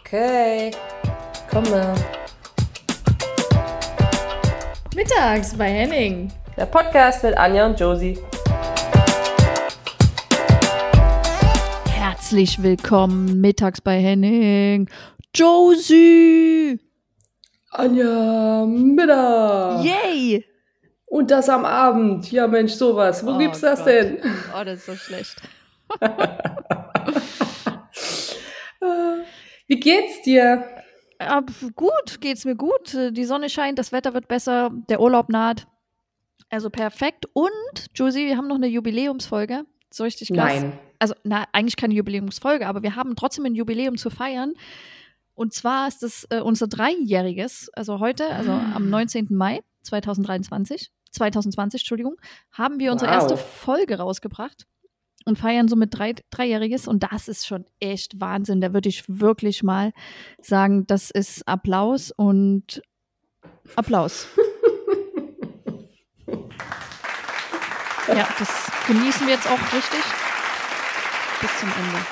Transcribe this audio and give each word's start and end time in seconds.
Okay, 0.00 0.70
komme. 1.50 1.94
Mittags 4.94 5.56
bei 5.56 5.68
Henning. 5.70 6.32
Der 6.56 6.66
Podcast 6.66 7.22
mit 7.22 7.36
Anja 7.36 7.66
und 7.66 7.78
Josie. 7.78 8.18
Herzlich 11.90 12.62
willkommen 12.62 13.40
mittags 13.40 13.80
bei 13.80 13.98
Henning. 14.00 14.88
Josie! 15.34 16.80
Anja, 17.70 18.64
Mittag. 18.66 19.84
Yay! 19.84 20.44
Und 21.06 21.30
das 21.30 21.48
am 21.48 21.64
Abend. 21.64 22.30
Ja, 22.32 22.46
Mensch, 22.46 22.72
sowas. 22.72 23.24
Wo 23.24 23.32
Oh 23.34 23.38
gibt's 23.38 23.60
das 23.60 23.78
Gott. 23.80 23.88
denn? 23.88 24.18
Oh, 24.58 24.64
das 24.64 24.78
ist 24.78 24.86
so 24.86 24.94
schlecht. 24.94 25.36
Wie 29.68 29.78
geht's 29.78 30.22
dir? 30.22 30.64
Aber 31.18 31.52
gut, 31.76 32.20
geht's 32.20 32.44
mir 32.44 32.56
gut. 32.56 32.96
Die 33.12 33.24
Sonne 33.24 33.48
scheint, 33.50 33.78
das 33.78 33.92
Wetter 33.92 34.14
wird 34.14 34.28
besser, 34.28 34.70
der 34.88 35.00
Urlaub 35.00 35.28
naht. 35.28 35.66
Also 36.50 36.70
perfekt. 36.70 37.26
Und, 37.34 37.50
Josie, 37.94 38.26
wir 38.26 38.36
haben 38.36 38.48
noch 38.48 38.56
eine 38.56 38.66
Jubiläumsfolge. 38.68 39.64
So 39.90 40.04
richtig 40.04 40.28
krass. 40.28 40.60
Nein. 40.62 40.78
Also, 40.98 41.14
na, 41.22 41.44
eigentlich 41.52 41.76
keine 41.76 41.94
Jubiläumsfolge, 41.94 42.66
aber 42.66 42.82
wir 42.82 42.96
haben 42.96 43.14
trotzdem 43.16 43.44
ein 43.46 43.54
Jubiläum 43.54 43.96
zu 43.96 44.10
feiern. 44.10 44.54
Und 45.34 45.52
zwar 45.54 45.86
ist 45.88 46.02
es 46.02 46.26
äh, 46.30 46.40
unser 46.40 46.66
Dreijähriges, 46.66 47.70
also 47.74 48.00
heute, 48.00 48.26
also 48.30 48.50
Ah. 48.52 48.72
am 48.74 48.90
19. 48.90 49.28
Mai 49.30 49.60
2023, 49.82 50.90
2020, 51.12 51.82
Entschuldigung, 51.82 52.16
haben 52.52 52.80
wir 52.80 52.90
unsere 52.92 53.10
Wow. 53.10 53.16
erste 53.16 53.36
Folge 53.36 53.98
rausgebracht 53.98 54.66
und 55.28 55.38
feiern 55.38 55.68
somit 55.68 55.96
drei, 55.96 56.14
Dreijähriges. 56.30 56.88
Und 56.88 57.04
das 57.12 57.28
ist 57.28 57.46
schon 57.46 57.64
echt 57.78 58.20
Wahnsinn. 58.20 58.60
Da 58.60 58.72
würde 58.74 58.88
ich 58.88 59.04
wirklich 59.06 59.62
mal 59.62 59.92
sagen, 60.42 60.86
das 60.86 61.10
ist 61.10 61.46
Applaus 61.46 62.10
und 62.10 62.82
Applaus. 63.76 64.26
ja, 68.08 68.26
das 68.38 68.70
genießen 68.86 69.26
wir 69.26 69.34
jetzt 69.34 69.46
auch 69.46 69.60
richtig 69.72 70.00
bis 71.40 71.60
zum 71.60 71.68
Ende. 71.68 72.06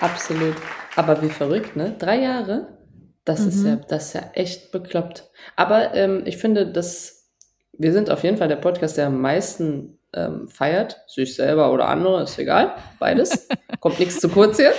Absolut. 0.00 0.56
Aber 0.96 1.22
wie 1.22 1.28
verrückt, 1.28 1.76
ne? 1.76 1.94
Drei 1.98 2.20
Jahre? 2.20 2.78
Das 3.24 3.40
ist 3.40 3.58
Mhm. 3.62 3.66
ja, 3.66 3.76
das 3.76 4.06
ist 4.06 4.12
ja 4.14 4.22
echt 4.34 4.72
bekloppt. 4.72 5.30
Aber 5.54 5.94
ähm, 5.94 6.22
ich 6.26 6.38
finde, 6.38 6.66
dass 6.72 7.30
wir 7.78 7.92
sind 7.92 8.10
auf 8.10 8.24
jeden 8.24 8.36
Fall 8.36 8.48
der 8.48 8.56
Podcast, 8.56 8.96
der 8.96 9.06
am 9.06 9.20
meisten 9.20 9.98
ähm, 10.14 10.48
feiert. 10.48 11.00
Sich 11.06 11.34
selber 11.34 11.72
oder 11.72 11.88
andere, 11.88 12.22
ist 12.22 12.38
egal. 12.38 12.76
Beides. 12.98 13.48
kommt 13.80 13.98
nichts 13.98 14.20
zu 14.20 14.28
kurz 14.28 14.58
hier. 14.58 14.72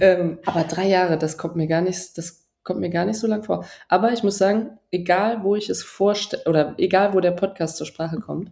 Ähm, 0.00 0.38
aber 0.46 0.64
drei 0.64 0.86
Jahre, 0.86 1.18
das 1.18 1.36
kommt 1.36 1.56
mir 1.56 1.66
gar 1.66 1.80
nicht, 1.80 2.16
das 2.16 2.46
kommt 2.62 2.80
mir 2.80 2.90
gar 2.90 3.04
nicht 3.04 3.18
so 3.18 3.26
lang 3.26 3.42
vor. 3.42 3.64
Aber 3.88 4.12
ich 4.12 4.22
muss 4.22 4.38
sagen, 4.38 4.78
egal 4.90 5.42
wo 5.42 5.54
ich 5.54 5.68
es 5.68 5.82
vorstelle, 5.82 6.44
oder 6.46 6.74
egal 6.78 7.14
wo 7.14 7.20
der 7.20 7.32
Podcast 7.32 7.76
zur 7.76 7.86
Sprache 7.86 8.20
kommt, 8.20 8.50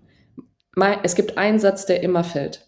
mein, 0.75 0.99
es 1.03 1.15
gibt 1.15 1.39
einen 1.39 1.59
Satz, 1.59 1.87
der 1.87 2.03
immer 2.03 2.25
fällt. 2.25 2.67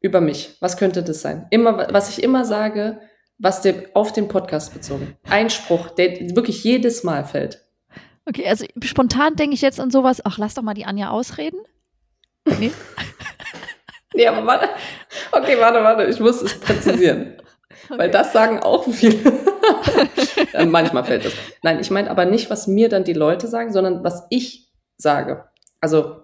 Über 0.00 0.20
mich. 0.20 0.56
Was 0.60 0.76
könnte 0.76 1.02
das 1.02 1.22
sein? 1.22 1.46
Immer, 1.50 1.88
was 1.92 2.08
ich 2.10 2.22
immer 2.22 2.44
sage, 2.44 3.00
was 3.38 3.62
dem, 3.62 3.82
auf 3.94 4.12
den 4.12 4.28
Podcast 4.28 4.72
bezogen. 4.72 5.16
Ein 5.28 5.50
Spruch, 5.50 5.90
der 5.90 6.36
wirklich 6.36 6.62
jedes 6.64 7.04
Mal 7.04 7.24
fällt. 7.24 7.64
Okay, 8.26 8.46
also 8.46 8.66
spontan 8.82 9.36
denke 9.36 9.54
ich 9.54 9.62
jetzt 9.62 9.80
an 9.80 9.90
sowas, 9.90 10.20
ach, 10.24 10.38
lass 10.38 10.54
doch 10.54 10.62
mal 10.62 10.74
die 10.74 10.84
Anja 10.84 11.10
ausreden. 11.10 11.58
Nee. 12.58 12.72
Nee, 14.14 14.26
aber 14.26 14.46
warte. 14.46 14.68
Okay, 15.32 15.56
warte, 15.60 15.82
warte. 15.82 16.04
Ich 16.04 16.18
muss 16.20 16.42
es 16.42 16.58
präzisieren. 16.58 17.34
Weil 17.88 18.10
das 18.10 18.32
sagen 18.32 18.60
auch 18.60 18.84
viele. 18.90 19.18
Äh, 20.54 20.64
Manchmal 20.64 21.04
fällt 21.04 21.26
es. 21.26 21.34
Nein, 21.62 21.78
ich 21.80 21.90
meine 21.90 22.10
aber 22.10 22.24
nicht, 22.24 22.48
was 22.48 22.66
mir 22.66 22.88
dann 22.88 23.04
die 23.04 23.12
Leute 23.12 23.48
sagen, 23.48 23.70
sondern 23.72 24.02
was 24.02 24.24
ich 24.30 24.68
sage. 24.96 25.44
Also 25.80 26.22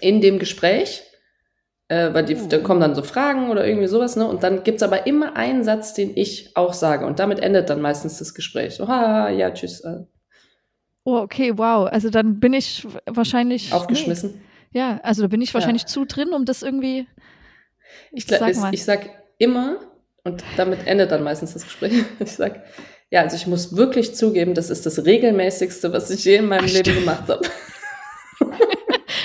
in 0.00 0.20
dem 0.20 0.38
Gespräch, 0.38 1.02
äh, 1.88 2.12
weil 2.12 2.24
die, 2.26 2.36
Oh. 2.36 2.46
da 2.48 2.58
kommen 2.58 2.80
dann 2.80 2.94
so 2.94 3.02
Fragen 3.02 3.50
oder 3.50 3.66
irgendwie 3.66 3.86
sowas, 3.88 4.16
ne? 4.16 4.26
Und 4.28 4.42
dann 4.42 4.64
gibt's 4.64 4.82
aber 4.82 5.06
immer 5.06 5.34
einen 5.36 5.64
Satz, 5.64 5.94
den 5.94 6.14
ich 6.16 6.54
auch 6.56 6.74
sage. 6.74 7.06
Und 7.06 7.18
damit 7.20 7.40
endet 7.40 7.70
dann 7.70 7.80
meistens 7.80 8.18
das 8.18 8.34
Gespräch. 8.34 8.74
So, 8.74 8.86
ha, 8.86 9.30
ja, 9.30 9.50
tschüss. 9.50 9.80
Äh, 9.80 10.04
Oh, 11.04 11.16
okay, 11.20 11.56
wow. 11.56 11.88
Also 11.90 12.10
dann 12.10 12.38
bin 12.38 12.52
ich 12.52 12.86
wahrscheinlich. 13.06 13.72
aufgeschmissen. 13.72 14.32
Nee. 14.34 14.40
Ja, 14.72 15.00
also 15.02 15.22
da 15.22 15.28
bin 15.28 15.40
ich 15.40 15.54
wahrscheinlich 15.54 15.86
zu 15.86 16.04
drin, 16.04 16.30
um 16.32 16.44
das 16.44 16.62
irgendwie. 16.62 17.06
Ich, 18.12 18.24
gla- 18.24 18.38
Sag 18.38 18.50
ich, 18.50 18.56
mal. 18.58 18.74
ich 18.74 18.84
sag 18.84 19.08
immer, 19.38 19.78
und 20.24 20.44
damit 20.56 20.86
endet 20.86 21.10
dann 21.10 21.22
meistens 21.22 21.54
das 21.54 21.64
Gespräch, 21.64 21.92
ich 22.18 22.32
sag, 22.32 22.62
ja, 23.10 23.22
also 23.22 23.36
ich 23.36 23.46
muss 23.46 23.76
wirklich 23.76 24.14
zugeben, 24.14 24.52
das 24.54 24.68
ist 24.70 24.84
das 24.84 25.04
regelmäßigste, 25.06 25.92
was 25.92 26.10
ich 26.10 26.24
je 26.24 26.36
in 26.36 26.46
meinem 26.48 26.64
Ach, 26.66 26.70
Leben 26.70 26.84
stimmt. 26.84 26.98
gemacht 27.00 27.28
habe. 27.28 27.40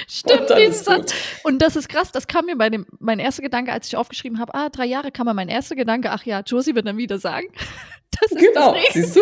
Stimmt, 0.07 0.41
Und 0.51 0.57
diesen 0.59 0.71
ist. 0.71 0.85
Satz. 0.85 1.13
Und 1.43 1.61
das 1.61 1.75
ist 1.75 1.89
krass, 1.89 2.11
das 2.11 2.27
kam 2.27 2.45
mir 2.45 2.55
bei 2.55 2.69
dem, 2.69 2.85
mein 2.99 3.19
erster 3.19 3.41
Gedanke, 3.41 3.71
als 3.73 3.87
ich 3.87 3.95
aufgeschrieben 3.97 4.39
habe, 4.39 4.53
ah, 4.55 4.69
drei 4.69 4.85
Jahre 4.85 5.11
kam 5.11 5.25
mir 5.25 5.33
mein 5.33 5.49
erster 5.49 5.75
Gedanke, 5.75 6.11
ach 6.11 6.23
ja, 6.23 6.41
Josie 6.45 6.75
wird 6.75 6.87
dann 6.87 6.97
wieder 6.97 7.17
sagen. 7.19 7.47
Das 8.19 8.31
ist 8.31 8.37
Genau, 8.39 8.73
das 8.73 8.93
siehst 8.93 9.15
du? 9.15 9.21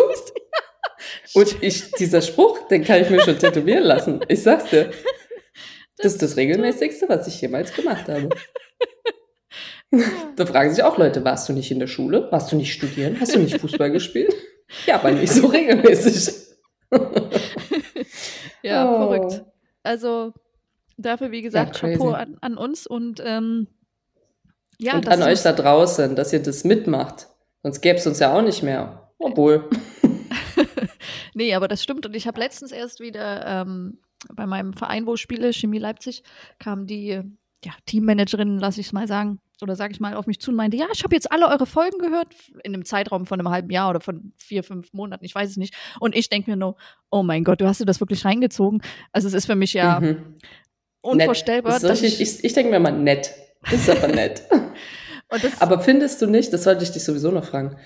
Und 1.34 1.62
ich, 1.62 1.90
dieser 1.92 2.20
Spruch, 2.22 2.68
den 2.68 2.84
kann 2.84 3.00
ich 3.02 3.10
mir 3.10 3.20
schon 3.22 3.38
tätowieren 3.38 3.82
lassen. 3.84 4.20
Ich 4.28 4.42
sag's 4.42 4.66
dir. 4.70 4.90
Das 6.02 6.12
ist 6.14 6.22
das 6.22 6.36
regelmäßigste, 6.36 7.08
was 7.08 7.26
ich 7.26 7.40
jemals 7.40 7.72
gemacht 7.74 8.08
habe. 8.08 8.28
Da 10.36 10.46
fragen 10.46 10.72
sich 10.74 10.82
auch 10.82 10.96
Leute, 10.96 11.22
warst 11.22 11.46
du 11.50 11.52
nicht 11.52 11.70
in 11.70 11.78
der 11.78 11.86
Schule? 11.86 12.26
Warst 12.30 12.50
du 12.50 12.56
nicht 12.56 12.72
studieren? 12.72 13.18
Hast 13.20 13.34
du 13.34 13.38
nicht 13.38 13.60
Fußball 13.60 13.90
gespielt? 13.92 14.34
Ja, 14.86 14.94
aber 14.94 15.10
nicht 15.10 15.30
so 15.30 15.46
regelmäßig. 15.48 16.34
Ja, 18.62 18.88
Oh. 18.90 19.08
verrückt. 19.10 19.44
Also 19.82 20.32
dafür, 20.96 21.30
wie 21.30 21.42
gesagt, 21.42 21.82
Ja. 21.82 21.90
Chapeau 21.90 22.12
an, 22.12 22.38
an 22.40 22.56
uns 22.56 22.86
und 22.86 23.20
ähm, 23.24 23.66
ja, 24.78 24.94
und 24.94 25.08
an 25.08 25.22
euch 25.22 25.42
da 25.42 25.52
draußen, 25.52 26.16
dass 26.16 26.32
ihr 26.32 26.42
das 26.42 26.64
mitmacht. 26.64 27.26
Sonst 27.62 27.80
gäbe 27.82 27.98
es 27.98 28.06
uns 28.06 28.18
ja 28.20 28.32
auch 28.32 28.42
nicht 28.42 28.62
mehr. 28.62 29.10
Obwohl. 29.18 29.68
Nee, 31.34 31.54
aber 31.54 31.68
das 31.68 31.82
stimmt. 31.82 32.06
Und 32.06 32.14
ich 32.16 32.26
habe 32.26 32.40
letztens 32.40 32.72
erst 32.72 33.00
wieder 33.00 33.44
ähm, 33.46 33.98
bei 34.34 34.46
meinem 34.46 34.72
Verein, 34.72 35.06
wo 35.06 35.14
ich 35.14 35.20
spiele, 35.20 35.52
Chemie 35.52 35.78
Leipzig, 35.78 36.22
kam 36.58 36.86
die 36.86 37.22
ja, 37.64 37.72
Teammanagerin, 37.86 38.58
lass 38.58 38.78
ich 38.78 38.86
es 38.86 38.92
mal 38.92 39.06
sagen, 39.06 39.38
oder 39.60 39.76
sage 39.76 39.92
ich 39.92 40.00
mal, 40.00 40.14
auf 40.14 40.26
mich 40.26 40.40
zu 40.40 40.50
und 40.50 40.56
meinte, 40.56 40.76
ja, 40.76 40.86
ich 40.92 41.04
habe 41.04 41.14
jetzt 41.14 41.30
alle 41.30 41.48
eure 41.48 41.66
Folgen 41.66 41.98
gehört, 41.98 42.34
in 42.64 42.74
einem 42.74 42.84
Zeitraum 42.84 43.26
von 43.26 43.38
einem 43.38 43.50
halben 43.50 43.70
Jahr 43.70 43.90
oder 43.90 44.00
von 44.00 44.32
vier, 44.36 44.64
fünf 44.64 44.92
Monaten, 44.92 45.24
ich 45.24 45.34
weiß 45.34 45.50
es 45.50 45.56
nicht. 45.56 45.74
Und 46.00 46.16
ich 46.16 46.28
denke 46.28 46.50
mir 46.50 46.56
nur, 46.56 46.76
oh 47.10 47.22
mein 47.22 47.44
Gott, 47.44 47.60
du 47.60 47.66
hast 47.66 47.80
dir 47.80 47.84
das 47.84 48.00
wirklich 48.00 48.24
reingezogen. 48.24 48.82
Also 49.12 49.28
es 49.28 49.34
ist 49.34 49.46
für 49.46 49.54
mich 49.54 49.72
ja 49.74 50.00
Mhm. 50.00 50.36
unvorstellbar. 51.02 51.78
Dass 51.78 52.02
richtig, 52.02 52.20
ich 52.20 52.44
ich 52.44 52.52
denke 52.52 52.70
mir 52.72 52.80
mal 52.80 52.92
nett. 52.92 53.32
Das 53.70 53.74
ist 53.74 53.90
aber 53.90 54.08
nett. 54.08 54.42
aber 55.60 55.80
findest 55.80 56.20
du 56.20 56.26
nicht, 56.26 56.52
das 56.52 56.64
sollte 56.64 56.82
ich 56.82 56.90
dich 56.90 57.04
sowieso 57.04 57.30
noch 57.30 57.44
fragen, 57.44 57.76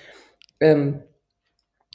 ähm, 0.61 1.03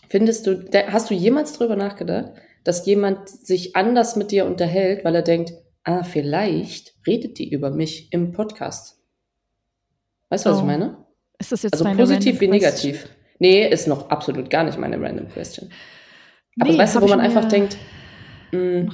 findest 0.10 0.46
du, 0.48 0.70
hast 0.88 1.10
du 1.10 1.14
jemals 1.14 1.54
drüber 1.54 1.76
nachgedacht, 1.76 2.34
dass 2.64 2.86
jemand 2.86 3.28
sich 3.30 3.76
anders 3.76 4.16
mit 4.16 4.32
dir 4.32 4.46
unterhält, 4.46 5.04
weil 5.06 5.16
er 5.16 5.22
denkt, 5.22 5.54
ah, 5.84 6.04
vielleicht 6.04 6.94
redet 7.08 7.38
die 7.40 7.50
über 7.52 7.72
mich 7.72 8.12
im 8.14 8.32
Podcast? 8.32 9.00
Weißt 10.30 10.46
du, 10.46 10.50
was 10.52 10.58
Oh. 10.58 10.62
ich 10.62 10.66
meine? 10.68 10.98
ist 11.40 11.52
das 11.52 11.64
jetzt 11.64 11.74
Also 11.74 11.86
positiv 11.98 12.40
wie 12.40 12.48
negativ. 12.48 13.10
Nee, 13.40 13.68
ist 13.68 13.88
noch 13.88 14.10
absolut 14.12 14.52
gar 14.52 14.64
nicht 14.64 14.78
meine 14.78 15.02
random 15.02 15.28
question. 15.30 15.72
Aber 16.60 16.72
Nee, 16.72 16.78
weißt 16.78 16.96
du, 16.98 17.02
wo 17.02 17.08
man 17.08 17.20
einfach 17.20 17.46
denkt, 17.46 17.78
mh, 18.52 18.94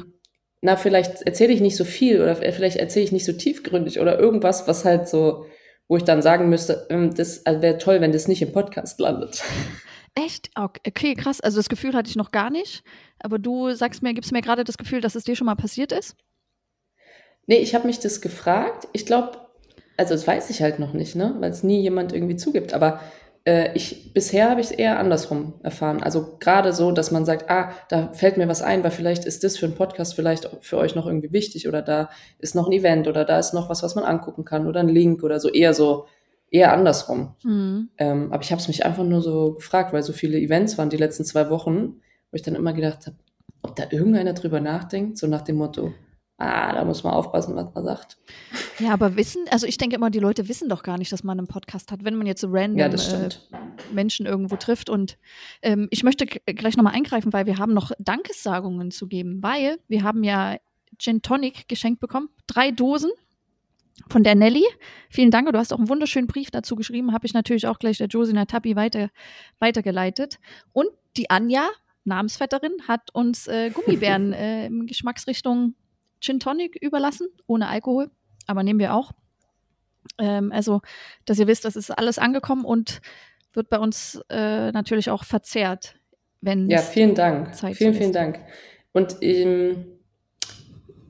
na, 0.61 0.77
vielleicht 0.77 1.23
erzähle 1.23 1.51
ich 1.51 1.59
nicht 1.59 1.75
so 1.75 1.83
viel 1.83 2.21
oder 2.21 2.35
vielleicht 2.37 2.77
erzähle 2.77 3.03
ich 3.05 3.11
nicht 3.11 3.25
so 3.25 3.33
tiefgründig 3.33 3.99
oder 3.99 4.17
irgendwas, 4.17 4.65
was 4.67 4.85
halt 4.85 5.09
so, 5.09 5.45
wo 5.89 5.97
ich 5.97 6.03
dann 6.03 6.21
sagen 6.21 6.47
müsste, 6.49 6.87
ähm, 6.89 7.13
das 7.13 7.43
wäre 7.45 7.77
toll, 7.77 7.99
wenn 7.99 8.13
das 8.13 8.29
nicht 8.29 8.41
im 8.41 8.53
Podcast 8.53 8.99
landet. 9.01 9.43
Echt? 10.25 10.49
Ok- 10.55 10.79
Okay, 10.87 11.13
krass. 11.13 11.41
Also 11.41 11.57
das 11.57 11.69
Gefühl 11.69 11.93
hatte 11.93 12.09
ich 12.09 12.15
noch 12.15 12.31
gar 12.31 12.49
nicht. 12.49 12.83
Aber 13.19 13.37
du 13.39 13.71
sagst 13.73 14.01
mir, 14.01 14.13
gibst 14.13 14.31
mir 14.31 14.41
gerade 14.41 14.63
das 14.63 14.77
Gefühl, 14.77 15.01
dass 15.01 15.15
es 15.15 15.23
dir 15.23 15.35
schon 15.35 15.45
mal 15.45 15.55
passiert 15.55 15.91
ist? 15.91 16.15
Nee, 17.45 17.57
ich 17.57 17.75
habe 17.75 17.87
mich 17.87 17.99
das 17.99 18.19
gefragt. 18.21 18.87
Ich 18.93 19.05
glaube, 19.05 19.31
also 19.95 20.13
das 20.13 20.27
weiß 20.27 20.49
ich 20.49 20.61
halt 20.61 20.79
noch 20.79 20.93
nicht, 20.93 21.15
ne, 21.15 21.35
weil 21.39 21.51
es 21.51 21.63
nie 21.63 21.81
jemand 21.81 22.13
irgendwie 22.13 22.35
zugibt. 22.35 22.73
Aber 22.73 22.99
äh, 23.45 23.71
ich 23.75 24.13
bisher 24.13 24.49
habe 24.49 24.59
ich 24.59 24.67
es 24.67 24.71
eher 24.71 24.99
andersrum 24.99 25.53
erfahren. 25.63 26.01
Also 26.03 26.37
gerade 26.39 26.73
so, 26.73 26.91
dass 26.91 27.11
man 27.11 27.23
sagt, 27.25 27.49
ah, 27.49 27.71
da 27.89 28.11
fällt 28.11 28.37
mir 28.37 28.47
was 28.47 28.61
ein, 28.61 28.83
weil 28.83 28.91
vielleicht 28.91 29.23
ist 29.25 29.43
das 29.43 29.57
für 29.57 29.67
einen 29.67 29.75
Podcast 29.75 30.15
vielleicht 30.15 30.49
für 30.61 30.77
euch 30.77 30.95
noch 30.95 31.05
irgendwie 31.05 31.31
wichtig 31.31 31.67
oder 31.67 31.81
da 31.81 32.09
ist 32.39 32.55
noch 32.55 32.67
ein 32.67 32.73
Event 32.73 33.07
oder 33.07 33.23
da 33.23 33.39
ist 33.39 33.53
noch 33.53 33.69
was, 33.69 33.83
was 33.83 33.95
man 33.95 34.03
angucken 34.03 34.45
kann 34.45 34.67
oder 34.67 34.79
ein 34.81 34.89
Link 34.89 35.23
oder 35.23 35.39
so 35.39 35.49
eher 35.49 35.73
so 35.73 36.07
eher 36.49 36.73
andersrum. 36.73 37.35
Hm. 37.41 37.89
Ähm, 37.97 38.31
aber 38.31 38.43
ich 38.43 38.51
habe 38.51 38.61
es 38.61 38.67
mich 38.67 38.85
einfach 38.85 39.03
nur 39.03 39.21
so 39.21 39.53
gefragt, 39.53 39.93
weil 39.93 40.03
so 40.03 40.13
viele 40.13 40.39
Events 40.39 40.77
waren 40.77 40.89
die 40.89 40.97
letzten 40.97 41.25
zwei 41.25 41.49
Wochen, 41.49 42.01
wo 42.31 42.35
ich 42.35 42.41
dann 42.41 42.55
immer 42.55 42.73
gedacht 42.73 43.07
habe, 43.07 43.17
ob 43.61 43.75
da 43.75 43.85
irgendeiner 43.89 44.33
drüber 44.33 44.59
nachdenkt, 44.59 45.17
so 45.17 45.27
nach 45.27 45.41
dem 45.41 45.57
Motto, 45.57 45.93
ah, 46.37 46.73
da 46.73 46.85
muss 46.85 47.03
man 47.03 47.13
aufpassen, 47.13 47.55
was 47.55 47.73
man 47.73 47.83
sagt. 47.83 48.17
Ja, 48.79 48.93
aber 48.93 49.15
wissen, 49.15 49.45
also 49.49 49.65
ich 49.65 49.77
denke 49.77 49.95
immer, 49.95 50.09
die 50.09 50.19
Leute 50.19 50.47
wissen 50.47 50.69
doch 50.69 50.83
gar 50.83 50.97
nicht, 50.97 51.11
dass 51.11 51.23
man 51.23 51.37
einen 51.37 51.47
Podcast 51.47 51.91
hat, 51.91 52.03
wenn 52.03 52.15
man 52.15 52.27
jetzt 52.27 52.41
so 52.41 52.47
random 52.49 52.77
Ja, 52.77 52.87
äh. 52.87 53.29
Menschen 53.91 54.25
irgendwo 54.25 54.55
trifft. 54.55 54.89
Und 54.89 55.17
ähm, 55.61 55.87
ich 55.91 56.03
möchte 56.03 56.25
gleich 56.25 56.77
nochmal 56.77 56.93
eingreifen, 56.93 57.33
weil 57.33 57.45
wir 57.45 57.57
haben 57.57 57.73
noch 57.73 57.91
Dankessagungen 57.99 58.91
zu 58.91 59.07
geben, 59.07 59.41
weil 59.41 59.77
wir 59.87 60.03
haben 60.03 60.23
ja 60.23 60.57
Gin 60.99 61.21
Tonic 61.21 61.67
geschenkt 61.67 61.99
bekommen. 61.99 62.29
Drei 62.47 62.71
Dosen 62.71 63.11
von 64.09 64.23
der 64.23 64.35
Nelly. 64.35 64.65
Vielen 65.09 65.31
Dank. 65.31 65.51
Du 65.51 65.57
hast 65.57 65.73
auch 65.73 65.77
einen 65.77 65.89
wunderschönen 65.89 66.27
Brief 66.27 66.51
dazu 66.51 66.75
geschrieben. 66.75 67.13
Habe 67.13 67.25
ich 67.25 67.33
natürlich 67.33 67.67
auch 67.67 67.79
gleich 67.79 67.97
der 67.97 68.07
Josina 68.07 68.45
Tappi 68.45 68.75
weiter, 68.75 69.09
weitergeleitet. 69.59 70.39
Und 70.73 70.87
die 71.17 71.29
Anja, 71.29 71.67
Namensvetterin, 72.03 72.73
hat 72.87 73.13
uns 73.13 73.47
äh, 73.47 73.69
Gummibären 73.73 74.33
äh, 74.33 74.67
in 74.67 74.85
Geschmacksrichtung 74.85 75.75
Gin 76.19 76.39
Tonic 76.39 76.75
überlassen, 76.81 77.27
ohne 77.47 77.67
Alkohol. 77.67 78.09
Aber 78.45 78.63
nehmen 78.63 78.79
wir 78.79 78.93
auch. 78.93 79.11
Ähm, 80.17 80.51
also, 80.51 80.81
dass 81.25 81.39
ihr 81.39 81.47
wisst, 81.47 81.65
das 81.65 81.75
ist 81.75 81.91
alles 81.91 82.17
angekommen 82.17 82.65
und 82.65 83.01
wird 83.53 83.69
bei 83.69 83.79
uns 83.79 84.21
äh, 84.29 84.71
natürlich 84.71 85.09
auch 85.09 85.23
verzehrt, 85.23 85.95
wenn 86.41 86.69
Ja, 86.69 86.79
vielen 86.79 87.15
Dank. 87.15 87.55
Zeit 87.55 87.75
vielen, 87.75 87.93
vielen. 87.93 88.13
Dank. 88.13 88.39
Und 88.93 89.17
ähm, 89.21 89.85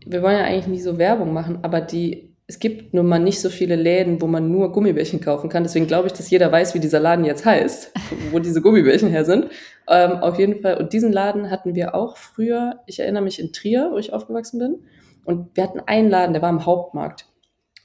wir 0.06 0.22
wollen 0.22 0.38
ja 0.38 0.46
eigentlich 0.46 0.68
nie 0.68 0.80
so 0.80 0.98
Werbung 0.98 1.34
machen, 1.34 1.60
aber 1.64 1.82
die, 1.82 2.27
es 2.50 2.60
gibt 2.60 2.94
nun 2.94 3.08
mal 3.08 3.20
nicht 3.20 3.42
so 3.42 3.50
viele 3.50 3.76
Läden, 3.76 4.22
wo 4.22 4.28
man 4.28 4.50
nur 4.50 4.72
Gummibärchen 4.72 5.20
kaufen 5.20 5.50
kann. 5.50 5.64
Deswegen 5.64 5.86
glaube 5.86 6.08
ich, 6.08 6.14
dass 6.14 6.30
jeder 6.30 6.50
weiß, 6.50 6.74
wie 6.74 6.80
dieser 6.80 7.02
Laden 7.02 7.26
jetzt 7.26 7.46
heißt, 7.46 7.92
wo 8.32 8.40
diese 8.40 8.62
Gummibärchen 8.62 9.10
her 9.10 9.26
sind. 9.26 9.50
Ähm, 9.90 10.14
auf 10.14 10.40
jeden 10.40 10.62
Fall. 10.62 10.78
Und 10.78 10.94
diesen 10.94 11.12
Laden 11.12 11.52
hatten 11.52 11.76
wir 11.76 11.94
auch 11.94 12.16
früher, 12.16 12.80
ich 12.86 13.00
erinnere 13.00 13.24
mich 13.24 13.40
in 13.42 13.52
Trier, 13.52 13.90
wo 13.92 13.98
ich 13.98 14.14
aufgewachsen 14.14 14.60
bin. 14.60 14.78
Und 15.26 15.58
wir 15.58 15.64
hatten 15.64 15.82
einen 15.86 16.10
Laden, 16.10 16.32
der 16.32 16.42
war 16.42 16.50
am 16.50 16.66
Hauptmarkt. 16.66 17.26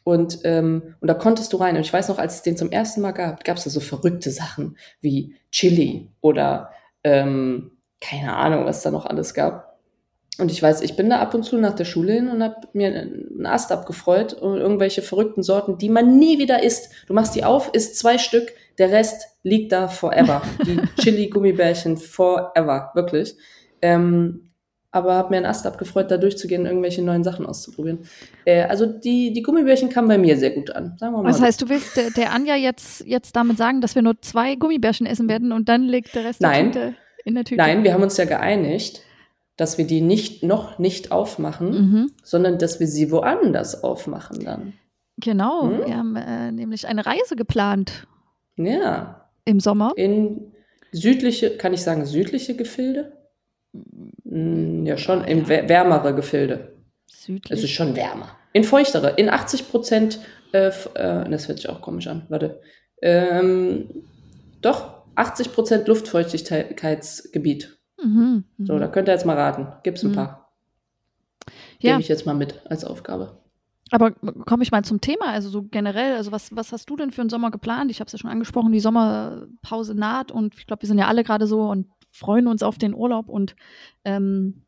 Und, 0.05 0.39
ähm, 0.45 0.95
und 1.01 1.09
da 1.09 1.15
konntest 1.15 1.53
du 1.53 1.57
rein. 1.57 1.75
Und 1.75 1.83
ich 1.83 1.93
weiß 1.93 2.09
noch, 2.09 2.19
als 2.19 2.37
es 2.37 2.43
den 2.43 2.57
zum 2.57 2.71
ersten 2.71 3.01
Mal 3.01 3.13
gab, 3.13 3.43
gab 3.43 3.57
es 3.57 3.65
da 3.65 3.71
so 3.71 3.81
verrückte 3.81 4.31
Sachen 4.31 4.77
wie 5.01 5.35
Chili 5.51 6.09
oder 6.21 6.71
ähm, 7.03 7.73
keine 8.01 8.37
Ahnung, 8.37 8.65
was 8.65 8.83
da 8.83 8.93
noch 8.93 9.07
alles 9.07 9.35
gab. 9.35 9.72
Und 10.39 10.51
ich 10.51 10.63
weiß, 10.63 10.81
ich 10.81 10.97
bin 10.97 11.11
da 11.11 11.19
ab 11.19 11.35
und 11.35 11.43
zu 11.43 11.59
nach 11.59 11.75
der 11.75 11.85
Schule 11.85 12.15
hin 12.15 12.29
und 12.29 12.43
habe 12.43 12.69
mir 12.73 12.89
einen 12.89 13.45
Ast 13.45 13.71
abgefreut 13.71 14.33
und 14.33 14.59
irgendwelche 14.59 15.03
verrückten 15.03 15.43
Sorten, 15.43 15.77
die 15.77 15.91
man 15.91 16.19
nie 16.19 16.39
wieder 16.39 16.63
isst. 16.63 16.91
Du 17.07 17.13
machst 17.13 17.35
die 17.35 17.45
auf, 17.45 17.73
isst 17.75 17.99
zwei 17.99 18.17
Stück, 18.17 18.53
der 18.79 18.91
Rest 18.91 19.27
liegt 19.43 19.73
da 19.73 19.89
forever. 19.89 20.41
Die 20.65 20.81
Chili-Gummibärchen 21.03 21.99
forever, 21.99 22.93
wirklich. 22.95 23.37
Ähm, 23.83 24.53
aber 24.91 25.15
habe 25.15 25.31
mir 25.31 25.39
einen 25.39 25.47
Ast 25.47 25.67
abgefreut, 25.67 26.11
da 26.11 26.19
durchzugehen 26.19 26.67
irgendwelche 26.67 27.03
neuen 27.03 27.25
Sachen 27.25 27.47
auszuprobieren. 27.47 28.01
Äh, 28.45 28.63
also 28.65 28.87
die, 28.87 29.33
die 29.33 29.43
Gummibärchen 29.43 29.89
kamen 29.89 30.09
bei 30.09 30.19
mir 30.19 30.37
sehr 30.37 30.51
gut 30.51 30.71
an, 30.71 30.97
sagen 30.99 31.15
wir 31.15 31.23
mal. 31.23 31.31
Was 31.31 31.41
heißt, 31.41 31.63
du 31.63 31.69
willst 31.71 31.97
der, 31.97 32.11
der 32.11 32.33
Anja 32.33 32.57
jetzt, 32.57 33.05
jetzt 33.07 33.35
damit 33.35 33.57
sagen, 33.57 33.81
dass 33.81 33.95
wir 33.95 34.03
nur 34.03 34.21
zwei 34.21 34.55
Gummibärchen 34.55 35.07
essen 35.07 35.29
werden 35.29 35.51
und 35.53 35.69
dann 35.69 35.85
liegt 35.85 36.15
der 36.15 36.25
Rest 36.25 36.43
Nein. 36.43 36.73
der 36.73 36.95
in 37.25 37.35
der 37.35 37.45
Tüte? 37.45 37.61
Nein, 37.61 37.85
wir 37.85 37.95
haben 37.95 38.03
uns 38.03 38.19
ja 38.19 38.27
geeinigt, 38.27 39.03
dass 39.57 39.77
wir 39.79 39.87
die 39.87 40.01
nicht 40.01 40.43
noch 40.43 40.79
nicht 40.79 41.13
aufmachen, 41.13 41.71
Mhm. 41.71 42.11
sondern 42.23 42.59
dass 42.59 42.81
wir 42.81 42.87
sie 42.87 43.11
woanders 43.11 43.83
aufmachen 43.85 44.45
dann. 44.45 44.73
Genau, 45.19 45.63
Hm? 45.69 45.87
wir 45.87 45.97
haben 45.97 46.17
äh, 46.17 46.51
nämlich 46.53 46.87
eine 46.87 47.05
Reise 47.05 47.37
geplant 47.37 48.07
Ja, 48.57 49.29
im 49.45 49.61
Sommer. 49.61 49.93
in 49.97 50.53
südliche, 50.91 51.57
kann 51.57 51.73
ich 51.75 51.83
sagen, 51.83 52.05
südliche 52.07 52.57
Gefilde? 52.57 53.13
Mm, 54.25 54.85
Ja, 54.87 54.97
schon, 54.97 55.25
in 55.25 55.41
Ja. 55.43 55.49
wär- 55.49 55.69
wärmere 55.69 56.15
Gefilde. 56.15 56.73
Es 57.07 57.19
ist 57.21 57.25
Südlich. 57.27 57.75
schon 57.75 57.95
wärmer. 57.97 58.31
In 58.53 58.65
feuchtere, 58.65 59.11
in 59.17 59.29
80 59.31 59.71
Prozent, 59.71 60.19
äh, 60.53 60.69
äh, 60.95 61.29
das 61.31 61.47
hört 61.49 61.59
sich 61.59 61.69
auch 61.69 61.81
komisch 61.81 62.07
an, 62.09 62.27
warte. 62.29 62.61
Ähm, 63.01 63.89
doch, 64.61 65.03
80 65.15 65.53
Prozent 65.53 65.87
Luftfeuchtigkeitsgebiet. 65.89 67.79
Mhm. 68.05 68.45
So, 68.59 68.75
mhm. 68.75 68.79
da 68.81 68.89
könnt 68.89 69.09
ihr 69.09 69.13
jetzt 69.13 69.27
mal 69.27 69.37
raten. 69.37 69.67
Gibt's 69.83 70.03
ein 70.03 70.11
Mhm. 70.11 70.15
paar. 70.15 70.53
Ja. 71.81 71.93
Gebe 71.93 72.01
ich 72.03 72.09
jetzt 72.09 72.27
mal 72.27 72.35
mit 72.35 72.61
als 72.71 72.85
Aufgabe. 72.85 73.39
Aber 73.91 74.13
komme 74.13 74.63
ich 74.63 74.71
mal 74.71 74.85
zum 74.85 75.01
Thema, 75.03 75.27
also 75.27 75.51
so 75.51 75.65
generell, 75.65 76.17
also 76.17 76.33
was, 76.33 76.55
was 76.57 76.73
hast 76.73 76.89
du 76.89 76.97
denn 76.97 77.11
für 77.11 77.21
einen 77.21 77.29
Sommer 77.29 77.51
geplant? 77.51 77.91
Ich 77.91 78.01
habe 78.01 78.07
es 78.07 78.13
ja 78.13 78.19
schon 78.19 78.31
angesprochen, 78.31 78.73
die 78.73 78.81
Sommerpause 78.81 79.95
naht 79.95 80.33
und 80.33 80.55
ich 80.57 80.67
glaube, 80.67 80.83
wir 80.83 80.87
sind 80.87 80.99
ja 80.99 81.09
alle 81.09 81.25
gerade 81.25 81.47
so 81.47 81.69
und 81.69 81.89
freuen 82.11 82.47
uns 82.47 82.63
auf 82.63 82.79
den 82.79 82.95
Urlaub 82.95 83.29
und 83.29 83.55
ähm, 84.05 84.63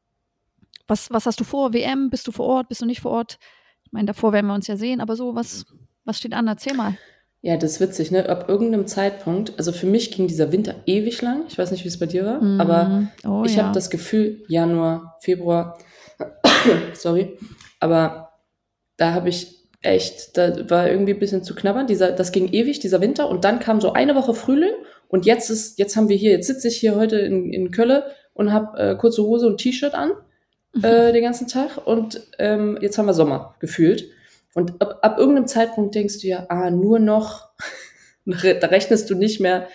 was, 0.87 1.11
was 1.11 1.25
hast 1.25 1.41
du 1.41 1.45
vor? 1.45 1.73
WM? 1.73 2.11
Bist 2.11 2.27
du 2.27 2.33
vor 2.33 2.47
Ort? 2.47 2.69
Bist 2.69 2.83
du 2.83 2.87
nicht 2.87 3.01
vor 3.01 3.13
Ort? 3.13 3.39
Ich 3.85 3.93
meine, 3.93 4.07
davor 4.07 4.35
werden 4.35 4.47
wir 4.47 4.55
uns 4.55 4.67
ja 4.67 4.77
sehen, 4.77 5.01
aber 5.01 5.17
so, 5.17 5.35
was, 5.35 5.65
was 6.05 6.19
steht 6.19 6.35
an? 6.35 6.47
Erzähl 6.47 6.75
mal. 6.75 6.99
Ja, 7.47 7.59
das 7.59 7.73
ist 7.73 7.81
witzig, 7.81 8.11
ne? 8.11 8.27
Ab 8.27 8.47
irgendeinem 8.49 8.87
Zeitpunkt, 8.87 9.53
also 9.59 9.71
für 9.71 9.85
mich 9.85 10.11
ging 10.13 10.27
dieser 10.27 10.51
Winter 10.51 10.77
ewig 10.87 11.21
lang. 11.21 11.45
Ich 11.47 11.59
weiß 11.59 11.73
nicht, 11.73 11.85
wie 11.85 11.89
es 11.89 11.99
bei 11.99 12.07
dir 12.07 12.25
war, 12.25 12.41
aber 12.59 12.85
Mhm. 12.85 13.09
oh, 13.29 13.43
ich 13.45 13.57
ja. 13.57 13.65
habe 13.65 13.75
das 13.75 13.91
Gefühl, 13.91 14.43
Januar, 14.49 15.19
Februar, 15.21 15.77
sorry, 16.95 17.37
aber 17.81 18.31
da 18.97 19.13
habe 19.13 19.29
ich 19.29 19.59
echt, 19.83 20.39
da 20.39 20.71
war 20.71 20.89
irgendwie 20.89 21.13
ein 21.13 21.19
bisschen 21.19 21.45
zu 21.45 21.55
knabbern. 21.55 21.87
Dieser, 21.87 22.13
das 22.13 22.33
ging 22.33 22.49
ewig, 22.51 22.81
dieser 22.81 23.03
Winter, 23.03 23.29
und 23.29 23.45
dann 23.45 23.59
kam 23.59 23.79
so 23.83 23.93
eine 23.93 24.15
Woche 24.15 24.33
Frühling 24.33 24.73
und 25.09 25.27
jetzt 25.27 25.51
ist, 25.51 25.79
jetzt 25.79 25.97
haben 25.97 26.09
wir 26.09 26.17
hier, 26.17 26.31
jetzt 26.31 26.47
sitze 26.47 26.69
ich 26.69 26.79
hier 26.79 26.95
heute 26.97 27.19
in, 27.19 27.53
in 27.53 27.71
Kölle 27.71 28.05
und 28.33 28.55
habe 28.55 28.79
äh, 28.79 28.97
kurze 28.97 29.23
Hose 29.23 29.47
und 29.47 29.59
T-Shirt 29.59 29.93
an 29.93 30.13
äh, 30.83 31.13
den 31.13 31.23
ganzen 31.23 31.47
Tag 31.47 31.87
und 31.87 32.23
ähm, 32.39 32.79
jetzt 32.81 32.97
haben 32.97 33.05
wir 33.05 33.13
Sommer 33.13 33.55
gefühlt. 33.61 34.09
Und 34.55 34.81
ab, 34.81 34.99
ab 35.03 35.19
irgendeinem 35.19 35.47
Zeitpunkt 35.47 35.95
denkst 35.95 36.21
du 36.21 36.29
ja, 36.29 36.47
ah, 36.49 36.71
nur 36.71 36.99
noch, 36.99 37.49
da 38.27 38.67
rechnest 38.69 39.11
du 39.11 39.15
nicht 39.15 39.41
mehr, 39.41 39.69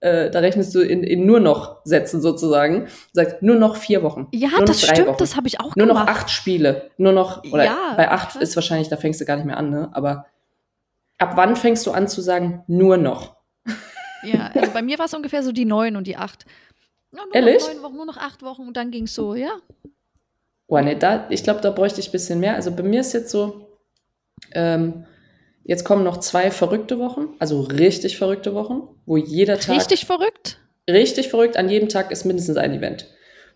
äh, 0.00 0.30
da 0.30 0.38
rechnest 0.38 0.74
du 0.74 0.80
in, 0.80 1.02
in 1.02 1.26
nur 1.26 1.40
noch 1.40 1.80
Sätzen 1.84 2.20
sozusagen. 2.22 2.84
Du 2.84 2.90
sagst 3.12 3.42
nur 3.42 3.56
noch 3.56 3.76
vier 3.76 4.02
Wochen. 4.02 4.28
Ja, 4.32 4.48
nur 4.50 4.60
noch 4.60 4.66
das 4.66 4.80
drei 4.82 4.94
stimmt, 4.94 5.08
Wochen. 5.08 5.18
das 5.18 5.36
habe 5.36 5.48
ich 5.48 5.60
auch 5.60 5.76
Nur 5.76 5.86
noch 5.86 5.94
gemacht. 5.96 6.08
acht 6.08 6.30
Spiele. 6.30 6.90
Nur 6.96 7.12
noch, 7.12 7.44
oder 7.52 7.64
Ja. 7.64 7.94
bei 7.96 8.10
acht 8.10 8.36
ist 8.36 8.56
wahrscheinlich, 8.56 8.88
da 8.88 8.96
fängst 8.96 9.20
du 9.20 9.24
gar 9.24 9.36
nicht 9.36 9.44
mehr 9.46 9.56
an, 9.58 9.68
ne? 9.70 9.90
Aber 9.92 10.26
ab 11.18 11.32
wann 11.34 11.54
fängst 11.56 11.86
du 11.86 11.90
an 11.90 12.08
zu 12.08 12.22
sagen, 12.22 12.64
nur 12.66 12.96
noch? 12.96 13.36
Ja, 14.22 14.50
also 14.54 14.70
bei 14.72 14.82
mir 14.82 14.98
war 14.98 15.06
es 15.06 15.14
ungefähr 15.14 15.42
so 15.42 15.50
die 15.52 15.64
neun 15.64 15.96
und 15.96 16.06
die 16.06 16.16
acht. 16.16 16.44
Ja, 17.12 17.24
nur 17.24 17.34
Ehrlich? 17.34 17.62
noch 17.62 17.74
neun 17.74 17.82
Wochen, 17.82 17.96
nur 17.96 18.06
noch 18.06 18.16
acht 18.16 18.42
Wochen 18.42 18.62
und 18.68 18.76
dann 18.76 18.90
ging 18.90 19.04
es 19.04 19.14
so, 19.14 19.34
ja. 19.34 19.50
Oh, 20.68 20.78
nee, 20.78 20.94
da, 20.94 21.26
ich 21.30 21.42
glaube, 21.42 21.60
da 21.60 21.70
bräuchte 21.70 22.00
ich 22.00 22.08
ein 22.08 22.12
bisschen 22.12 22.38
mehr. 22.40 22.54
Also 22.54 22.70
bei 22.70 22.82
mir 22.84 23.00
ist 23.00 23.12
jetzt 23.12 23.30
so, 23.30 23.66
ähm, 24.54 25.04
jetzt 25.64 25.84
kommen 25.84 26.04
noch 26.04 26.18
zwei 26.18 26.50
verrückte 26.50 26.98
Wochen, 26.98 27.28
also 27.38 27.60
richtig 27.60 28.18
verrückte 28.18 28.54
Wochen, 28.54 28.82
wo 29.06 29.16
jeder 29.16 29.58
Tag 29.58 29.76
Richtig 29.76 30.06
verrückt. 30.06 30.58
richtig 30.88 31.28
verrückt, 31.28 31.56
an 31.56 31.68
jedem 31.68 31.88
Tag 31.88 32.10
ist 32.10 32.24
mindestens 32.24 32.56
ein 32.56 32.72
Event. 32.72 33.06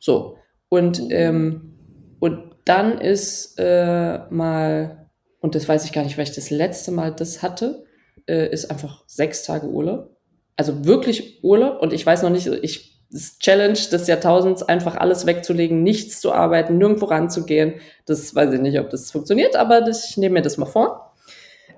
So. 0.01 0.37
Und, 0.69 1.01
ähm, 1.11 1.79
und 2.21 2.55
dann 2.65 2.99
ist 2.99 3.55
äh, 3.59 4.19
mal, 4.31 5.09
und 5.41 5.55
das 5.55 5.69
weiß 5.69 5.85
ich 5.85 5.93
gar 5.93 6.05
nicht, 6.05 6.17
weil 6.17 6.25
ich 6.25 6.35
das 6.35 6.51
letzte 6.51 6.91
Mal 6.91 7.13
das 7.13 7.43
hatte, 7.43 7.85
äh, 8.27 8.51
ist 8.51 8.71
einfach 8.71 9.05
sechs 9.07 9.45
Tage 9.45 9.67
Urlaub. 9.69 10.17
Also 10.57 10.85
wirklich 10.85 11.43
Urlaub. 11.43 11.83
Und 11.83 11.93
ich 11.93 12.05
weiß 12.05 12.23
noch 12.23 12.31
nicht, 12.31 12.47
ich 12.47 12.94
das 13.15 13.39
Challenge 13.39 13.79
des 13.93 14.09
Jahrtausends, 14.09 14.65
einfach 14.65 14.97
alles 14.97 15.25
wegzulegen, 15.25 15.85
nichts 15.85 16.21
zu 16.21 16.33
arbeiten, 16.33 16.79
nirgendwo 16.79 17.07
ranzugehen. 17.07 17.75
Das 18.07 18.35
weiß 18.35 18.53
ich 18.53 18.61
nicht, 18.61 18.79
ob 18.81 18.91
das 18.91 19.13
funktioniert, 19.13 19.55
aber 19.55 19.81
das, 19.81 20.11
ich 20.11 20.17
nehme 20.17 20.35
mir 20.35 20.43
das 20.43 20.59
mal 20.59 20.67
vor. 20.67 21.15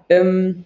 Ähm, 0.08 0.64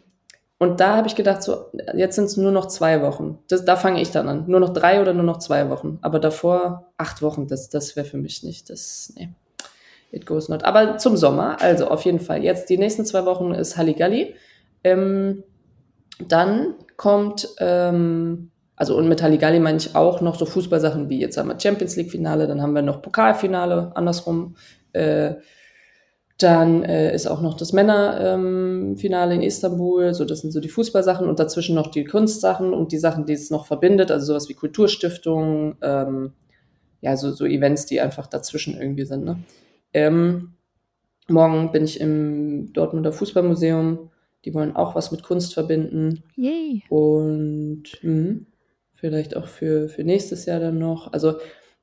und 0.59 0.79
da 0.79 0.95
habe 0.95 1.09
ich 1.09 1.17
gedacht, 1.17 1.43
so, 1.43 1.65
jetzt 1.97 2.15
sind 2.15 2.27
es 2.27 2.37
nur 2.37 2.53
noch 2.53 2.67
zwei 2.67 3.03
Wochen. 3.03 3.41
Das, 3.49 3.65
da 3.65 3.75
fange 3.75 4.01
ich 4.01 4.13
dann 4.13 4.29
an. 4.29 4.45
Nur 4.47 4.61
noch 4.61 4.73
drei 4.73 5.01
oder 5.01 5.13
nur 5.13 5.25
noch 5.25 5.39
zwei 5.39 5.71
Wochen. 5.71 5.99
Aber 6.03 6.21
davor 6.21 6.93
acht 6.97 7.21
Wochen, 7.21 7.49
das, 7.49 7.69
das 7.69 7.97
wäre 7.97 8.07
für 8.07 8.19
mich 8.19 8.45
nicht. 8.45 8.71
Das, 8.71 9.13
nee. 9.17 9.31
It 10.13 10.25
goes 10.25 10.49
not. 10.49 10.63
Aber 10.65 10.99
zum 10.99 11.17
Sommer, 11.17 11.61
also 11.61 11.89
auf 11.89 12.05
jeden 12.05 12.21
Fall. 12.21 12.45
Jetzt 12.45 12.71
die 12.71 12.79
nächsten 12.79 13.05
zwei 13.05 13.25
Wochen 13.25 13.53
ist 13.55 13.77
Halligalli. 13.77 14.37
Ähm, 14.85 15.43
dann 16.21 16.75
kommt, 16.97 17.49
ähm, 17.59 18.51
also 18.81 18.97
und 18.97 19.11
mit 19.11 19.23
Halligalli 19.23 19.61
meine 19.61 19.77
ich 19.77 19.95
auch 19.95 20.23
noch 20.23 20.39
so 20.39 20.47
Fußballsachen 20.47 21.11
wie 21.11 21.21
jetzt 21.21 21.37
haben 21.37 21.51
wir 21.51 21.61
Champions 21.61 21.97
League 21.97 22.11
Finale, 22.11 22.47
dann 22.47 22.63
haben 22.63 22.75
wir 22.75 22.81
noch 22.81 23.03
Pokalfinale, 23.03 23.93
andersrum. 23.95 24.57
Äh, 24.95 25.35
dann 26.39 26.83
äh, 26.85 27.15
ist 27.15 27.27
auch 27.27 27.43
noch 27.43 27.59
das 27.59 27.75
Männerfinale 27.75 29.35
in 29.35 29.43
Istanbul. 29.43 30.15
So, 30.15 30.25
das 30.25 30.41
sind 30.41 30.53
so 30.53 30.61
die 30.61 30.71
Fußballsachen 30.71 31.29
und 31.29 31.39
dazwischen 31.39 31.75
noch 31.75 31.89
die 31.89 32.05
Kunstsachen 32.05 32.73
und 32.73 32.93
die 32.93 32.97
Sachen, 32.97 33.27
die 33.27 33.35
es 33.35 33.51
noch 33.51 33.67
verbindet, 33.67 34.11
also 34.11 34.29
sowas 34.29 34.49
wie 34.49 34.55
Kulturstiftung, 34.55 35.77
ähm, 35.83 36.33
ja, 37.03 37.19
so, 37.19 37.33
so 37.33 37.45
Events, 37.45 37.85
die 37.85 38.01
einfach 38.01 38.29
dazwischen 38.29 38.81
irgendwie 38.81 39.05
sind. 39.05 39.27
Ne? 39.27 39.41
Ähm, 39.93 40.55
morgen 41.29 41.71
bin 41.71 41.85
ich 41.85 42.01
im 42.01 42.73
Dortmunder 42.73 43.13
Fußballmuseum. 43.13 44.09
Die 44.47 44.55
wollen 44.55 44.75
auch 44.75 44.95
was 44.95 45.13
mit 45.13 45.23
Kunst 45.23 45.53
verbinden. 45.53 46.23
Yay. 46.37 46.83
Und 46.89 47.83
mh, 48.01 48.47
vielleicht 49.01 49.37
auch 49.37 49.47
für, 49.47 49.89
für 49.89 50.05
nächstes 50.05 50.47
Jahr 50.47 50.61
dann 50.61 50.79
noch. 50.79 51.13
Also 51.13 51.37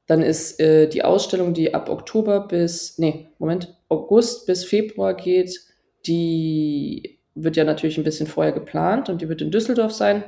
dann 0.06 0.22
ist 0.22 0.60
äh, 0.60 0.88
die 0.88 1.04
Ausstellung, 1.04 1.54
die 1.54 1.74
ab 1.74 1.90
Oktober 1.90 2.48
bis, 2.48 2.98
nee, 2.98 3.28
Moment, 3.40 3.76
August 3.90 4.46
bis 4.46 4.64
Februar 4.64 5.14
geht, 5.16 5.60
die 6.06 7.20
wird 7.36 7.58
ja 7.58 7.64
natürlich 7.64 7.98
ein 7.98 8.04
bisschen 8.04 8.28
vorher 8.28 8.54
geplant 8.54 9.10
und 9.10 9.22
die 9.22 9.30
wird 9.30 9.42
in 9.42 9.52
Düsseldorf 9.52 9.92
sein. 9.92 10.24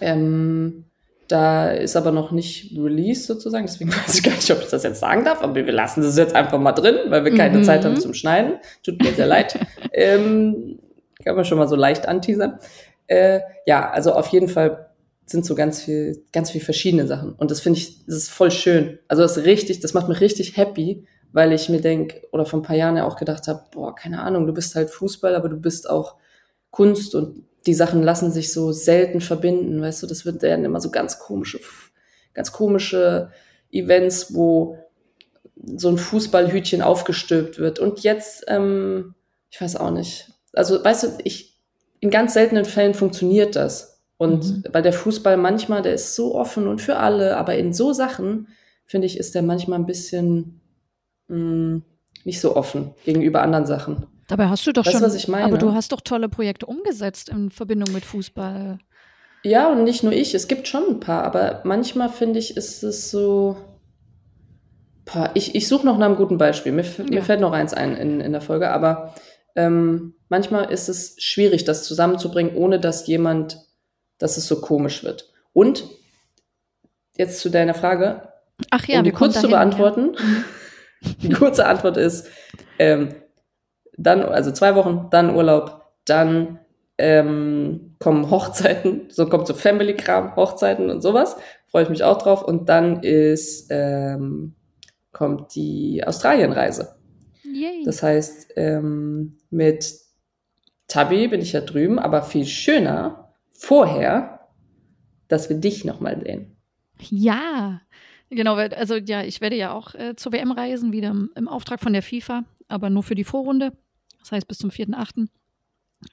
Ähm, 0.00 0.84
da 1.28 1.70
ist 1.70 1.96
aber 1.96 2.10
noch 2.10 2.32
nicht 2.32 2.76
released 2.76 3.26
sozusagen, 3.26 3.66
deswegen 3.66 3.90
weiß 3.92 4.16
ich 4.16 4.22
gar 4.22 4.34
nicht, 4.34 4.50
ob 4.50 4.60
ich 4.60 4.68
das 4.68 4.82
jetzt 4.82 5.00
sagen 5.00 5.24
darf, 5.24 5.42
aber 5.42 5.54
wir 5.54 5.72
lassen 5.72 6.02
es 6.02 6.16
jetzt 6.16 6.34
einfach 6.34 6.58
mal 6.58 6.72
drin, 6.72 6.96
weil 7.08 7.24
wir 7.24 7.34
keine 7.34 7.58
mhm. 7.58 7.64
Zeit 7.64 7.84
haben 7.84 8.00
zum 8.00 8.14
Schneiden. 8.14 8.54
Tut 8.82 9.02
mir 9.02 9.12
sehr 9.12 9.26
leid. 9.26 9.58
ähm, 9.92 10.78
kann 11.24 11.36
man 11.36 11.44
schon 11.44 11.58
mal 11.58 11.68
so 11.68 11.76
leicht 11.76 12.08
anteasern. 12.08 12.58
Äh, 13.06 13.40
ja, 13.66 13.90
also 13.90 14.12
auf 14.12 14.28
jeden 14.28 14.48
Fall 14.48 14.91
sind 15.26 15.46
so 15.46 15.54
ganz 15.54 15.82
viel, 15.82 16.24
ganz 16.32 16.50
viel 16.50 16.60
verschiedene 16.60 17.06
Sachen. 17.06 17.32
Und 17.32 17.50
das 17.50 17.60
finde 17.60 17.78
ich, 17.78 18.04
das 18.06 18.16
ist 18.16 18.30
voll 18.30 18.50
schön. 18.50 18.98
Also 19.08 19.22
das 19.22 19.36
ist 19.36 19.44
richtig, 19.44 19.80
das 19.80 19.94
macht 19.94 20.08
mich 20.08 20.20
richtig 20.20 20.56
happy, 20.56 21.06
weil 21.32 21.52
ich 21.52 21.68
mir 21.68 21.80
denke, 21.80 22.22
oder 22.32 22.44
vor 22.44 22.60
ein 22.60 22.64
paar 22.64 22.76
Jahren 22.76 22.96
ja 22.96 23.06
auch 23.06 23.16
gedacht 23.16 23.48
habe, 23.48 23.64
boah, 23.72 23.94
keine 23.94 24.20
Ahnung, 24.22 24.46
du 24.46 24.52
bist 24.52 24.74
halt 24.74 24.90
Fußball, 24.90 25.34
aber 25.34 25.48
du 25.48 25.56
bist 25.56 25.88
auch 25.88 26.16
Kunst 26.70 27.14
und 27.14 27.44
die 27.66 27.74
Sachen 27.74 28.02
lassen 28.02 28.32
sich 28.32 28.52
so 28.52 28.72
selten 28.72 29.20
verbinden, 29.20 29.80
weißt 29.80 30.02
du, 30.02 30.06
das 30.06 30.24
wird 30.24 30.42
dann 30.42 30.64
immer 30.64 30.80
so 30.80 30.90
ganz 30.90 31.18
komische, 31.18 31.60
ganz 32.34 32.52
komische 32.52 33.30
Events, 33.70 34.34
wo 34.34 34.78
so 35.76 35.88
ein 35.88 35.98
Fußballhütchen 35.98 36.82
aufgestülpt 36.82 37.58
wird. 37.58 37.78
Und 37.78 38.00
jetzt, 38.00 38.44
ähm, 38.48 39.14
ich 39.50 39.60
weiß 39.60 39.76
auch 39.76 39.90
nicht. 39.90 40.32
Also, 40.52 40.82
weißt 40.82 41.04
du, 41.04 41.08
ich, 41.24 41.58
in 42.00 42.10
ganz 42.10 42.34
seltenen 42.34 42.64
Fällen 42.64 42.94
funktioniert 42.94 43.54
das. 43.54 43.91
Und 44.22 44.44
mhm. 44.44 44.64
weil 44.70 44.82
der 44.82 44.92
Fußball 44.92 45.36
manchmal, 45.36 45.82
der 45.82 45.94
ist 45.94 46.14
so 46.14 46.36
offen 46.36 46.68
und 46.68 46.80
für 46.80 46.98
alle, 46.98 47.36
aber 47.36 47.56
in 47.56 47.72
so 47.72 47.92
Sachen, 47.92 48.46
finde 48.86 49.08
ich, 49.08 49.18
ist 49.18 49.34
der 49.34 49.42
manchmal 49.42 49.80
ein 49.80 49.86
bisschen 49.86 50.60
mh, 51.26 51.38
mm, 51.38 51.82
nicht 52.22 52.40
so 52.40 52.54
offen 52.54 52.94
gegenüber 53.04 53.42
anderen 53.42 53.66
Sachen. 53.66 54.06
Dabei 54.28 54.46
hast 54.46 54.64
du 54.64 54.72
doch 54.72 54.86
weißt, 54.86 54.92
schon, 54.92 55.02
was 55.02 55.16
ich 55.16 55.26
meine? 55.26 55.46
aber 55.46 55.58
du 55.58 55.74
hast 55.74 55.90
doch 55.90 56.00
tolle 56.00 56.28
Projekte 56.28 56.66
umgesetzt 56.66 57.30
in 57.30 57.50
Verbindung 57.50 57.92
mit 57.92 58.04
Fußball. 58.04 58.78
Ja, 59.42 59.72
und 59.72 59.82
nicht 59.82 60.04
nur 60.04 60.12
ich, 60.12 60.34
es 60.36 60.46
gibt 60.46 60.68
schon 60.68 60.84
ein 60.88 61.00
paar, 61.00 61.24
aber 61.24 61.62
manchmal 61.64 62.08
finde 62.08 62.38
ich, 62.38 62.56
ist 62.56 62.84
es 62.84 63.10
so. 63.10 63.56
Ich, 65.34 65.56
ich 65.56 65.66
suche 65.66 65.84
noch 65.84 65.98
nach 65.98 66.06
einem 66.06 66.14
guten 66.14 66.38
Beispiel. 66.38 66.70
Mir, 66.70 66.84
ja. 66.84 67.04
mir 67.10 67.22
fällt 67.22 67.40
noch 67.40 67.50
eins 67.50 67.74
ein 67.74 67.96
in, 67.96 68.20
in 68.20 68.30
der 68.30 68.40
Folge, 68.40 68.70
aber 68.70 69.16
ähm, 69.56 70.14
manchmal 70.28 70.70
ist 70.70 70.88
es 70.88 71.16
schwierig, 71.18 71.64
das 71.64 71.82
zusammenzubringen, 71.82 72.54
ohne 72.54 72.78
dass 72.78 73.08
jemand, 73.08 73.58
dass 74.22 74.36
es 74.36 74.46
so 74.46 74.60
komisch 74.60 75.02
wird. 75.02 75.32
Und 75.52 75.84
jetzt 77.16 77.40
zu 77.40 77.50
deiner 77.50 77.74
Frage, 77.74 78.28
Ach 78.70 78.86
ja, 78.86 78.98
um 78.98 79.04
die 79.04 79.10
kurz 79.10 79.40
zu 79.40 79.48
beantworten. 79.48 80.14
Ja. 80.14 80.24
Mhm. 80.24 80.44
Die 81.22 81.30
kurze 81.30 81.66
Antwort 81.66 81.96
ist, 81.96 82.28
ähm, 82.78 83.16
dann, 83.96 84.22
also 84.22 84.52
zwei 84.52 84.76
Wochen, 84.76 85.08
dann 85.10 85.34
Urlaub, 85.34 85.82
dann 86.04 86.60
ähm, 86.96 87.96
kommen 87.98 88.30
Hochzeiten, 88.30 89.10
so 89.10 89.26
kommt 89.26 89.48
so 89.48 89.54
Family-Kram, 89.54 90.36
Hochzeiten 90.36 90.88
und 90.88 91.00
sowas. 91.00 91.36
Freue 91.66 91.82
ich 91.82 91.90
mich 91.90 92.04
auch 92.04 92.18
drauf. 92.18 92.44
Und 92.44 92.68
dann 92.68 93.02
ist, 93.02 93.66
ähm, 93.70 94.54
kommt 95.10 95.56
die 95.56 96.04
Australienreise. 96.06 96.94
Yay. 97.42 97.82
Das 97.84 98.04
heißt, 98.04 98.52
ähm, 98.54 99.38
mit 99.50 99.92
Tabi 100.86 101.26
bin 101.26 101.40
ich 101.40 101.52
ja 101.52 101.62
drüben, 101.62 101.98
aber 101.98 102.22
viel 102.22 102.46
schöner 102.46 103.21
vorher, 103.62 104.48
dass 105.28 105.48
wir 105.48 105.56
dich 105.56 105.84
nochmal 105.84 106.20
sehen. 106.20 106.56
Ja, 106.98 107.80
genau. 108.28 108.56
Also 108.56 108.96
ja, 108.96 109.22
ich 109.22 109.40
werde 109.40 109.56
ja 109.56 109.72
auch 109.72 109.94
äh, 109.94 110.16
zur 110.16 110.32
WM 110.32 110.50
reisen, 110.50 110.92
wieder 110.92 111.10
im, 111.10 111.30
im 111.36 111.46
Auftrag 111.46 111.80
von 111.80 111.92
der 111.92 112.02
FIFA, 112.02 112.44
aber 112.66 112.90
nur 112.90 113.04
für 113.04 113.14
die 113.14 113.24
Vorrunde. 113.24 113.72
Das 114.18 114.32
heißt 114.32 114.48
bis 114.48 114.58
zum 114.58 114.70
4.8. 114.70 115.28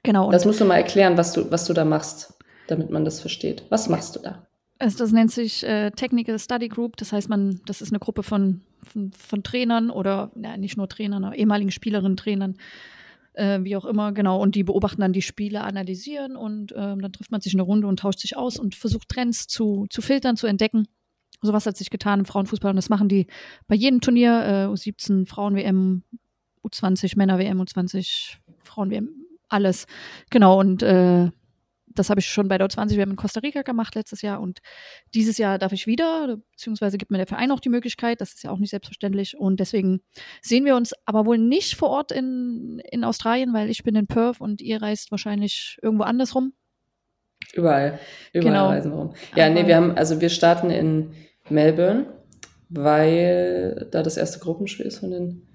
Genau. 0.04 0.32
Das 0.32 0.46
musst 0.46 0.62
du 0.62 0.66
mal 0.66 0.78
erklären, 0.78 1.18
was 1.18 1.34
du, 1.34 1.50
was 1.50 1.66
du 1.66 1.74
da 1.74 1.86
machst, 1.86 2.38
damit 2.68 2.92
man 2.92 3.04
das 3.04 3.20
versteht. 3.20 3.64
Was 3.70 3.90
machst 3.90 4.16
du 4.16 4.20
da? 4.20 4.48
Also 4.78 5.00
das 5.00 5.12
nennt 5.12 5.32
sich 5.32 5.64
äh, 5.64 5.90
Technical 5.90 6.38
Study 6.38 6.70
Group. 6.70 6.98
Das 6.98 7.12
heißt, 7.12 7.30
man, 7.30 7.62
das 7.66 7.82
ist 7.82 7.92
eine 7.92 8.00
Gruppe 8.00 8.22
von, 8.22 8.62
von, 8.84 9.12
von 9.12 9.42
Trainern 9.42 9.90
oder 9.90 10.32
ja, 10.36 10.56
nicht 10.56 10.78
nur 10.78 10.88
Trainern, 10.88 11.26
aber 11.26 11.36
ehemaligen 11.36 11.72
Spielerinnen, 11.72 12.16
Trainern, 12.16 12.58
äh, 13.40 13.64
wie 13.64 13.76
auch 13.76 13.86
immer, 13.86 14.12
genau. 14.12 14.42
Und 14.42 14.56
die 14.56 14.64
beobachten 14.64 15.02
dann 15.02 15.14
die 15.14 15.22
Spiele, 15.22 15.62
analysieren 15.62 16.36
und 16.36 16.72
äh, 16.74 16.76
dann 16.76 17.12
trifft 17.14 17.32
man 17.32 17.42
sich 17.42 17.54
in 17.54 17.60
eine 17.60 17.66
Runde 17.66 17.88
und 17.88 18.00
tauscht 18.00 18.20
sich 18.20 18.38
aus 18.38 18.60
und 18.60 18.76
versucht 18.76 19.10
Trends 19.10 19.48
zu, 19.48 19.88
zu 19.90 20.02
filtern, 20.02 20.36
zu 20.36 20.48
entdecken. 20.48 20.88
Sowas 21.42 21.66
hat 21.66 21.78
sich 21.78 21.90
getan 21.90 22.20
im 22.20 22.26
Frauenfußball 22.26 22.72
und 22.72 22.76
das 22.76 22.90
machen 22.90 23.08
die 23.08 23.28
bei 23.68 23.76
jedem 23.76 24.02
Turnier, 24.02 24.44
äh, 24.44 24.74
U17, 24.74 25.26
Frauen-WM, 25.26 26.04
U20 26.64 27.18
Männer-WM, 27.18 27.62
U20 27.62 28.36
Frauen-WM, 28.64 29.10
alles. 29.48 29.88
Genau, 30.30 30.60
und 30.60 30.84
äh, 30.84 31.30
das 31.96 32.10
habe 32.10 32.20
ich 32.20 32.28
schon 32.28 32.48
bei 32.48 32.58
der 32.58 32.68
U20 32.68 32.98
WM 32.98 33.12
in 33.12 33.16
Costa 33.16 33.40
Rica 33.40 33.62
gemacht 33.62 33.96
letztes 33.96 34.22
Jahr 34.22 34.42
und 34.42 34.60
dieses 35.14 35.38
Jahr 35.38 35.58
darf 35.58 35.72
ich 35.72 35.88
wieder, 35.88 36.38
beziehungsweise 36.52 36.98
gibt 36.98 37.12
mir 37.12 37.18
der 37.18 37.28
Verein 37.28 37.52
auch 37.52 37.60
die 37.60 37.70
Möglichkeit, 37.70 38.22
das 38.22 38.34
ist 38.34 38.44
ja 38.44 38.52
auch 38.52 38.58
nicht 38.58 38.72
selbstverständlich 38.72 39.38
und 39.38 39.60
deswegen 39.60 40.02
sehen 40.42 40.66
wir 40.66 40.76
uns 40.76 40.94
aber 41.06 41.26
wohl 41.26 41.38
nicht 41.38 41.76
vor 41.76 41.90
Ort 41.90 42.12
in, 42.12 42.82
in 42.92 43.04
Australien, 43.04 43.54
weil 43.54 43.70
ich 43.70 43.84
bin 43.84 43.96
in 43.96 44.08
Perth 44.08 44.42
und 44.42 44.62
ihr 44.62 44.82
reist 44.82 45.12
wahrscheinlich 45.12 45.78
irgendwo 45.82 46.04
anders 46.04 46.36
rum. 46.36 46.54
Überall, 47.54 48.00
überall 48.34 48.54
genau. 48.54 48.68
reisen 48.68 48.92
wir 48.92 48.98
rum. 48.98 49.14
Ja, 49.36 49.46
aber 49.46 49.54
nee, 49.56 49.68
wir 49.68 49.76
haben, 49.76 49.98
also 49.98 50.22
wir 50.22 50.30
starten 50.30 50.70
in 50.70 51.14
Melbourne, 51.50 52.06
weil 52.70 53.88
da 53.92 54.04
das 54.04 54.18
erste 54.18 54.40
Gruppenspiel 54.40 54.86
ist 54.86 55.00
von 55.00 55.12
den 55.12 55.49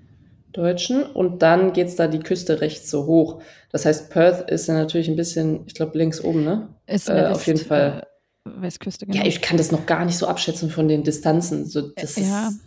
Deutschen 0.55 1.03
und 1.03 1.43
dann 1.43 1.73
geht's 1.73 1.97
da 1.97 2.07
die 2.07 2.21
Küste 2.21 2.61
rechts 2.61 2.91
so 2.91 3.07
hoch. 3.07 3.43
Das 3.71 3.85
heißt, 3.85 4.11
Perth 4.11 4.51
ist 4.51 4.69
ja 4.69 4.75
natürlich 4.75 5.09
ein 5.09 5.17
bisschen, 5.17 5.65
ich 5.67 5.75
glaube, 5.75 5.99
links 5.99 6.23
oben, 6.23 6.45
ne? 6.45 6.69
Ist 6.87 7.09
äh, 7.09 7.27
auf 7.27 7.47
jeden 7.47 7.59
Fall. 7.59 8.07
Äh, 8.47 8.63
Westküste, 8.63 9.07
genau. 9.07 9.19
Ja, 9.19 9.27
ich 9.27 9.41
kann 9.41 9.57
das 9.57 9.73
noch 9.73 9.87
gar 9.87 10.05
nicht 10.05 10.17
so 10.17 10.27
abschätzen 10.27 10.71
von 10.71 10.89
den 10.89 11.03
Distanzen. 11.03 11.67
So, 11.67 11.89
das 11.89 12.17
ja. 12.17 12.49
Ist, 12.49 12.61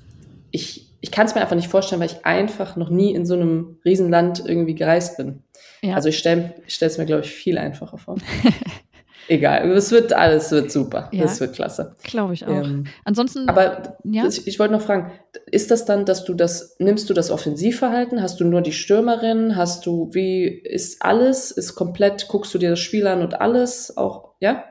ich 0.51 0.87
ich 1.01 1.11
kann 1.11 1.27
es 1.27 1.35
mir 1.35 1.41
einfach 1.41 1.55
nicht 1.55 1.69
vorstellen, 1.69 2.01
weil 2.01 2.09
ich 2.09 2.25
einfach 2.25 2.75
noch 2.75 2.89
nie 2.89 3.13
in 3.13 3.25
so 3.25 3.35
einem 3.35 3.77
Riesenland 3.85 4.43
irgendwie 4.45 4.75
gereist 4.75 5.17
bin. 5.17 5.43
Ja. 5.81 5.95
Also 5.95 6.09
ich 6.09 6.17
stelle 6.17 6.53
es 6.65 6.97
mir, 6.97 7.05
glaube 7.05 7.23
ich, 7.23 7.31
viel 7.31 7.57
einfacher 7.57 7.97
vor. 7.97 8.17
Egal, 9.29 9.69
es 9.71 9.91
wird 9.91 10.13
alles 10.13 10.51
wird 10.51 10.71
super. 10.71 11.09
Ja, 11.11 11.25
es 11.25 11.39
wird 11.41 11.53
klasse. 11.53 11.95
Glaube 12.03 12.33
ich 12.33 12.45
auch. 12.45 12.63
Ähm, 12.63 12.85
Ansonsten. 13.03 13.49
Aber 13.49 13.97
ja? 14.05 14.25
ich, 14.25 14.47
ich 14.47 14.57
wollte 14.57 14.73
noch 14.73 14.81
fragen, 14.81 15.11
ist 15.51 15.69
das 15.69 15.85
dann, 15.85 16.05
dass 16.05 16.23
du 16.23 16.33
das, 16.33 16.77
nimmst 16.79 17.09
du 17.09 17.13
das 17.13 17.29
Offensivverhalten? 17.29 18.21
Hast 18.21 18.39
du 18.39 18.45
nur 18.45 18.61
die 18.61 18.71
Stürmerin? 18.71 19.55
Hast 19.55 19.85
du, 19.85 20.09
wie 20.13 20.45
ist 20.45 21.01
alles? 21.01 21.51
Ist 21.51 21.75
komplett, 21.75 22.27
guckst 22.29 22.53
du 22.53 22.57
dir 22.57 22.69
das 22.69 22.79
Spiel 22.79 23.05
an 23.07 23.21
und 23.21 23.41
alles 23.41 23.97
auch, 23.97 24.33
ja? 24.39 24.63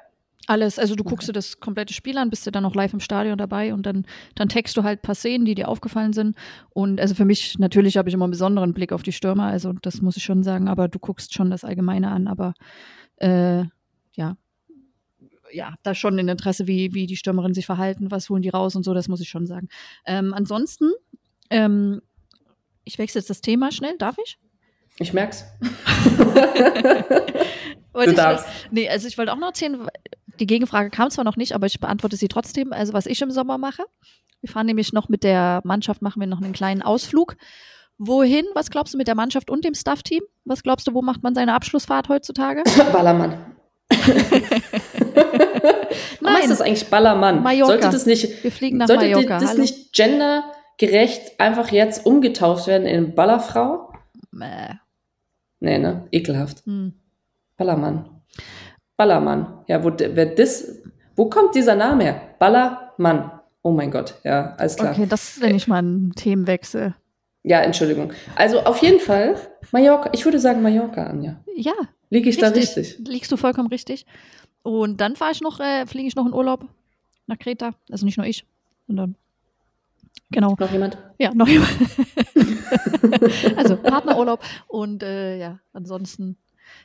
Alles, 0.47 0.79
also 0.79 0.95
du 0.95 1.03
okay. 1.03 1.11
guckst 1.11 1.29
dir 1.29 1.33
das 1.33 1.59
komplette 1.59 1.93
Spiel 1.93 2.17
an, 2.19 2.31
bist 2.31 2.47
du 2.47 2.53
dann 2.53 2.65
auch 2.65 2.75
live 2.75 2.93
im 2.93 3.01
Stadion 3.01 3.37
dabei 3.37 3.75
und 3.75 3.85
dann, 3.85 4.07
dann 4.37 4.49
text 4.49 4.77
du 4.77 4.85
halt 4.85 5.01
ein 5.01 5.03
paar 5.03 5.17
Szenen, 5.17 5.45
die 5.45 5.57
dir 5.57 5.69
aufgefallen 5.69 6.13
sind. 6.13 6.37
Und 6.71 7.01
also 7.01 7.15
für 7.17 7.25
mich, 7.25 7.59
natürlich 7.59 7.97
habe 7.97 8.09
ich 8.09 8.15
immer 8.15 8.27
einen 8.27 8.31
besonderen 8.31 8.73
Blick 8.73 8.93
auf 8.93 9.03
die 9.03 9.13
Stürmer, 9.13 9.47
also 9.47 9.73
das 9.83 10.01
muss 10.03 10.17
ich 10.17 10.23
schon 10.23 10.45
sagen, 10.45 10.69
aber 10.69 10.87
du 10.87 11.01
guckst 11.01 11.35
schon 11.35 11.51
das 11.51 11.65
Allgemeine 11.65 12.13
an, 12.13 12.29
aber 12.29 12.55
äh, 13.17 13.65
ja, 14.13 14.37
ja, 15.57 15.75
da 15.83 15.95
schon 15.95 16.19
ein 16.19 16.29
Interesse, 16.29 16.67
wie, 16.67 16.93
wie 16.93 17.07
die 17.07 17.17
Stürmerinnen 17.17 17.55
sich 17.55 17.67
verhalten, 17.67 18.11
was 18.11 18.29
holen 18.29 18.43
die 18.43 18.51
raus 18.51 18.77
und 18.77 18.85
so, 18.85 18.93
das 18.93 19.09
muss 19.09 19.23
ich 19.23 19.29
schon 19.31 19.47
sagen. 19.47 19.69
Ähm, 20.05 20.35
ansonsten, 20.35 20.93
ähm, 21.51 22.03
ich 22.85 22.99
wechsle 22.99 23.21
jetzt 23.21 23.31
das 23.31 23.41
Thema 23.41 23.73
schnell, 23.73 23.97
darf 23.99 24.17
ich? 24.23 24.39
Ich 24.99 25.15
merk's. 25.15 25.45
du 27.93 28.01
ich, 28.01 28.15
darfst. 28.15 28.47
Nee, 28.71 28.89
also 28.89 29.09
ich 29.09 29.17
wollte 29.19 29.33
auch 29.33 29.39
noch 29.39 29.49
erzählen, 29.49 29.87
die 30.39 30.47
Gegenfrage 30.47 30.91
kam 30.91 31.11
zwar 31.11 31.25
noch 31.25 31.37
nicht, 31.37 31.55
aber 31.55 31.67
ich 31.67 31.81
beantworte 31.81 32.17
sie 32.17 32.29
trotzdem. 32.29 32.73
Also 32.73 32.93
was 32.93 33.07
ich 33.07 33.21
im 33.23 33.31
Sommer 33.31 33.57
mache. 33.59 33.83
Wir 34.43 34.51
fahren 34.51 34.67
nämlich 34.67 34.93
noch 34.93 35.09
mit 35.09 35.25
der 35.25 35.63
Mannschaft, 35.65 36.03
machen 36.03 36.21
wir 36.21 36.27
noch 36.27 36.43
einen 36.43 36.53
kleinen 36.53 36.83
Ausflug. 36.83 37.37
Wohin? 37.99 38.45
Was 38.55 38.71
glaubst 38.71 38.93
du 38.93 38.99
mit 38.99 39.09
der 39.09 39.15
Mannschaft 39.15 39.51
und 39.51 39.65
dem 39.65 39.75
Staff-Team? 39.75 40.23
Was 40.45 40.63
glaubst 40.63 40.87
du, 40.87 40.93
wo 40.93 41.01
macht 41.01 41.23
man 41.23 41.35
seine 41.35 41.55
Abschlussfahrt 41.55 42.11
heutzutage? 42.11 42.63
Ballermann. 42.93 43.56
Nein. 46.21 46.43
ist 46.43 46.51
das 46.51 46.61
eigentlich 46.61 46.89
Ballermann? 46.91 47.43
Mallorca. 47.43 47.73
Sollte 47.73 47.91
das 47.91 48.07
nicht, 48.07 48.43
Wir 48.45 48.53
fliegen 48.53 48.79
nach 48.79 48.87
sollte 48.89 49.09
Mallorca. 49.09 49.39
das 49.39 49.51
Hallo? 49.51 49.61
nicht 49.61 49.93
gendergerecht 49.95 51.39
einfach 51.41 51.71
jetzt 51.71 52.05
umgetauft 52.07 52.67
werden 52.67 52.87
in 52.87 53.15
Ballerfrau? 53.15 53.93
Mäh. 54.31 54.75
Nee, 55.61 55.79
ne? 55.79 56.07
Ekelhaft. 56.13 56.65
Hm. 56.67 56.93
Ballermann. 57.57 58.09
Ballermann. 58.97 59.65
Ja, 59.69 59.83
wo, 59.85 59.91
wer 59.97 60.27
das, 60.27 60.83
wo 61.15 61.29
kommt 61.29 61.55
dieser 61.55 61.75
Name 61.75 62.05
her? 62.05 62.21
Ballermann. 62.39 63.33
Oh 63.63 63.73
mein 63.73 63.91
Gott, 63.91 64.15
ja, 64.23 64.55
alles 64.59 64.77
klar. 64.77 64.93
Okay, 64.93 65.07
das 65.09 65.37
ist 65.37 65.43
ja 65.43 65.49
nicht 65.51 65.67
mal 65.67 65.83
ein 65.83 66.13
Themenwechsel. 66.15 66.95
Ja, 67.43 67.61
Entschuldigung. 67.63 68.13
Also 68.37 68.61
auf 68.61 68.79
jeden 68.79 69.01
Fall 69.01 69.37
Mallorca. 69.73 70.11
Ich 70.13 70.25
würde 70.25 70.39
sagen 70.39 70.63
Mallorca, 70.63 71.05
Anja. 71.05 71.37
Ja, 71.57 71.73
Liege 72.11 72.31
ich 72.31 72.37
richtig. 72.37 72.75
da 72.75 72.81
richtig? 72.83 73.09
Liegst 73.09 73.33
du 73.33 73.37
vollkommen 73.37 73.69
richtig. 73.69 74.07
Und 74.63 75.01
dann 75.01 75.17
fahre 75.17 75.33
ich 75.33 75.41
noch, 75.41 75.61
äh, 75.61 75.87
fliege 75.87 76.09
ich 76.09 76.17
noch 76.17 76.27
in 76.27 76.33
Urlaub 76.33 76.69
nach 77.27 77.39
Kreta. 77.39 77.75
Also 77.91 78.05
nicht 78.05 78.19
nur 78.19 78.27
ich, 78.27 78.45
sondern 78.87 79.17
Genau. 80.31 80.57
Noch 80.59 80.73
jemand? 80.73 80.99
Ja, 81.19 81.33
noch 81.35 81.47
jemand. 81.47 81.71
also 83.57 83.77
Partnerurlaub 83.77 84.43
und 84.67 85.03
äh, 85.03 85.39
ja, 85.39 85.61
ansonsten 85.73 86.37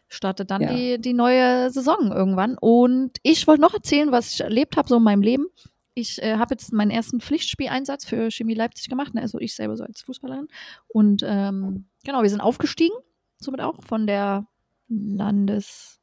startet 0.08 0.52
dann 0.52 0.62
Ja. 0.62 0.74
die, 0.74 1.02
die 1.02 1.14
neue 1.14 1.72
Saison 1.72 2.12
irgendwann. 2.12 2.58
Und 2.60 3.18
ich 3.24 3.48
wollte 3.48 3.62
noch 3.62 3.74
erzählen, 3.74 4.12
was 4.12 4.34
ich 4.34 4.42
erlebt 4.42 4.78
habe 4.78 4.88
so 4.88 4.98
in 4.98 5.04
meinem 5.04 5.24
Leben. 5.24 5.48
Ich 5.96 6.22
äh, 6.22 6.36
habe 6.38 6.54
jetzt 6.54 6.72
meinen 6.72 6.92
ersten 6.92 7.20
Pflichtspieleinsatz 7.20 8.06
für 8.06 8.30
Chemie 8.30 8.54
Leipzig 8.54 8.90
gemacht, 8.90 9.14
ne? 9.14 9.22
also 9.22 9.40
ich 9.40 9.56
selber 9.56 9.76
so 9.76 9.84
als 9.84 10.02
Fußballerin. 10.02 10.48
Und 10.88 11.24
ähm, 11.26 11.86
genau, 12.04 12.22
wir 12.22 12.30
sind 12.30 12.42
aufgestiegen, 12.42 12.96
somit 13.40 13.60
auch 13.62 13.84
von 13.84 14.06
der 14.08 14.46
Landes 14.92 16.00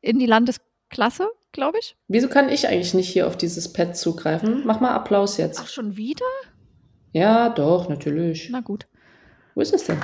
in 0.00 0.18
die 0.18 0.26
Landesklasse, 0.26 1.28
glaube 1.52 1.78
ich. 1.78 1.96
Wieso 2.08 2.28
kann 2.28 2.48
ich 2.48 2.66
eigentlich 2.68 2.94
nicht 2.94 3.08
hier 3.08 3.26
auf 3.26 3.36
dieses 3.36 3.72
Pad 3.72 3.96
zugreifen? 3.96 4.62
Mach 4.64 4.80
mal 4.80 4.90
Applaus 4.92 5.34
Ach, 5.34 5.38
jetzt. 5.38 5.72
schon 5.72 5.96
wieder? 5.96 6.24
Ja, 7.12 7.48
doch, 7.50 7.88
natürlich. 7.88 8.48
Na 8.50 8.60
gut. 8.60 8.86
Wo 9.54 9.60
ist 9.60 9.74
es 9.74 9.84
denn? 9.84 9.98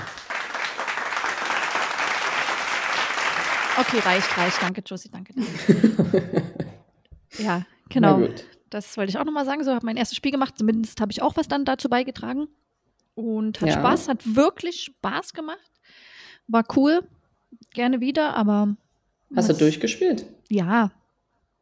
Okay, 3.79 3.99
reicht, 4.01 4.37
reicht. 4.37 4.61
Danke, 4.61 4.83
Josie, 4.85 5.09
danke. 5.11 5.33
danke. 5.35 6.43
ja, 7.39 7.63
genau. 7.89 8.27
Das 8.71 8.97
wollte 8.97 9.11
ich 9.11 9.19
auch 9.19 9.25
nochmal 9.25 9.45
sagen. 9.47 9.63
So, 9.65 9.73
habe 9.73 9.87
mein 9.87 9.97
erstes 9.97 10.17
Spiel 10.17 10.33
gemacht. 10.33 10.55
Zumindest 10.59 11.01
habe 11.01 11.13
ich 11.13 11.23
auch 11.23 11.37
was 11.37 11.49
dann 11.49 11.65
dazu 11.65 11.89
beigetragen. 11.89 12.49
Und 13.15 13.61
hat 13.61 13.69
Ja. 13.69 13.75
Spaß, 13.79 14.09
hat 14.09 14.35
wirklich 14.37 14.83
Spaß 14.83 15.33
gemacht. 15.33 15.71
War 16.49 16.65
cool. 16.77 17.03
Gerne 17.75 18.01
wieder, 18.01 18.35
aber. 18.35 18.77
Hast 19.37 19.49
du 19.51 19.55
durchgespielt? 19.55 20.25
Ja, 20.49 20.91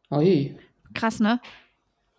Ui. 0.09 0.55
krass, 0.93 1.19
ne? 1.19 1.39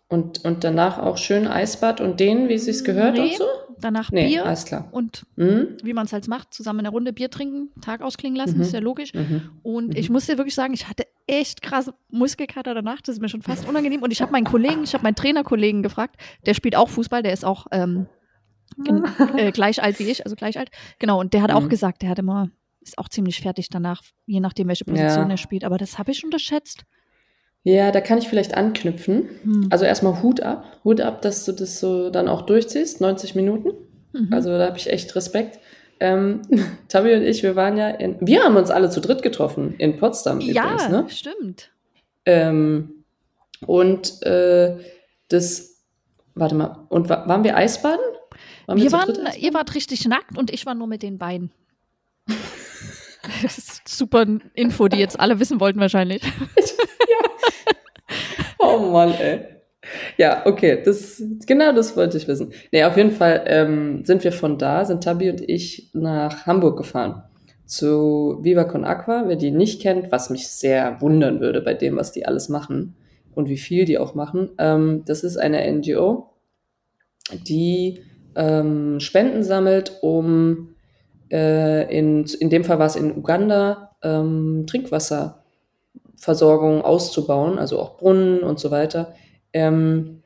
Und, 0.07 0.43
und 0.45 0.63
danach 0.63 0.97
auch 0.99 1.17
schön 1.17 1.47
Eisbad 1.47 2.01
und 2.01 2.19
dehnen, 2.19 2.49
wie 2.49 2.53
es 2.55 2.65
sich 2.65 2.83
gehört 2.83 3.13
Nee. 3.15 3.21
und 3.31 3.37
so? 3.37 3.45
Danach 3.81 4.11
Nee, 4.11 4.27
Bier 4.27 4.45
alles 4.45 4.65
klar. 4.65 4.87
und 4.91 5.25
Mhm. 5.37 5.77
wie 5.83 5.93
man 5.93 6.05
es 6.05 6.13
halt 6.13 6.27
macht, 6.27 6.53
zusammen 6.53 6.79
in 6.79 6.83
der 6.83 6.91
Runde 6.91 7.13
Bier 7.13 7.29
trinken, 7.31 7.69
Tag 7.81 8.01
ausklingen 8.01 8.35
lassen, 8.35 8.57
Mhm. 8.57 8.61
ist 8.61 8.73
ja 8.73 8.79
logisch. 8.79 9.13
Mhm. 9.13 9.49
Und 9.63 9.87
Mhm. 9.89 9.95
ich 9.95 10.09
muss 10.09 10.25
dir 10.25 10.37
wirklich 10.37 10.55
sagen, 10.55 10.73
ich 10.73 10.87
hatte 10.89 11.05
echt 11.27 11.61
krass 11.61 11.91
Muskelkater 12.09 12.73
danach. 12.73 13.01
Das 13.01 13.15
ist 13.15 13.21
mir 13.21 13.29
schon 13.29 13.41
fast 13.41 13.67
unangenehm. 13.67 14.03
Und 14.03 14.11
ich 14.11 14.21
habe 14.21 14.31
meinen 14.31 14.45
Kollegen, 14.45 14.83
ich 14.83 14.93
habe 14.93 15.03
meinen 15.03 15.15
Trainerkollegen 15.15 15.81
gefragt, 15.83 16.19
der 16.45 16.53
spielt 16.55 16.75
auch 16.75 16.89
Fußball, 16.89 17.23
der 17.23 17.31
ist 17.33 17.45
auch 17.45 17.67
ähm, 17.71 18.07
äh, 19.37 19.51
gleich 19.51 19.81
alt 19.81 19.97
wie 19.99 20.09
ich, 20.09 20.25
also 20.25 20.35
gleich 20.35 20.57
alt. 20.59 20.69
Genau, 20.99 21.19
und 21.19 21.33
der 21.33 21.41
hat 21.41 21.51
auch 21.51 21.63
Mhm. 21.63 21.69
gesagt, 21.69 22.01
der 22.01 22.09
hat 22.09 22.19
immer, 22.19 22.49
ist 22.89 22.97
auch 22.97 23.09
ziemlich 23.09 23.41
fertig 23.41 23.69
danach, 23.69 24.01
je 24.25 24.39
nachdem, 24.39 24.67
welche 24.67 24.85
Position 24.85 25.25
Ja. 25.25 25.31
er 25.31 25.37
spielt. 25.37 25.63
Aber 25.63 25.77
das 25.77 25.97
habe 25.97 26.11
ich 26.11 26.23
unterschätzt. 26.23 26.83
Ja, 27.63 27.91
da 27.91 28.01
kann 28.01 28.17
ich 28.17 28.27
vielleicht 28.27 28.55
anknüpfen. 28.55 29.29
Hm. 29.43 29.67
Also 29.69 29.85
erstmal 29.85 30.21
Hut 30.21 30.41
ab. 30.41 30.63
Hut 30.83 31.01
ab, 31.01 31.21
dass 31.21 31.45
du 31.45 31.51
das 31.51 31.79
so 31.79 32.09
dann 32.09 32.27
auch 32.27 32.43
durchziehst, 32.43 33.01
90 33.01 33.35
Minuten. 33.35 33.71
Mhm. 34.13 34.33
Also 34.33 34.57
da 34.57 34.65
habe 34.67 34.77
ich 34.77 34.89
echt 34.89 35.15
Respekt. 35.15 35.59
Ähm, 35.99 36.41
Tabi 36.87 37.13
und 37.13 37.23
ich, 37.23 37.43
wir 37.43 37.55
waren 37.55 37.77
ja 37.77 37.89
in, 37.89 38.17
wir 38.21 38.43
haben 38.43 38.55
uns 38.55 38.71
alle 38.71 38.89
zu 38.89 39.01
dritt 39.01 39.21
getroffen 39.21 39.75
in 39.77 39.97
Potsdam 39.97 40.39
ja, 40.39 40.63
übrigens, 40.63 40.89
ne? 40.89 41.05
stimmt. 41.09 41.71
Ähm, 42.25 43.03
und 43.65 44.23
äh, 44.23 44.77
das, 45.27 45.83
warte 46.35 46.55
mal, 46.55 46.85
und 46.89 47.09
wa 47.09 47.27
waren 47.27 47.43
wir 47.43 47.57
Eisbaden? 47.57 47.99
Wir 48.67 48.85
zu 48.85 48.91
waren, 48.93 49.15
ihr 49.39 49.53
wart 49.53 49.75
richtig 49.75 50.07
nackt 50.07 50.37
und 50.37 50.51
ich 50.51 50.65
war 50.65 50.75
nur 50.75 50.87
mit 50.87 51.03
den 51.03 51.17
beiden. 51.17 51.51
Das 53.43 53.57
ist 53.57 53.87
super 53.87 54.25
Info, 54.53 54.87
die 54.87 54.97
jetzt 54.97 55.19
alle 55.19 55.39
wissen 55.39 55.59
wollten 55.59 55.79
wahrscheinlich. 55.79 56.21
Oh 58.61 58.77
Mann, 58.77 59.13
ey. 59.13 59.39
Ja, 60.17 60.45
okay, 60.45 60.81
das, 60.83 61.23
genau 61.47 61.71
das 61.71 61.95
wollte 61.95 62.17
ich 62.17 62.27
wissen. 62.27 62.51
Nee, 62.71 62.83
auf 62.83 62.97
jeden 62.97 63.11
Fall 63.11 63.43
ähm, 63.47 64.03
sind 64.05 64.23
wir 64.23 64.31
von 64.31 64.57
da, 64.57 64.83
sind 64.85 65.03
Tabi 65.03 65.29
und 65.29 65.41
ich 65.47 65.89
nach 65.93 66.45
Hamburg 66.45 66.77
gefahren. 66.77 67.23
Zu 67.65 68.39
Viva 68.41 68.65
Con 68.65 68.83
Aqua, 68.83 69.23
wer 69.27 69.37
die 69.37 69.51
nicht 69.51 69.81
kennt, 69.81 70.11
was 70.11 70.29
mich 70.29 70.49
sehr 70.49 71.01
wundern 71.01 71.39
würde 71.39 71.61
bei 71.61 71.73
dem, 71.73 71.95
was 71.95 72.11
die 72.11 72.25
alles 72.25 72.49
machen 72.49 72.95
und 73.33 73.47
wie 73.47 73.57
viel 73.57 73.85
die 73.85 73.97
auch 73.97 74.13
machen. 74.13 74.49
Ähm, 74.57 75.03
das 75.05 75.23
ist 75.23 75.37
eine 75.37 75.71
NGO, 75.71 76.33
die 77.31 78.01
ähm, 78.35 78.99
Spenden 78.99 79.43
sammelt, 79.43 79.97
um 80.01 80.75
äh, 81.31 81.97
in, 81.97 82.25
in 82.39 82.49
dem 82.49 82.63
Fall 82.63 82.79
war 82.79 82.87
es 82.87 82.95
in 82.95 83.15
Uganda, 83.15 83.95
ähm, 84.03 84.65
Trinkwasserversorgung 84.67 86.83
auszubauen, 86.83 87.59
also 87.59 87.79
auch 87.79 87.97
Brunnen 87.97 88.43
und 88.43 88.59
so 88.59 88.71
weiter. 88.71 89.13
Ähm, 89.53 90.23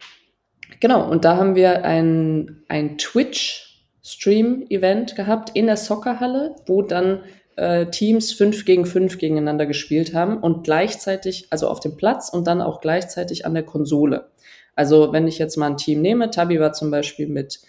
genau, 0.80 1.08
und 1.10 1.26
da 1.26 1.38
haben 1.38 1.56
wir 1.56 1.86
ein, 1.86 2.64
ein 2.68 2.98
Twitch-Stream-Event 2.98 5.16
gehabt 5.16 5.52
in 5.54 5.68
der 5.68 5.78
Soccerhalle, 5.78 6.56
wo 6.66 6.82
dann 6.82 7.20
äh, 7.56 7.88
Teams 7.88 8.34
fünf 8.34 8.66
gegen 8.66 8.86
fünf 8.86 9.18
gegeneinander 9.18 9.66
gespielt 9.66 10.14
haben 10.14 10.38
und 10.38 10.64
gleichzeitig, 10.64 11.48
also 11.52 11.68
auf 11.68 11.80
dem 11.80 11.98
Platz 11.98 12.30
und 12.30 12.48
dann 12.48 12.62
auch 12.62 12.82
gleichzeitig 12.82 13.46
an 13.46 13.54
der 13.54 13.64
Konsole. 13.64 14.30
Also 14.76 15.14
wenn 15.14 15.28
ich 15.28 15.38
jetzt 15.38 15.58
mal 15.58 15.68
ein 15.68 15.78
Team 15.78 16.02
nehme, 16.02 16.32
Tabi 16.32 16.60
war 16.60 16.74
zum 16.74 16.90
Beispiel 16.90 17.28
mit, 17.28 17.60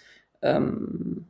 ähm, 0.41 1.27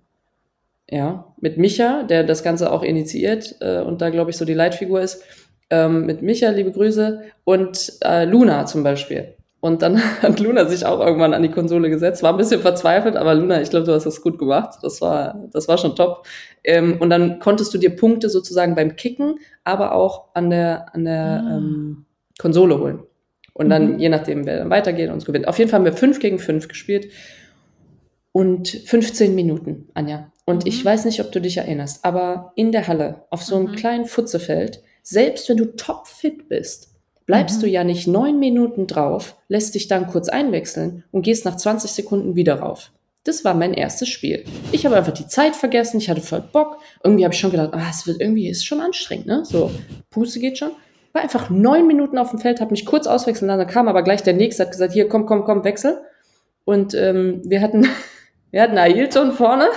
ja, 0.90 1.34
mit 1.42 1.58
Micha, 1.58 2.04
der 2.04 2.24
das 2.24 2.44
Ganze 2.44 2.72
auch 2.72 2.84
initiiert 2.84 3.56
äh, 3.62 3.80
und 3.82 4.02
da, 4.02 4.10
glaube 4.10 4.32
ich, 4.32 4.38
so 4.38 4.46
die 4.46 4.54
Leitfigur 4.54 5.02
ist, 5.02 5.24
ähm, 5.72 6.06
mit 6.06 6.22
Micha, 6.22 6.50
liebe 6.50 6.72
Grüße, 6.72 7.22
und 7.44 7.94
äh, 8.04 8.26
Luna 8.26 8.66
zum 8.68 8.84
Beispiel. 8.84 9.34
Und 9.62 9.82
dann 9.82 9.98
hat 10.22 10.40
Luna 10.40 10.66
sich 10.66 10.86
auch 10.86 11.00
irgendwann 11.00 11.34
an 11.34 11.42
die 11.42 11.50
Konsole 11.50 11.90
gesetzt, 11.90 12.22
war 12.22 12.32
ein 12.34 12.38
bisschen 12.38 12.62
verzweifelt, 12.62 13.16
aber 13.16 13.34
Luna, 13.34 13.62
ich 13.64 13.72
glaube, 13.72 13.86
du 13.88 13.94
hast 13.94 14.06
das 14.06 14.22
gut 14.22 14.38
gemacht. 14.38 14.78
Das 14.84 15.02
war, 15.02 15.44
das 15.52 15.68
war 15.68 15.80
schon 15.80 15.96
top. 15.96 16.28
Ähm, 16.64 16.98
und 17.00 17.10
dann 17.10 17.40
konntest 17.40 17.74
du 17.74 17.80
dir 17.80 17.96
Punkte 17.96 18.30
sozusagen 18.30 18.76
beim 18.76 18.96
Kicken, 18.96 19.40
aber 19.64 19.94
auch 19.96 20.26
an 20.36 20.52
der, 20.52 20.94
an 20.94 21.06
der 21.06 21.44
Ah. 21.44 21.58
ähm, 21.58 22.06
Konsole 22.38 22.78
holen. 22.80 23.00
Und 23.54 23.70
dann, 23.70 23.94
Mhm. 23.94 24.00
je 24.00 24.10
nachdem, 24.10 24.46
wer 24.46 24.60
dann 24.60 24.70
weitergeht, 24.70 25.10
uns 25.10 25.26
gewinnt. 25.26 25.48
Auf 25.48 25.58
jeden 25.58 25.72
Fall 25.72 25.80
haben 25.80 25.86
wir 25.86 25.94
fünf 25.94 26.20
gegen 26.20 26.38
fünf 26.38 26.68
gespielt. 26.68 27.08
Und 28.36 28.68
15 28.68 29.34
Minuten, 29.34 29.88
Anja. 29.94 30.30
Und 30.44 30.64
Mhm. 30.66 30.68
ich 30.68 30.84
weiß 30.84 31.06
nicht, 31.06 31.22
ob 31.22 31.32
du 31.32 31.40
dich 31.40 31.56
erinnerst, 31.56 32.04
aber 32.04 32.52
in 32.58 32.74
der 32.74 32.86
Halle, 32.86 33.22
auf 33.30 33.42
so 33.42 33.56
einem 33.56 33.68
Mhm. 33.72 33.76
kleinen 33.78 34.06
Futzefeld, 34.06 34.82
selbst 35.04 35.48
wenn 35.48 35.56
du 35.56 35.74
topfit 35.78 36.50
bist, 36.50 36.90
bleibst 37.26 37.60
Mhm. 37.60 37.62
du 37.62 37.68
ja 37.70 37.86
nicht 37.86 38.08
neun 38.08 38.38
Minuten 38.38 38.88
drauf, 38.88 39.38
lässt 39.48 39.74
dich 39.74 39.88
dann 39.88 40.08
kurz 40.08 40.28
einwechseln 40.28 41.06
und 41.14 41.22
gehst 41.22 41.46
nach 41.46 41.56
20 41.56 41.92
Sekunden 41.92 42.36
wieder 42.36 42.56
rauf. 42.56 42.92
Das 43.24 43.46
war 43.46 43.54
mein 43.54 43.74
erstes 43.74 44.10
Spiel. 44.10 44.44
Ich 44.74 44.86
habe 44.86 44.98
einfach 44.98 45.14
die 45.14 45.28
Zeit 45.28 45.56
vergessen, 45.56 46.00
ich 46.00 46.10
hatte 46.10 46.20
voll 46.20 46.44
Bock. 46.52 46.80
Irgendwie 47.06 47.24
habe 47.24 47.34
ich 47.34 47.40
schon 47.40 47.52
gedacht, 47.52 47.70
ah, 47.72 47.88
es 47.90 48.06
wird 48.06 48.20
irgendwie, 48.20 48.50
ist 48.50 48.66
schon 48.66 48.82
anstrengend, 48.82 49.28
ne? 49.28 49.46
So, 49.46 49.72
Puste 50.10 50.42
geht 50.42 50.58
schon. 50.58 50.72
War 51.14 51.22
einfach 51.22 51.50
neun 51.50 51.88
Minuten 51.88 52.18
auf 52.18 52.32
dem 52.32 52.40
Feld, 52.40 52.60
habe 52.60 52.72
mich 52.72 52.86
kurz 52.86 53.08
auswechseln 53.08 53.48
lassen, 53.48 53.60
dann 53.60 53.68
kam 53.70 53.88
aber 53.88 54.04
gleich 54.04 54.24
der 54.24 54.34
Nächste, 54.34 54.64
hat 54.64 54.72
gesagt, 54.72 54.92
hier, 54.92 55.08
komm, 55.08 55.26
komm, 55.26 55.46
komm, 55.46 55.64
wechsel. 55.64 56.00
Und 56.66 56.94
ähm, 56.96 57.42
wir 57.46 57.62
hatten, 57.62 57.88
wir 58.56 58.62
hatten 58.62 58.78
Ailton 58.78 59.34
vorne. 59.34 59.68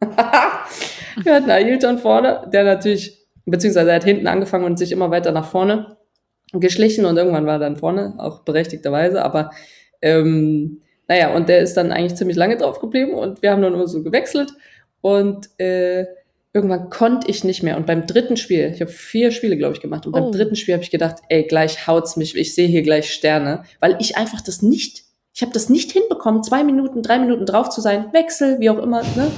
wir 1.22 1.34
hatten 1.34 1.50
Ailton 1.50 1.96
vorne, 1.96 2.46
der 2.52 2.64
natürlich, 2.64 3.18
beziehungsweise 3.46 3.88
er 3.88 3.96
hat 3.96 4.04
hinten 4.04 4.26
angefangen 4.26 4.66
und 4.66 4.78
sich 4.78 4.92
immer 4.92 5.10
weiter 5.10 5.32
nach 5.32 5.50
vorne 5.50 5.96
geschlichen 6.52 7.06
und 7.06 7.16
irgendwann 7.16 7.46
war 7.46 7.54
er 7.54 7.60
dann 7.60 7.78
vorne, 7.78 8.16
auch 8.18 8.40
berechtigterweise, 8.40 9.24
aber 9.24 9.52
ähm, 10.02 10.82
naja, 11.08 11.34
und 11.34 11.48
der 11.48 11.60
ist 11.60 11.78
dann 11.78 11.92
eigentlich 11.92 12.16
ziemlich 12.16 12.36
lange 12.36 12.58
drauf 12.58 12.78
geblieben 12.78 13.14
und 13.14 13.40
wir 13.40 13.52
haben 13.52 13.62
dann 13.62 13.72
immer 13.72 13.88
so 13.88 14.02
gewechselt 14.02 14.52
und 15.00 15.48
äh, 15.58 16.04
irgendwann 16.52 16.90
konnte 16.90 17.30
ich 17.30 17.42
nicht 17.42 17.62
mehr. 17.62 17.78
Und 17.78 17.86
beim 17.86 18.06
dritten 18.06 18.36
Spiel, 18.36 18.70
ich 18.74 18.82
habe 18.82 18.90
vier 18.90 19.30
Spiele, 19.30 19.56
glaube 19.56 19.76
ich, 19.76 19.80
gemacht, 19.80 20.04
und 20.04 20.12
beim 20.12 20.24
Oh. 20.24 20.30
dritten 20.30 20.56
Spiel 20.56 20.74
habe 20.74 20.84
ich 20.84 20.90
gedacht, 20.90 21.22
ey, 21.30 21.44
gleich 21.44 21.86
haut's 21.86 22.18
mich, 22.18 22.36
ich 22.36 22.54
sehe 22.54 22.68
hier 22.68 22.82
gleich 22.82 23.10
Sterne, 23.10 23.62
weil 23.80 23.96
ich 23.98 24.18
einfach 24.18 24.42
das 24.42 24.60
nicht, 24.60 25.04
ich 25.32 25.42
habe 25.42 25.52
das 25.52 25.68
nicht 25.68 25.92
hinbekommen, 25.92 26.42
zwei 26.42 26.64
Minuten, 26.64 27.02
drei 27.02 27.18
Minuten 27.18 27.46
drauf 27.46 27.70
zu 27.70 27.80
sein, 27.80 28.12
Wechsel, 28.12 28.58
wie 28.60 28.70
auch 28.70 28.78
immer, 28.78 29.02
ne? 29.02 29.30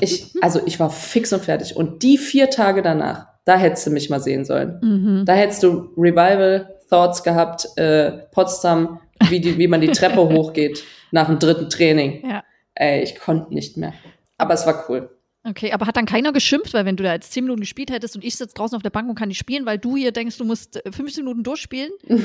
Ich, 0.00 0.34
also 0.40 0.60
ich 0.66 0.80
war 0.80 0.90
fix 0.90 1.32
und 1.32 1.44
fertig. 1.44 1.76
Und 1.76 2.02
die 2.02 2.18
vier 2.18 2.50
Tage 2.50 2.82
danach, 2.82 3.28
da 3.44 3.56
hättest 3.56 3.86
du 3.86 3.90
mich 3.90 4.10
mal 4.10 4.20
sehen 4.20 4.44
sollen. 4.44 4.78
Mhm. 4.82 5.24
Da 5.24 5.34
hättest 5.34 5.62
du 5.62 5.92
Revival 5.96 6.74
Thoughts 6.90 7.22
gehabt, 7.22 7.68
äh, 7.76 8.10
Potsdam, 8.32 9.00
wie, 9.28 9.40
die, 9.40 9.56
wie 9.56 9.68
man 9.68 9.80
die 9.80 9.92
Treppe 9.92 10.16
hochgeht 10.28 10.82
nach 11.12 11.26
dem 11.26 11.38
dritten 11.38 11.70
Training. 11.70 12.28
Ja. 12.28 12.42
Ey, 12.74 13.02
ich 13.02 13.18
konnte 13.18 13.54
nicht 13.54 13.76
mehr. 13.76 13.94
Aber 14.36 14.54
es 14.54 14.66
war 14.66 14.84
cool. 14.88 15.10
Okay, 15.46 15.72
aber 15.72 15.86
hat 15.86 15.96
dann 15.98 16.06
keiner 16.06 16.32
geschimpft, 16.32 16.72
weil 16.72 16.86
wenn 16.86 16.96
du 16.96 17.04
da 17.04 17.12
jetzt 17.12 17.32
10 17.32 17.44
Minuten 17.44 17.60
gespielt 17.60 17.90
hättest 17.90 18.16
und 18.16 18.24
ich 18.24 18.34
sitze 18.36 18.54
draußen 18.54 18.76
auf 18.76 18.82
der 18.82 18.90
Bank 18.90 19.10
und 19.10 19.14
kann 19.14 19.28
nicht 19.28 19.38
spielen, 19.38 19.66
weil 19.66 19.78
du 19.78 19.94
hier 19.94 20.10
denkst, 20.10 20.38
du 20.38 20.44
musst 20.44 20.84
äh, 20.84 20.90
15 20.90 21.22
Minuten 21.22 21.44
durchspielen? 21.44 21.90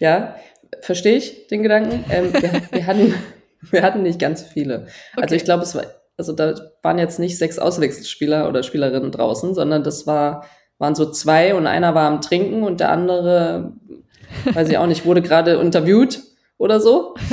ja, 0.00 0.34
verstehe 0.80 1.16
ich 1.16 1.46
den 1.48 1.62
Gedanken. 1.62 2.04
Ähm, 2.10 2.32
wir, 2.32 2.62
wir, 2.70 2.86
hatten, 2.86 3.14
wir 3.70 3.82
hatten 3.82 4.02
nicht 4.02 4.18
ganz 4.20 4.42
viele. 4.42 4.86
Also 5.14 5.22
Okay. 5.24 5.36
ich 5.36 5.44
glaube, 5.44 5.62
es 5.62 5.74
war, 5.74 5.84
also 6.16 6.32
da 6.32 6.54
waren 6.82 6.98
jetzt 6.98 7.18
nicht 7.18 7.38
sechs 7.38 7.58
Auswechselspieler 7.58 8.48
oder 8.48 8.62
Spielerinnen 8.62 9.10
draußen, 9.12 9.54
sondern 9.54 9.82
das 9.84 10.06
war, 10.06 10.44
waren 10.78 10.94
so 10.94 11.10
zwei 11.10 11.54
und 11.54 11.66
einer 11.66 11.94
war 11.94 12.08
am 12.08 12.20
Trinken 12.20 12.62
und 12.62 12.80
der 12.80 12.90
andere, 12.90 13.72
weiß 14.52 14.68
ich 14.68 14.78
auch 14.78 14.86
nicht, 14.86 15.04
wurde 15.06 15.22
gerade 15.22 15.52
interviewt 15.54 16.20
oder 16.58 16.80
so. 16.80 17.14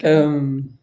Ähm, 0.00 0.78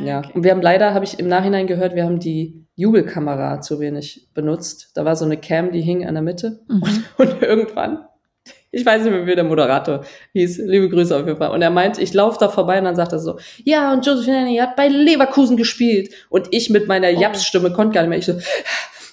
Ja, 0.00 0.20
Okay. 0.20 0.30
und 0.34 0.44
wir 0.44 0.50
haben 0.50 0.62
leider, 0.62 0.94
habe 0.94 1.04
ich 1.04 1.18
im 1.18 1.28
Nachhinein 1.28 1.66
gehört, 1.66 1.94
wir 1.94 2.04
haben 2.04 2.20
die 2.20 2.66
Jubelkamera 2.74 3.60
zu 3.60 3.80
wenig 3.80 4.28
benutzt. 4.34 4.92
Da 4.94 5.04
war 5.04 5.14
so 5.16 5.24
eine 5.26 5.36
Cam, 5.38 5.72
die 5.72 5.80
hing 5.82 6.06
an 6.06 6.14
der 6.14 6.22
Mitte. 6.22 6.60
Mhm. 6.68 6.82
Und 7.18 7.42
irgendwann, 7.42 8.06
ich 8.70 8.84
weiß 8.84 9.02
nicht 9.04 9.12
mehr, 9.12 9.26
wie 9.26 9.34
der 9.34 9.44
Moderator 9.44 10.04
hieß, 10.32 10.58
liebe 10.64 10.88
Grüße 10.88 11.16
auf 11.16 11.26
jeden 11.26 11.38
Fall. 11.38 11.50
Und 11.50 11.62
er 11.62 11.70
meint, 11.70 11.98
ich 11.98 12.12
laufe 12.12 12.38
da 12.38 12.48
vorbei 12.48 12.78
und 12.78 12.84
dann 12.84 12.96
sagt 12.96 13.12
er 13.12 13.18
so, 13.18 13.38
ja, 13.64 13.92
und 13.92 14.04
Josephine 14.04 14.38
Henning 14.38 14.60
hat 14.60 14.76
bei 14.76 14.88
Leverkusen 14.88 15.56
gespielt. 15.56 16.12
Und 16.28 16.48
ich 16.50 16.68
mit 16.70 16.86
meiner 16.88 17.08
Oh. 17.08 17.20
Japs-Stimme 17.20 17.72
konnte 17.72 17.94
gar 17.94 18.02
nicht 18.02 18.10
mehr. 18.10 18.18
Ich 18.18 18.26
so, 18.26 18.34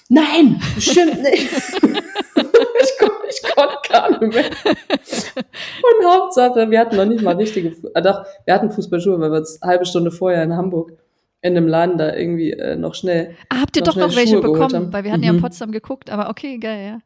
nein, 0.08 0.60
bestimmt 0.74 1.22
nicht. 1.22 1.50
ich, 1.52 2.98
kon, 2.98 3.10
ich 3.30 3.42
konnte 3.54 3.76
gar 3.90 4.10
nicht 4.10 4.34
mehr. 4.34 4.44
Und 4.44 6.06
Hauptsache, 6.06 6.70
wir 6.70 6.78
hatten 6.78 6.96
noch 6.96 7.04
nicht 7.06 7.22
mal 7.22 7.36
richtige, 7.36 7.74
ah, 7.94 8.00
doch, 8.00 8.24
wir 8.44 8.54
hatten 8.54 8.70
Fußballschuhe, 8.70 9.18
weil 9.20 9.30
wir 9.30 9.38
uns 9.38 9.60
eine 9.62 9.70
halbe 9.72 9.86
Stunde 9.86 10.10
vorher 10.10 10.42
in 10.42 10.54
Hamburg 10.56 10.92
in 11.40 11.56
einem 11.56 11.68
Laden 11.68 11.98
da 11.98 12.14
irgendwie 12.14 12.52
äh, 12.52 12.74
noch 12.74 12.94
schnell 12.94 13.34
Ah, 13.50 13.60
habt 13.60 13.76
ihr 13.76 13.82
Noch 13.82 13.94
doch 13.94 13.96
noch 13.96 14.16
welche 14.16 14.32
Schuhe 14.32 14.40
bekommen, 14.40 14.90
weil 14.92 15.04
wir 15.04 15.12
hatten 15.12 15.22
ja 15.22 15.30
in 15.30 15.36
Mhm. 15.36 15.42
Potsdam 15.42 15.72
geguckt, 15.72 16.08
aber 16.08 16.30
okay, 16.30 16.56
geil, 16.58 16.86
ja. 16.86 16.98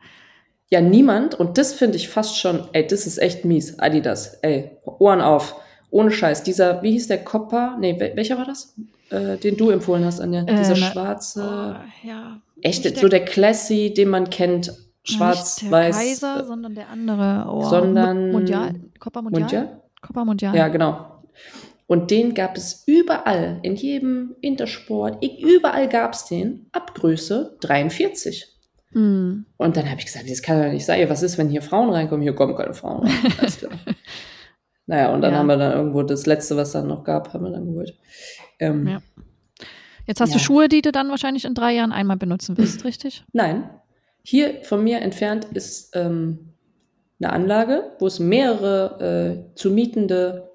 Ja, 0.70 0.80
niemand. 0.80 1.34
Und 1.34 1.56
das 1.58 1.72
finde 1.72 1.96
ich 1.96 2.08
fast 2.08 2.38
schon, 2.38 2.68
ey, 2.72 2.86
das 2.86 3.06
ist 3.06 3.18
echt 3.18 3.44
mies. 3.44 3.78
Adidas, 3.78 4.34
ey, 4.42 4.70
Ohren 4.84 5.20
auf. 5.20 5.54
Ohne 5.90 6.10
Scheiß. 6.10 6.42
Dieser, 6.42 6.82
wie 6.82 6.92
hieß 6.92 7.08
der 7.08 7.24
Copper? 7.24 7.76
Nee, 7.80 7.94
wel- 7.98 8.14
welcher 8.16 8.36
war 8.36 8.44
das? 8.44 8.74
Äh, 9.10 9.38
den 9.38 9.56
du 9.56 9.70
empfohlen 9.70 10.04
hast, 10.04 10.20
Anja. 10.20 10.42
Äh, 10.42 10.56
Dieser 10.58 10.76
na- 10.76 10.90
schwarze, 10.90 11.42
Oh, 11.42 12.06
ja. 12.06 12.40
echt, 12.60 12.84
nicht 12.84 12.98
so 12.98 13.08
der 13.08 13.24
Classy, 13.24 13.94
den 13.94 14.10
man 14.10 14.28
kennt. 14.28 14.66
Nicht 14.68 14.76
der 15.08 15.14
Schwarz-Weiß. 15.14 15.96
Kaiser, 15.96 16.44
sondern 16.44 16.74
der 16.74 16.90
andere. 16.90 17.46
Oh, 17.50 17.64
sondern- 17.64 18.30
Mundial. 18.32 18.74
Copa 18.98 19.22
Mundial? 19.22 19.40
Mundial? 19.42 19.80
Copa 20.06 20.24
Mundial. 20.26 20.54
Ja, 20.54 20.68
genau. 20.68 21.06
Und 21.86 22.10
den 22.10 22.34
gab 22.34 22.58
es 22.58 22.82
überall, 22.86 23.60
in 23.62 23.74
jedem 23.74 24.36
Intersport, 24.42 25.24
überall 25.24 25.88
gab 25.88 26.12
es 26.12 26.26
den, 26.26 26.66
ab 26.72 26.94
Größe 26.94 27.56
43. 27.62 28.46
Hm. 28.92 29.44
Und 29.56 29.76
dann 29.76 29.88
habe 29.90 30.00
ich 30.00 30.06
gesagt, 30.06 30.30
das 30.30 30.40
kann 30.42 30.62
ja 30.62 30.68
nicht 30.70 30.84
sein. 30.86 31.08
Was 31.10 31.22
ist, 31.22 31.36
wenn 31.38 31.48
hier 31.48 31.62
Frauen 31.62 31.90
reinkommen? 31.90 32.22
Hier 32.22 32.34
kommen 32.34 32.56
keine 32.56 32.74
Frauen 32.74 33.06
rein. 33.06 33.32
Alles 33.38 33.58
klar. 33.58 33.72
naja, 34.86 35.12
und 35.12 35.20
dann 35.20 35.32
Ja. 35.32 35.38
haben 35.38 35.46
wir 35.46 35.56
dann 35.56 35.72
irgendwo 35.72 36.02
das 36.02 36.26
Letzte, 36.26 36.56
was 36.56 36.72
dann 36.72 36.86
noch 36.88 37.04
gab, 37.04 37.32
haben 37.34 37.44
wir 37.44 37.50
dann 37.50 37.66
geholt. 37.66 37.94
Ähm, 38.58 38.86
Ja. 38.88 39.02
Jetzt 40.06 40.20
hast 40.22 40.32
du 40.32 40.38
Ja. 40.38 40.42
Schuhe, 40.44 40.68
die 40.68 40.80
du 40.80 40.90
dann 40.90 41.10
wahrscheinlich 41.10 41.44
in 41.44 41.52
drei 41.54 41.74
Jahren 41.74 41.92
einmal 41.92 42.16
benutzen 42.16 42.56
wirst, 42.56 42.84
richtig? 42.84 43.24
Nein, 43.34 43.68
hier 44.22 44.62
von 44.64 44.82
mir 44.82 45.00
entfernt 45.02 45.44
ist 45.52 45.94
ähm, 45.94 46.54
eine 47.20 47.32
Anlage, 47.32 47.92
wo 47.98 48.06
es 48.06 48.18
mehrere 48.18 49.44
äh, 49.52 49.54
zu 49.54 49.70
mietende 49.70 50.50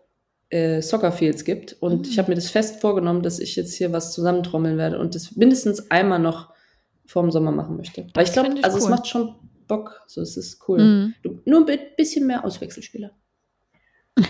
äh, 0.49 0.81
Soccerfields 0.81 1.45
gibt. 1.45 1.73
Und 1.81 2.05
Mhm. 2.07 2.11
ich 2.11 2.17
habe 2.17 2.29
mir 2.29 2.35
das 2.35 2.49
fest 2.49 2.81
vorgenommen, 2.81 3.21
dass 3.21 3.37
ich 3.39 3.55
jetzt 3.55 3.75
hier 3.75 3.91
was 3.91 4.11
zusammentrommeln 4.13 4.77
werde 4.77 4.97
und 4.99 5.13
das 5.13 5.35
mindestens 5.35 5.91
einmal 5.91 6.19
noch 6.19 6.52
vorm 7.05 7.31
Sommer 7.31 7.51
machen 7.51 7.77
möchte. 7.77 8.07
Weil 8.13 8.25
ich 8.25 8.33
glaube, 8.33 8.55
also 8.63 8.77
es 8.77 8.83
cool. 8.85 8.89
macht 8.89 9.07
schon 9.07 9.35
Bock. 9.67 10.01
So, 10.07 10.21
es 10.21 10.37
ist 10.37 10.67
cool. 10.67 10.79
Mhm. 10.81 11.13
Du, 11.23 11.39
nur 11.45 11.61
ein 11.61 11.65
bi- 11.65 11.79
bisschen 11.97 12.27
mehr 12.27 12.43
Auswechselspieler. 12.45 13.11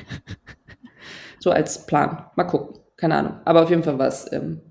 so 1.39 1.51
als 1.51 1.85
Plan. 1.85 2.25
Mal 2.35 2.43
gucken. 2.45 2.79
Keine 2.95 3.15
Ahnung. 3.15 3.39
Aber 3.45 3.63
auf 3.63 3.69
jeden 3.69 3.83
Fall 3.83 3.97
war 3.99 4.07
es 4.07 4.31
ähm, 4.31 4.61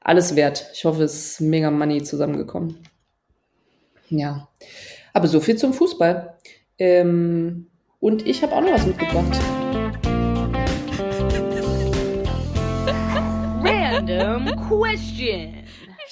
alles 0.00 0.36
wert. 0.36 0.70
Ich 0.74 0.84
hoffe, 0.84 1.02
es 1.02 1.32
ist 1.32 1.40
mega 1.40 1.70
Money 1.70 2.02
zusammengekommen. 2.02 2.78
Ja. 4.08 4.48
Aber 5.12 5.26
so 5.26 5.40
viel 5.40 5.56
zum 5.56 5.72
Fußball. 5.72 6.36
Ähm, 6.78 7.66
und 8.00 8.26
ich 8.26 8.42
habe 8.42 8.54
auch 8.54 8.60
noch 8.60 8.72
was 8.72 8.86
mitgebracht. 8.86 9.38
Random 13.64 14.46
question. 14.68 15.54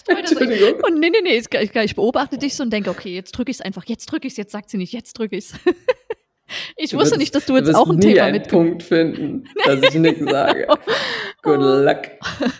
Entschuldigung. 0.06 0.80
Und 0.82 0.98
nee, 1.00 1.10
nee, 1.10 1.20
nee, 1.22 1.40
geil. 1.50 1.84
ich 1.84 1.94
beobachte 1.96 2.38
dich 2.38 2.54
so 2.54 2.62
und 2.62 2.72
denke, 2.72 2.90
okay, 2.90 3.14
jetzt 3.14 3.32
drücke 3.32 3.50
ich 3.50 3.56
es 3.58 3.60
einfach, 3.60 3.84
jetzt 3.86 4.06
drücke 4.06 4.26
ich 4.26 4.32
es, 4.34 4.36
jetzt 4.36 4.52
sagt 4.52 4.70
sie 4.70 4.76
nicht, 4.78 4.92
jetzt 4.92 5.18
drücke 5.18 5.36
ich 5.36 5.46
es. 5.46 5.54
Ich 6.76 6.90
Du 6.90 6.98
wusste 6.98 7.12
wirst- 7.14 7.18
nicht, 7.18 7.34
dass 7.34 7.44
du 7.46 7.56
jetzt 7.56 7.74
auch 7.74 7.90
ein 7.90 7.96
nie 7.96 8.12
Thema 8.14 8.22
einen 8.26 8.38
mit. 8.38 8.48
Punkt 8.48 8.84
finden, 8.84 9.48
dass 9.64 9.82
ich 9.82 9.94
nichts 9.96 10.24
sage. 10.30 10.68
Good 11.42 11.58
luck. 11.60 12.02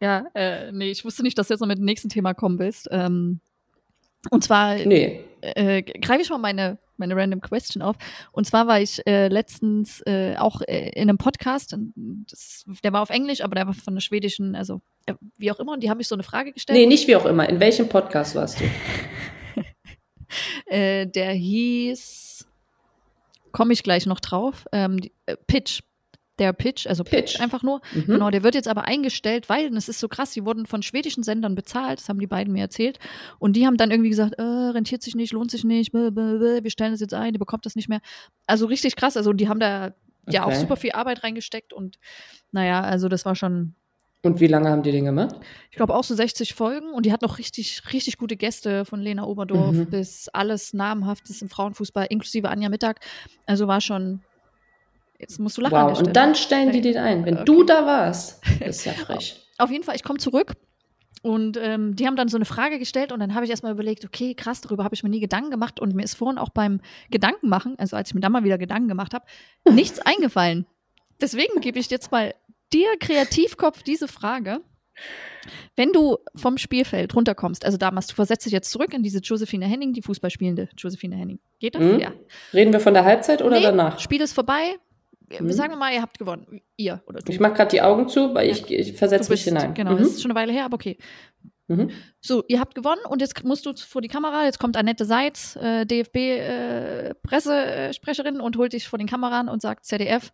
Ja, 0.00 0.26
äh, 0.34 0.72
nee, 0.72 0.90
ich 0.90 1.04
wusste 1.04 1.22
nicht, 1.22 1.38
dass 1.38 1.46
du 1.46 1.54
jetzt 1.54 1.60
noch 1.60 1.68
mit 1.68 1.78
dem 1.78 1.84
nächsten 1.84 2.08
Thema 2.08 2.34
kommen 2.34 2.58
willst. 2.58 2.88
Ähm, 2.90 3.38
und 4.30 4.42
zwar 4.42 4.74
Nee. 4.76 5.22
äh, 5.40 5.82
greife 5.82 6.22
ich 6.22 6.30
mal 6.30 6.38
meine, 6.38 6.78
meine 6.98 7.16
random 7.16 7.40
Question 7.40 7.82
auf. 7.82 7.96
Und 8.32 8.46
zwar 8.46 8.66
war 8.66 8.80
ich 8.80 9.06
äh, 9.06 9.28
letztens 9.28 10.00
äh, 10.06 10.36
auch 10.36 10.60
äh, 10.62 10.90
in 10.90 11.08
einem 11.08 11.18
Podcast, 11.18 11.76
das, 11.96 12.64
der 12.82 12.92
war 12.92 13.02
auf 13.02 13.10
Englisch, 13.10 13.42
aber 13.42 13.54
der 13.54 13.66
war 13.66 13.74
von 13.74 13.94
einer 13.94 14.00
schwedischen, 14.00 14.54
also 14.54 14.80
äh, 15.06 15.14
wie 15.36 15.50
auch 15.50 15.60
immer, 15.60 15.72
und 15.72 15.82
die 15.82 15.90
haben 15.90 15.98
mich 15.98 16.08
so 16.08 16.14
eine 16.14 16.22
Frage 16.22 16.52
gestellt. 16.52 16.78
Nee, 16.78 16.86
nicht 16.86 17.08
wie 17.08 17.16
auch 17.16 17.26
immer. 17.26 17.48
In 17.48 17.60
welchem 17.60 17.88
Podcast 17.88 18.34
warst 18.34 18.60
du? 18.60 18.64
Äh, 20.66 21.06
der 21.06 21.32
hieß, 21.32 22.46
komme 23.50 23.72
ich 23.72 23.82
gleich 23.82 24.04
noch 24.04 24.20
drauf, 24.20 24.66
ähm, 24.72 25.00
äh, 25.24 25.36
Pitch. 25.46 25.80
Der 26.38 26.52
Pitch, 26.52 26.86
also 26.86 27.04
Pitch, 27.04 27.32
Pitch. 27.34 27.40
einfach 27.40 27.62
nur. 27.62 27.80
Mhm. 27.92 28.06
Genau, 28.06 28.30
der 28.30 28.42
wird 28.42 28.54
jetzt 28.54 28.68
aber 28.68 28.84
eingestellt, 28.84 29.48
weil, 29.48 29.66
und 29.68 29.76
es 29.76 29.88
ist 29.88 29.98
so 30.00 30.08
krass, 30.08 30.32
die 30.32 30.44
wurden 30.44 30.66
von 30.66 30.82
schwedischen 30.82 31.22
Sendern 31.22 31.54
bezahlt, 31.54 31.98
das 31.98 32.08
haben 32.08 32.20
die 32.20 32.26
beiden 32.26 32.52
mir 32.52 32.60
erzählt. 32.62 32.98
Und 33.38 33.54
die 33.56 33.66
haben 33.66 33.76
dann 33.76 33.90
irgendwie 33.90 34.10
gesagt, 34.10 34.34
äh, 34.38 34.42
rentiert 34.42 35.02
sich 35.02 35.14
nicht, 35.14 35.32
lohnt 35.32 35.50
sich 35.50 35.64
nicht, 35.64 35.92
bäh, 35.92 36.10
wir 36.62 36.70
stellen 36.70 36.92
das 36.92 37.00
jetzt 37.00 37.14
ein, 37.14 37.32
die 37.32 37.38
bekommt 37.38 37.66
das 37.66 37.74
nicht 37.76 37.88
mehr. 37.88 38.00
Also 38.46 38.66
richtig 38.66 38.96
krass, 38.96 39.16
also 39.16 39.32
die 39.32 39.48
haben 39.48 39.60
da 39.60 39.94
ja 40.28 40.44
auch 40.44 40.52
super 40.52 40.76
viel 40.76 40.92
Arbeit 40.92 41.24
reingesteckt 41.24 41.72
und 41.72 41.98
naja, 42.52 42.82
also 42.82 43.08
das 43.08 43.24
war 43.24 43.34
schon, 43.34 43.74
Und 44.22 44.40
wie 44.40 44.46
lange 44.46 44.68
haben 44.68 44.82
die 44.82 44.92
den 44.92 45.06
gemacht? 45.06 45.36
ich 45.70 45.76
glaube 45.76 45.94
auch 45.94 46.04
so 46.04 46.14
60 46.14 46.52
Folgen 46.54 46.90
und 46.92 47.06
die 47.06 47.12
hat 47.12 47.22
noch 47.22 47.38
richtig, 47.38 47.82
richtig 47.92 48.18
gute 48.18 48.36
Gäste 48.36 48.84
von 48.84 49.00
Lena 49.00 49.24
Oberdorf 49.24 49.74
Mhm. 49.74 49.86
bis 49.90 50.28
alles 50.28 50.74
Namhaftes 50.74 51.40
im 51.40 51.48
Frauenfußball, 51.48 52.06
inklusive 52.10 52.48
Anja 52.50 52.68
Mittag. 52.68 53.00
Also 53.46 53.68
war 53.68 53.80
schon, 53.80 54.20
jetzt 55.18 55.38
musst 55.38 55.56
du 55.56 55.62
lachen. 55.62 55.74
Wow. 55.76 55.98
Und 55.98 56.14
dann 56.16 56.34
stellen 56.34 56.72
die 56.72 56.80
den 56.80 56.96
ein. 56.96 57.24
Wenn 57.24 57.34
Okay. 57.36 57.44
du 57.44 57.64
da 57.64 57.86
warst, 57.86 58.42
das 58.60 58.68
ist 58.78 58.84
ja 58.84 58.92
frech. 58.92 59.40
Auf 59.58 59.70
jeden 59.70 59.84
Fall, 59.84 59.96
ich 59.96 60.02
komme 60.04 60.18
zurück 60.18 60.52
und 61.22 61.56
ähm, 61.60 61.96
die 61.96 62.06
haben 62.06 62.14
dann 62.16 62.28
so 62.28 62.36
eine 62.36 62.44
Frage 62.44 62.78
gestellt 62.78 63.10
und 63.10 63.18
dann 63.20 63.34
habe 63.34 63.44
ich 63.44 63.50
erstmal 63.50 63.72
überlegt, 63.72 64.04
okay, 64.04 64.34
krass, 64.34 64.60
darüber 64.60 64.84
habe 64.84 64.94
ich 64.94 65.02
mir 65.02 65.08
nie 65.08 65.20
Gedanken 65.20 65.50
gemacht 65.50 65.80
und 65.80 65.94
mir 65.94 66.04
ist 66.04 66.14
vorhin 66.14 66.38
auch 66.38 66.50
beim 66.50 66.80
Gedankenmachen, 67.10 67.76
also 67.78 67.96
als 67.96 68.10
ich 68.10 68.14
mir 68.14 68.20
dann 68.20 68.32
mal 68.32 68.44
wieder 68.44 68.58
Gedanken 68.58 68.88
gemacht 68.88 69.14
habe, 69.14 69.24
nichts 69.70 69.98
eingefallen. 70.06 70.66
Deswegen 71.20 71.60
gebe 71.60 71.78
ich 71.80 71.90
jetzt 71.90 72.12
mal 72.12 72.34
dir, 72.72 72.88
Kreativkopf, 73.00 73.82
diese 73.82 74.06
Frage. 74.06 74.60
Wenn 75.76 75.92
du 75.92 76.18
vom 76.34 76.58
Spielfeld 76.58 77.14
runterkommst, 77.14 77.64
also 77.64 77.78
damals, 77.78 78.08
du 78.08 78.14
versetzt 78.14 78.44
dich 78.46 78.52
jetzt 78.52 78.70
zurück 78.70 78.92
in 78.92 79.02
diese 79.02 79.18
Josephine 79.20 79.64
Henning, 79.66 79.92
die 79.92 80.02
Fußballspielende 80.02 80.68
Josephine 80.76 81.16
Henning. 81.16 81.38
Geht 81.60 81.74
das? 81.76 81.82
Mhm. 81.82 82.00
Ja. 82.00 82.12
Reden 82.52 82.72
wir 82.72 82.80
von 82.80 82.94
der 82.94 83.04
Halbzeit 83.04 83.42
oder 83.42 83.56
Nee, 83.56 83.62
danach? 83.62 83.98
Spiel 84.00 84.20
ist 84.20 84.32
vorbei. 84.32 84.76
Mhm. 85.40 85.52
Sagen 85.52 85.72
wir 85.72 85.76
mal, 85.76 85.92
ihr 85.92 86.00
habt 86.02 86.18
gewonnen. 86.18 86.60
Ihr 86.76 87.02
oder 87.06 87.20
du. 87.20 87.30
Ich 87.32 87.40
mache 87.40 87.54
gerade 87.54 87.70
die 87.70 87.82
Augen 87.82 88.08
zu, 88.08 88.34
weil 88.34 88.48
ich, 88.50 88.70
ich 88.70 88.92
Du 88.92 88.98
versetze 88.98 89.30
mich 89.30 89.44
hinein. 89.44 89.74
Genau, 89.74 89.92
Mhm. 89.92 89.98
das 89.98 90.08
ist 90.08 90.22
schon 90.22 90.30
eine 90.30 90.38
Weile 90.40 90.52
her, 90.52 90.64
aber 90.64 90.74
okay. 90.76 90.96
Mhm. 91.66 91.90
So, 92.20 92.44
ihr 92.48 92.60
habt 92.60 92.74
gewonnen 92.74 93.00
und 93.08 93.20
jetzt 93.20 93.44
musst 93.44 93.66
du 93.66 93.74
vor 93.76 94.00
die 94.00 94.08
Kamera. 94.08 94.44
Jetzt 94.46 94.58
kommt 94.58 94.76
Annette 94.76 95.04
Seitz, 95.04 95.56
äh, 95.56 95.84
DFB-Pressesprecherin, 95.84 98.40
und 98.40 98.56
holt 98.56 98.72
dich 98.72 98.88
vor 98.88 98.98
den 98.98 99.06
Kameran 99.08 99.48
und 99.48 99.60
sagt 99.62 99.84
ZDF. 99.84 100.32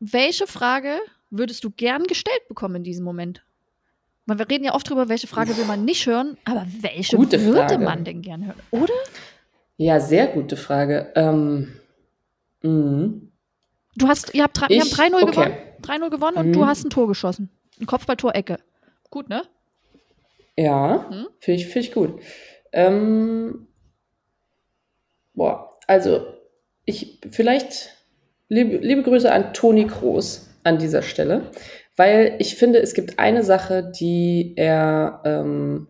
Welche 0.00 0.46
Frage 0.46 0.98
würdest 1.30 1.64
du 1.64 1.70
gern 1.70 2.04
gestellt 2.04 2.46
bekommen 2.48 2.76
in 2.76 2.82
diesem 2.84 3.04
Moment? 3.04 3.42
Weil 4.26 4.38
wir 4.38 4.48
reden 4.50 4.64
ja 4.64 4.74
oft 4.74 4.88
drüber, 4.90 5.08
welche 5.08 5.26
Frage 5.26 5.56
will 5.56 5.64
man 5.64 5.84
nicht 5.84 6.06
hören, 6.06 6.36
aber 6.44 6.66
welche 6.80 7.16
Gute 7.16 7.40
würde 7.44 7.58
Frage. 7.74 7.78
man 7.78 8.04
denn 8.04 8.22
gern 8.22 8.46
hören? 8.46 8.58
Oder? 8.70 8.92
Ja, 9.76 10.00
sehr 10.00 10.26
gute 10.26 10.56
Frage. 10.56 11.12
Ähm, 11.14 11.72
mhm. 12.62 13.30
Du 13.98 14.08
hast, 14.08 14.34
ihr 14.34 14.42
habt, 14.44 14.60
drei- 14.60 14.66
ihr 14.68 14.80
habt 14.80 14.90
Ich- 14.92 14.96
3-0 14.96 15.22
okay. 15.22 15.30
gewonnen, 15.32 15.54
3-0 15.82 16.10
gewonnen 16.10 16.36
und 16.36 16.48
Mhm. 16.48 16.52
du 16.52 16.66
hast 16.66 16.84
ein 16.84 16.90
Tor 16.90 17.08
geschossen. 17.08 17.50
Ein 17.80 17.86
Kopfballtor-Ecke. 17.86 18.58
Gut, 19.10 19.28
ne? 19.28 19.42
Ja, 20.56 21.06
Hm? 21.10 21.26
finde 21.40 21.60
ich, 21.60 21.66
find 21.68 21.84
ich 21.86 21.92
gut. 21.92 22.20
Ähm, 22.72 23.66
boah, 25.34 25.70
also 25.86 26.26
ich 26.84 27.20
vielleicht 27.30 27.90
liebe, 28.48 28.76
liebe 28.78 29.02
Grüße 29.02 29.30
an 29.30 29.52
Toni 29.54 29.86
Kroos 29.86 30.48
an 30.64 30.78
dieser 30.78 31.02
Stelle, 31.02 31.50
weil 31.96 32.36
ich 32.38 32.56
finde, 32.56 32.80
es 32.80 32.94
gibt 32.94 33.18
eine 33.18 33.42
Sache, 33.44 33.82
die 33.98 34.54
er, 34.56 35.20
ähm, 35.24 35.88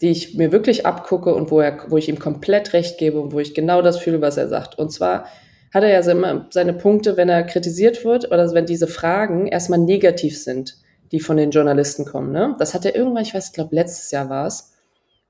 die 0.00 0.10
ich 0.10 0.34
mir 0.36 0.52
wirklich 0.52 0.86
abgucke 0.86 1.34
und 1.34 1.50
wo, 1.50 1.60
er, 1.60 1.90
wo 1.90 1.96
ich 1.96 2.08
ihm 2.08 2.18
komplett 2.18 2.72
recht 2.72 2.98
gebe 2.98 3.20
und 3.20 3.32
wo 3.32 3.40
ich 3.40 3.54
genau 3.54 3.82
das 3.82 3.98
fühle, 3.98 4.20
was 4.20 4.36
er 4.36 4.48
sagt. 4.48 4.78
Und 4.78 4.90
zwar 4.92 5.26
hat 5.72 5.82
er 5.82 5.90
ja 5.90 6.02
so 6.02 6.10
immer 6.10 6.46
seine 6.50 6.72
Punkte, 6.72 7.16
wenn 7.16 7.28
er 7.28 7.42
kritisiert 7.42 8.04
wird 8.04 8.30
oder 8.30 8.52
wenn 8.54 8.66
diese 8.66 8.86
Fragen 8.86 9.46
erstmal 9.46 9.78
negativ 9.78 10.38
sind, 10.38 10.76
die 11.12 11.20
von 11.20 11.36
den 11.36 11.50
Journalisten 11.50 12.04
kommen. 12.04 12.32
Ne? 12.32 12.56
Das 12.58 12.74
hat 12.74 12.84
er 12.84 12.94
irgendwann, 12.96 13.22
ich 13.22 13.34
weiß, 13.34 13.48
ich 13.48 13.52
glaube, 13.52 13.74
letztes 13.74 14.10
Jahr 14.10 14.28
war 14.30 14.46
es. 14.46 14.72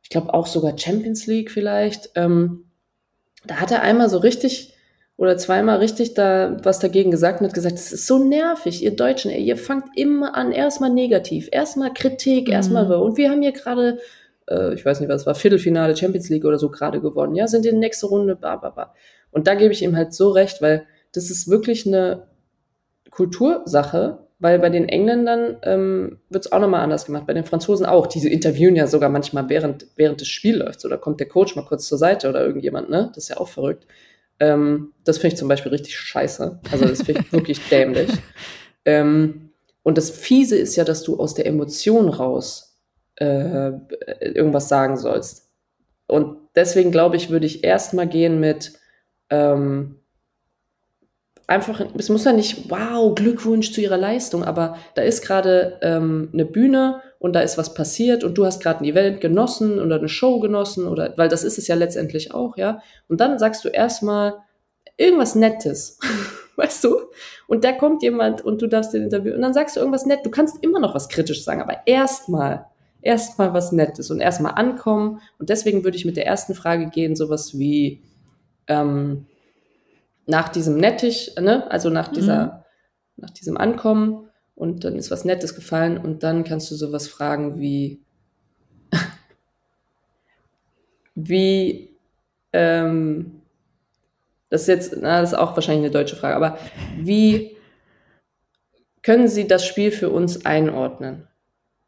Ich 0.02 0.10
glaube 0.10 0.32
auch 0.32 0.46
sogar 0.46 0.78
Champions 0.78 1.26
League 1.26 1.50
vielleicht. 1.50 2.10
Ähm, 2.14 2.64
da 3.46 3.56
hat 3.56 3.70
er 3.70 3.82
einmal 3.82 4.08
so 4.08 4.18
richtig 4.18 4.74
oder 5.16 5.36
zweimal 5.36 5.78
richtig 5.78 6.14
da 6.14 6.56
was 6.62 6.78
dagegen 6.78 7.10
gesagt 7.10 7.40
und 7.40 7.48
hat 7.48 7.54
gesagt, 7.54 7.74
das 7.74 7.92
ist 7.92 8.06
so 8.06 8.18
nervig, 8.24 8.84
ihr 8.84 8.94
Deutschen, 8.94 9.32
ihr 9.32 9.56
fangt 9.56 9.96
immer 9.96 10.36
an, 10.36 10.52
erstmal 10.52 10.90
negativ, 10.90 11.48
erstmal 11.50 11.92
Kritik, 11.92 12.46
Mhm. 12.46 12.52
erstmal 12.52 12.90
und 12.92 13.16
wir 13.16 13.30
haben 13.30 13.42
hier 13.42 13.52
gerade, 13.52 13.98
äh, 14.48 14.74
ich 14.74 14.84
weiß 14.84 15.00
nicht, 15.00 15.08
was 15.08 15.26
war, 15.26 15.34
Viertelfinale 15.34 15.96
Champions 15.96 16.28
League 16.28 16.44
oder 16.44 16.58
so 16.58 16.70
gerade 16.70 17.00
gewonnen, 17.00 17.34
ja, 17.34 17.48
sind 17.48 17.66
in 17.66 17.74
die 17.74 17.80
nächste 17.80 18.06
Runde, 18.06 18.36
bla 18.36 18.56
bla 18.56 18.70
bla. 18.70 18.94
Und 19.30 19.46
da 19.46 19.54
gebe 19.54 19.72
ich 19.72 19.82
ihm 19.82 19.96
halt 19.96 20.14
so 20.14 20.30
recht, 20.30 20.62
weil 20.62 20.86
das 21.12 21.30
ist 21.30 21.48
wirklich 21.48 21.86
eine 21.86 22.28
Kultursache, 23.10 24.26
weil 24.38 24.58
bei 24.58 24.70
den 24.70 24.88
Engländern 24.88 25.56
ähm, 25.62 26.18
wird 26.28 26.46
es 26.46 26.52
auch 26.52 26.60
nochmal 26.60 26.82
anders 26.82 27.06
gemacht, 27.06 27.26
bei 27.26 27.34
den 27.34 27.44
Franzosen 27.44 27.86
auch. 27.86 28.06
Diese 28.06 28.28
interviewen 28.28 28.76
ja 28.76 28.86
sogar 28.86 29.10
manchmal 29.10 29.48
während, 29.48 29.86
während 29.96 30.20
des 30.20 30.28
Spiels 30.28 30.58
läuft. 30.58 30.84
Oder 30.84 30.98
kommt 30.98 31.18
der 31.18 31.28
Coach 31.28 31.56
mal 31.56 31.64
kurz 31.64 31.86
zur 31.86 31.98
Seite 31.98 32.28
oder 32.28 32.44
irgendjemand, 32.44 32.88
ne? 32.88 33.10
Das 33.14 33.24
ist 33.24 33.30
ja 33.30 33.38
auch 33.38 33.48
verrückt. 33.48 33.86
Ähm, 34.40 34.92
das 35.04 35.18
finde 35.18 35.34
ich 35.34 35.38
zum 35.38 35.48
Beispiel 35.48 35.72
richtig 35.72 35.98
scheiße. 35.98 36.60
Also 36.70 36.84
das 36.84 37.02
finde 37.02 37.22
ich 37.22 37.32
wirklich 37.32 37.68
dämlich. 37.70 38.10
Ähm, 38.84 39.50
und 39.82 39.98
das 39.98 40.10
Fiese 40.10 40.56
ist 40.56 40.76
ja, 40.76 40.84
dass 40.84 41.02
du 41.02 41.18
aus 41.18 41.34
der 41.34 41.46
Emotion 41.46 42.08
raus 42.08 42.78
äh, 43.16 43.72
irgendwas 44.20 44.68
sagen 44.68 44.96
sollst. 44.96 45.48
Und 46.06 46.36
deswegen 46.54 46.92
glaube 46.92 47.16
ich, 47.16 47.30
würde 47.30 47.46
ich 47.46 47.64
erstmal 47.64 48.06
gehen 48.06 48.38
mit 48.38 48.77
ähm, 49.30 49.96
einfach, 51.48 51.80
es 51.96 52.08
muss 52.08 52.24
ja 52.24 52.32
nicht, 52.32 52.70
wow, 52.70 53.14
Glückwunsch 53.14 53.72
zu 53.72 53.80
ihrer 53.80 53.96
Leistung, 53.96 54.44
aber 54.44 54.76
da 54.94 55.02
ist 55.02 55.22
gerade 55.22 55.78
ähm, 55.82 56.28
eine 56.32 56.44
Bühne 56.44 57.02
und 57.18 57.32
da 57.34 57.40
ist 57.40 57.58
was 57.58 57.74
passiert 57.74 58.22
und 58.22 58.38
du 58.38 58.44
hast 58.44 58.62
gerade 58.62 58.80
ein 58.80 58.84
Event 58.84 59.20
genossen 59.20 59.80
oder 59.80 59.96
eine 59.96 60.08
Show 60.08 60.40
genossen 60.40 60.86
oder, 60.86 61.14
weil 61.16 61.28
das 61.28 61.42
ist 61.42 61.58
es 61.58 61.66
ja 61.66 61.74
letztendlich 61.74 62.32
auch, 62.32 62.56
ja. 62.56 62.82
Und 63.08 63.20
dann 63.20 63.38
sagst 63.38 63.64
du 63.64 63.68
erstmal 63.68 64.34
irgendwas 64.98 65.34
Nettes, 65.34 65.98
weißt 66.56 66.84
du? 66.84 66.96
Und 67.46 67.64
da 67.64 67.72
kommt 67.72 68.02
jemand 68.02 68.42
und 68.42 68.60
du 68.60 68.66
darfst 68.66 68.92
den 68.92 69.04
Interview 69.04 69.34
und 69.34 69.40
dann 69.40 69.54
sagst 69.54 69.76
du 69.76 69.80
irgendwas 69.80 70.04
nett. 70.04 70.20
Du 70.24 70.30
kannst 70.30 70.62
immer 70.62 70.80
noch 70.80 70.94
was 70.94 71.08
kritisch 71.08 71.44
sagen, 71.44 71.62
aber 71.62 71.78
erstmal, 71.86 72.66
erstmal 73.00 73.54
was 73.54 73.72
Nettes 73.72 74.10
und 74.10 74.20
erstmal 74.20 74.52
ankommen. 74.52 75.20
Und 75.38 75.48
deswegen 75.48 75.82
würde 75.82 75.96
ich 75.96 76.04
mit 76.04 76.18
der 76.18 76.26
ersten 76.26 76.54
Frage 76.54 76.90
gehen, 76.90 77.16
sowas 77.16 77.58
wie, 77.58 78.02
ähm, 78.68 79.26
nach 80.26 80.48
diesem 80.50 80.76
Nettich, 80.76 81.34
ne, 81.40 81.70
also 81.70 81.88
nach 81.90 82.08
dieser, 82.08 82.64
Mhm. 83.16 83.22
nach 83.22 83.30
diesem 83.30 83.56
Ankommen 83.56 84.28
und 84.54 84.84
dann 84.84 84.96
ist 84.96 85.10
was 85.10 85.24
Nettes 85.24 85.54
gefallen 85.54 85.98
und 85.98 86.22
dann 86.22 86.44
kannst 86.44 86.70
du 86.70 86.74
sowas 86.74 87.08
fragen 87.08 87.58
wie, 87.60 88.02
wie, 91.14 91.90
ähm, 92.52 93.42
das 94.50 94.62
ist 94.62 94.68
jetzt, 94.68 94.96
na, 95.00 95.20
das 95.20 95.32
ist 95.32 95.38
auch 95.38 95.54
wahrscheinlich 95.56 95.84
eine 95.84 95.92
deutsche 95.92 96.16
Frage, 96.16 96.36
aber 96.36 96.58
wie 96.96 97.56
können 99.02 99.28
Sie 99.28 99.46
das 99.46 99.64
Spiel 99.64 99.90
für 99.90 100.10
uns 100.10 100.44
einordnen? 100.44 101.26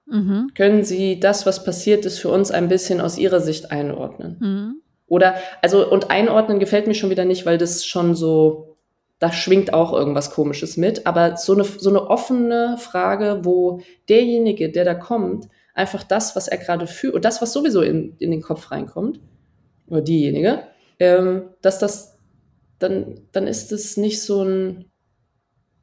Mhm. 0.07 0.51
Können 0.55 0.85
Sie 0.85 1.21
das, 1.21 1.47
was 1.47 1.65
passiert 1.65 2.05
ist, 2.05 2.19
für 2.19 2.31
uns 2.31 2.51
ein 2.51 2.69
bisschen 2.69 3.01
aus 3.01 3.19
Ihrer 3.19 3.41
Sicht 3.41 3.71
einordnen? 3.71 4.37
Mhm. 4.41 4.83
Oder, 5.11 5.35
also, 5.61 5.91
und 5.91 6.09
einordnen 6.09 6.61
gefällt 6.61 6.87
mir 6.87 6.95
schon 6.95 7.11
wieder 7.11 7.25
nicht, 7.25 7.45
weil 7.45 7.59
das 7.59 7.85
schon 7.85 8.15
so, 8.15 8.77
da 9.19 9.33
schwingt 9.33 9.75
auch 9.75 9.93
irgendwas 9.93 10.31
Komisches 10.31 10.77
mit. 10.77 11.05
Aber 11.05 11.37
so 11.37 11.53
eine, 11.53 11.65
so 11.65 11.91
eine 11.91 12.09
offene 12.09 12.77
Frage, 12.79 13.41
wo 13.43 13.81
derjenige, 14.09 14.71
der 14.71 14.85
da 14.85 14.95
kommt, 14.95 15.49
einfach 15.75 16.05
das, 16.05 16.37
was 16.37 16.47
er 16.47 16.59
gerade 16.59 16.87
fühlt, 16.87 17.15
und 17.15 17.25
das, 17.25 17.43
was 17.43 17.53
sowieso 17.53 17.83
in, 17.83 18.15
in 18.21 18.31
den 18.31 18.41
Kopf 18.41 18.71
reinkommt, 18.71 19.19
oder 19.89 20.01
diejenige, 20.01 20.63
ähm, 21.01 21.51
dass 21.61 21.81
das, 21.81 22.17
dann, 22.79 23.21
dann 23.33 23.49
ist 23.49 23.73
es 23.73 23.97
nicht 23.97 24.23
so 24.23 24.45
ein, 24.45 24.85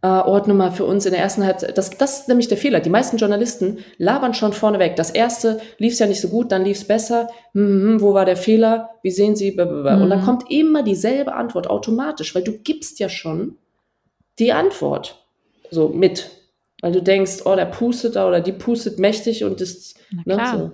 äh, 0.08 0.28
ordne 0.28 0.54
mal 0.54 0.72
für 0.72 0.86
uns 0.86 1.06
in 1.06 1.12
der 1.12 1.22
ersten 1.22 1.44
Halbzeit. 1.46 1.78
Das, 1.78 1.90
das 1.90 2.20
ist 2.22 2.28
nämlich 2.30 2.48
der 2.48 2.58
Fehler. 2.58 2.80
Die 2.80 2.90
meisten 2.90 3.18
Journalisten 3.18 3.80
labern 3.98 4.34
schon 4.34 4.54
vorneweg. 4.54 4.96
Das 4.96 5.10
erste 5.12 5.60
lief 5.80 5.94
es 5.94 6.00
ja 6.00 6.06
nicht 6.08 6.22
so 6.22 6.30
gut, 6.30 6.52
dann 6.52 6.64
lief 6.64 6.78
es 6.78 6.84
besser. 6.88 7.28
Hm, 7.54 8.00
wo 8.00 8.14
war 8.14 8.26
der 8.26 8.38
Fehler? 8.38 8.92
Wie 9.04 9.12
sehen 9.12 9.36
Sie? 9.36 9.52
Blablabla. 9.52 10.02
Und 10.04 10.10
dann 10.10 10.22
Mhm. 10.22 10.26
kommt 10.26 10.52
immer 10.52 10.84
dieselbe 10.84 11.34
Antwort 11.34 11.70
automatisch, 11.70 12.34
weil 12.36 12.44
du 12.44 12.54
gibst 12.60 13.00
ja 13.00 13.10
schon 13.10 13.58
die 14.40 14.54
Antwort 14.54 15.26
so 15.72 15.90
mit. 15.90 16.30
Weil 16.82 16.92
du 16.92 17.02
denkst, 17.02 17.40
oh, 17.46 17.56
der 17.56 17.66
pustet 17.66 18.16
da 18.16 18.28
oder 18.28 18.40
die 18.40 18.52
pustet 18.54 19.00
mächtig 19.00 19.44
und 19.44 19.60
ist 19.62 20.00
Na 20.12 20.22
ne, 20.26 20.34
klar. 20.36 20.58
so. 20.58 20.72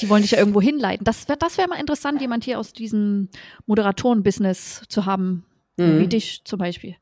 Die 0.00 0.08
wollen 0.08 0.22
dich 0.22 0.30
ja 0.32 0.38
irgendwo 0.38 0.60
hinleiten. 0.60 1.04
Das 1.04 1.26
wäre 1.28 1.38
das 1.38 1.58
wär 1.58 1.66
mal 1.68 1.80
interessant, 1.80 2.20
jemand 2.20 2.44
hier 2.44 2.58
aus 2.60 2.72
diesem 2.72 3.28
Moderatoren-Business 3.66 4.82
zu 4.88 5.06
haben. 5.06 5.44
Wie 5.76 5.82
Mhm. 6.04 6.08
dich 6.10 6.42
zum 6.44 6.58
Beispiel. 6.58 6.96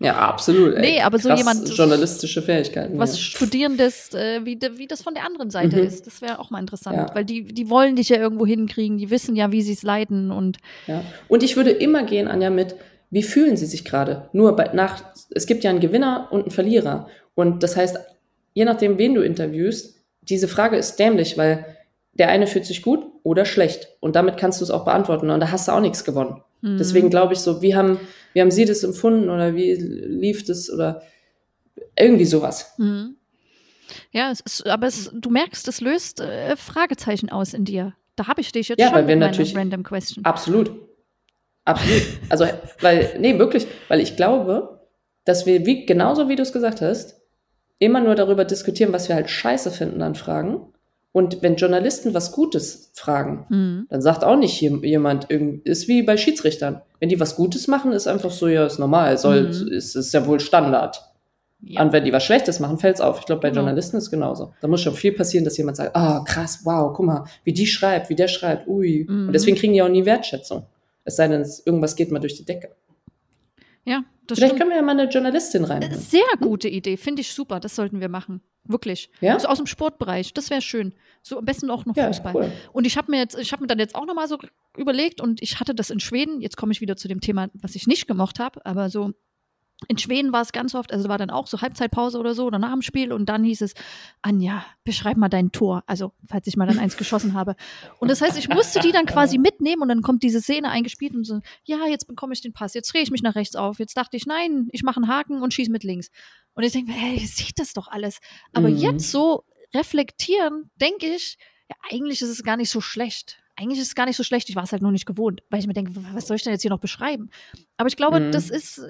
Ja, 0.00 0.16
absolut. 0.18 0.74
Ey. 0.74 0.80
Nee, 0.80 1.00
aber 1.00 1.18
so 1.18 1.28
Krass 1.28 1.38
jemand- 1.38 1.68
journalistische 1.70 2.42
Fähigkeiten. 2.42 2.98
was 2.98 3.12
ja. 3.12 3.18
Studierendes, 3.22 4.12
äh, 4.12 4.40
wie, 4.44 4.56
de, 4.56 4.76
wie 4.76 4.86
das 4.86 5.02
von 5.02 5.14
der 5.14 5.24
anderen 5.24 5.50
Seite 5.50 5.76
Mhm. 5.76 5.84
ist. 5.86 6.06
Das 6.06 6.20
wäre 6.20 6.40
auch 6.40 6.50
mal 6.50 6.58
interessant, 6.60 6.96
Ja. 6.96 7.14
weil 7.14 7.24
die, 7.24 7.44
die 7.44 7.70
wollen 7.70 7.96
dich 7.96 8.08
ja 8.10 8.16
irgendwo 8.18 8.44
hinkriegen, 8.44 8.98
die 8.98 9.08
wissen 9.10 9.36
ja, 9.36 9.52
wie 9.52 9.62
sie 9.62 9.72
es 9.72 9.82
leiten 9.82 10.30
und 10.30 10.58
Ja. 10.86 11.02
Und 11.28 11.42
ich 11.42 11.56
würde 11.56 11.70
immer 11.70 12.02
gehen, 12.02 12.28
Anja, 12.28 12.50
mit, 12.50 12.74
wie 13.10 13.22
fühlen 13.22 13.56
Sie 13.56 13.66
sich 13.66 13.84
gerade? 13.84 14.28
Nur 14.32 14.56
bei, 14.56 14.70
nach, 14.74 15.02
es 15.30 15.46
gibt 15.46 15.62
ja 15.64 15.70
einen 15.70 15.80
Gewinner 15.80 16.28
und 16.32 16.42
einen 16.42 16.50
Verlierer. 16.50 17.08
Und 17.36 17.62
das 17.62 17.76
heißt, 17.76 17.96
je 18.52 18.64
nachdem, 18.64 18.98
wen 18.98 19.14
du 19.14 19.22
interviewst, 19.22 19.94
diese 20.22 20.48
Frage 20.48 20.76
ist 20.76 20.96
dämlich, 20.98 21.38
weil 21.38 21.64
der 22.14 22.28
eine 22.28 22.46
fühlt 22.46 22.66
sich 22.66 22.82
gut 22.82 23.04
oder 23.22 23.44
schlecht. 23.44 23.88
Und 24.00 24.16
damit 24.16 24.36
kannst 24.36 24.60
du 24.60 24.64
es 24.64 24.70
auch 24.70 24.84
beantworten. 24.84 25.30
Und 25.30 25.40
da 25.40 25.50
hast 25.50 25.68
du 25.68 25.72
auch 25.72 25.80
nichts 25.80 26.04
gewonnen. 26.04 26.42
Deswegen 26.66 27.10
glaube 27.10 27.34
ich 27.34 27.40
so, 27.40 27.60
wie 27.60 27.74
haben, 27.74 28.00
wie 28.32 28.40
haben 28.40 28.50
Sie 28.50 28.64
das 28.64 28.82
empfunden 28.84 29.28
oder 29.28 29.54
wie 29.54 29.74
lief 29.74 30.44
das 30.44 30.70
oder 30.70 31.02
irgendwie 31.98 32.24
sowas. 32.24 32.72
Mhm. 32.78 33.16
Ja, 34.12 34.30
es 34.30 34.40
ist, 34.40 34.66
aber 34.66 34.86
es, 34.86 35.10
du 35.12 35.28
merkst, 35.30 35.68
es 35.68 35.80
löst 35.82 36.20
äh, 36.20 36.56
Fragezeichen 36.56 37.28
aus 37.30 37.52
in 37.52 37.64
dir. 37.64 37.92
Da 38.16 38.28
habe 38.28 38.40
ich 38.40 38.50
dich 38.50 38.68
jetzt 38.68 38.78
Ja, 38.80 38.86
schon 38.86 38.94
weil 38.96 39.08
wir 39.08 39.16
natürlich- 39.16 39.54
Random 39.54 39.82
Question. 39.82 40.24
Absolut. 40.24 40.70
Absolut. 41.66 42.02
Also, 42.30 42.46
weil, 42.80 43.16
nee, 43.18 43.38
wirklich, 43.38 43.66
weil 43.88 44.00
ich 44.00 44.16
glaube, 44.16 44.80
dass 45.24 45.46
wir, 45.46 45.66
wie, 45.66 45.84
genauso 45.86 46.28
wie 46.28 46.36
du 46.36 46.42
es 46.42 46.52
gesagt 46.52 46.80
hast, 46.80 47.20
immer 47.78 48.00
nur 48.00 48.14
darüber 48.14 48.44
diskutieren, 48.44 48.92
was 48.92 49.08
wir 49.08 49.16
halt 49.16 49.28
scheiße 49.30 49.70
finden 49.70 50.00
an 50.02 50.14
Fragen. 50.14 50.72
Und 51.16 51.42
wenn 51.42 51.54
Journalisten 51.54 52.12
was 52.12 52.32
Gutes 52.32 52.90
fragen, 52.92 53.46
Mhm. 53.48 53.86
dann 53.88 54.02
sagt 54.02 54.24
auch 54.24 54.36
nicht 54.36 54.60
jemand, 54.60 55.26
ist 55.30 55.86
wie 55.86 56.02
bei 56.02 56.16
Schiedsrichtern. 56.16 56.82
Wenn 56.98 57.08
die 57.08 57.20
was 57.20 57.36
Gutes 57.36 57.68
machen, 57.68 57.92
ist 57.92 58.08
einfach 58.08 58.32
so, 58.32 58.48
ja, 58.48 58.66
ist 58.66 58.80
normal, 58.80 59.16
soll, 59.16 59.44
Mhm. 59.44 59.68
ist, 59.68 59.94
ist 59.94 60.12
ja 60.12 60.26
wohl 60.26 60.40
Standard. 60.40 61.02
Ja. 61.60 61.82
Und 61.82 61.92
wenn 61.92 62.04
die 62.04 62.12
was 62.12 62.24
Schlechtes 62.24 62.58
machen, 62.58 62.78
fällt 62.78 62.96
es 62.96 63.00
auf. 63.00 63.20
Ich 63.20 63.26
glaube, 63.26 63.42
bei 63.42 63.50
Genau. 63.50 63.60
Journalisten 63.60 63.96
ist 63.96 64.04
es 64.04 64.10
genauso. 64.10 64.54
Da 64.60 64.66
muss 64.66 64.80
schon 64.82 64.94
viel 64.94 65.12
passieren, 65.12 65.44
dass 65.44 65.56
jemand 65.56 65.76
sagt, 65.76 65.94
ah, 65.94 66.24
krass, 66.26 66.62
wow, 66.64 66.92
guck 66.92 67.06
mal, 67.06 67.24
wie 67.44 67.52
die 67.52 67.66
schreibt, 67.66 68.10
wie 68.10 68.16
der 68.16 68.26
schreibt, 68.28 68.66
ui. 68.66 69.06
Mhm. 69.08 69.28
Und 69.28 69.32
deswegen 69.34 69.56
kriegen 69.56 69.72
die 69.72 69.82
auch 69.82 69.88
nie 69.88 70.04
Wertschätzung. 70.04 70.64
Es 71.04 71.14
sei 71.14 71.28
denn, 71.28 71.46
irgendwas 71.64 71.94
geht 71.94 72.10
mal 72.10 72.18
durch 72.18 72.34
die 72.34 72.44
Decke. 72.44 72.70
ja, 73.84 74.02
das 74.26 74.38
Vielleicht 74.38 74.50
stimmt. 74.54 74.60
können 74.60 74.70
wir 74.70 74.76
ja 74.76 74.82
mal 74.82 74.92
eine 74.98 75.08
Journalistin 75.10 75.64
reinholen. 75.64 75.98
Sehr 75.98 76.22
gute 76.40 76.68
Idee, 76.68 76.96
finde 76.96 77.20
ich 77.22 77.32
super. 77.32 77.60
Das 77.60 77.74
sollten 77.76 78.00
wir 78.00 78.08
machen. 78.08 78.40
Wirklich. 78.64 79.10
Ja? 79.20 79.38
So 79.38 79.48
aus 79.48 79.58
dem 79.58 79.66
Sportbereich, 79.66 80.32
das 80.32 80.48
wäre 80.50 80.62
schön. 80.62 80.94
So 81.22 81.38
am 81.38 81.44
besten 81.44 81.70
auch 81.70 81.84
noch 81.84 81.96
Ja, 81.96 82.06
Fußball. 82.06 82.34
cool. 82.34 82.52
Und 82.72 82.86
ich 82.86 82.96
habe 82.96 83.10
mir 83.10 83.18
jetzt, 83.18 83.38
ich 83.38 83.52
habe 83.52 83.62
mir 83.62 83.66
dann 83.66 83.78
jetzt 83.78 83.94
auch 83.94 84.06
noch 84.06 84.14
mal 84.14 84.26
so 84.28 84.38
überlegt 84.76 85.20
und 85.20 85.42
ich 85.42 85.60
hatte 85.60 85.74
das 85.74 85.90
in 85.90 86.00
Schweden. 86.00 86.40
Jetzt 86.40 86.56
komme 86.56 86.72
ich 86.72 86.80
wieder 86.80 86.96
zu 86.96 87.06
dem 87.08 87.20
Thema, 87.20 87.48
was 87.54 87.74
ich 87.74 87.86
nicht 87.86 88.06
gemocht 88.06 88.38
habe, 88.40 88.64
aber 88.64 88.88
so 88.88 89.12
in 89.88 89.98
Schweden 89.98 90.32
war 90.32 90.42
es 90.42 90.52
ganz 90.52 90.74
oft, 90.74 90.92
also 90.92 91.08
war 91.08 91.18
dann 91.18 91.30
auch 91.30 91.46
so 91.46 91.60
Halbzeitpause 91.60 92.18
oder 92.18 92.34
so 92.34 92.44
oder 92.46 92.58
nach 92.58 92.72
dem 92.72 92.82
Spiel 92.82 93.12
und 93.12 93.26
dann 93.28 93.44
hieß 93.44 93.60
es, 93.62 93.74
Anja, 94.22 94.64
beschreib 94.84 95.16
mal 95.16 95.28
dein 95.28 95.52
Tor. 95.52 95.82
Also, 95.86 96.12
falls 96.28 96.46
ich 96.46 96.56
mal 96.56 96.66
dann 96.66 96.78
eins 96.78 96.96
geschossen 96.96 97.34
habe. 97.34 97.56
Und 98.00 98.10
das 98.10 98.20
heißt, 98.20 98.36
ich 98.38 98.48
musste 98.48 98.80
die 98.80 98.92
dann 98.92 99.06
quasi 99.06 99.38
mitnehmen 99.38 99.82
und 99.82 99.88
dann 99.88 100.02
kommt 100.02 100.22
diese 100.22 100.40
Szene 100.40 100.70
eingespielt 100.70 101.14
und 101.14 101.24
so, 101.24 101.40
ja, 101.64 101.86
jetzt 101.86 102.06
bekomme 102.06 102.32
ich 102.34 102.40
den 102.40 102.52
Pass, 102.52 102.74
jetzt 102.74 102.92
drehe 102.92 103.02
ich 103.02 103.10
mich 103.10 103.22
nach 103.22 103.34
rechts 103.34 103.56
auf. 103.56 103.78
Jetzt 103.78 103.96
dachte 103.96 104.16
ich, 104.16 104.26
nein, 104.26 104.68
ich 104.72 104.82
mache 104.82 104.96
einen 104.96 105.08
Haken 105.08 105.42
und 105.42 105.54
schieße 105.54 105.70
mit 105.70 105.84
links. 105.84 106.10
Und 106.54 106.62
ich 106.62 106.72
denke 106.72 106.92
mir, 106.92 106.96
hey, 106.98 107.18
ihr 107.20 107.26
seht 107.28 107.58
das 107.58 107.72
doch 107.72 107.88
alles. 107.88 108.20
Aber 108.52 108.68
Mhm. 108.68 108.76
jetzt 108.76 109.10
so 109.10 109.44
reflektieren, 109.74 110.70
denke 110.80 111.06
ich, 111.14 111.36
ja, 111.68 111.76
eigentlich 111.90 112.22
ist 112.22 112.28
es 112.28 112.42
gar 112.42 112.56
nicht 112.56 112.70
so 112.70 112.80
schlecht. 112.80 113.38
Eigentlich 113.56 113.78
ist 113.78 113.88
es 113.88 113.94
gar 113.94 114.06
nicht 114.06 114.16
so 114.16 114.24
schlecht. 114.24 114.48
Ich 114.48 114.56
war 114.56 114.64
es 114.64 114.72
halt 114.72 114.82
nur 114.82 114.90
nicht 114.92 115.06
gewohnt, 115.06 115.42
weil 115.50 115.60
ich 115.60 115.66
mir 115.66 115.72
denke, 115.74 115.92
was 116.12 116.26
soll 116.26 116.36
ich 116.36 116.42
denn 116.42 116.52
jetzt 116.52 116.62
hier 116.62 116.70
noch 116.70 116.80
beschreiben? 116.80 117.30
Aber 117.76 117.88
ich 117.88 117.96
glaube, 117.96 118.20
Mhm. 118.20 118.32
das 118.32 118.50
ist, 118.50 118.80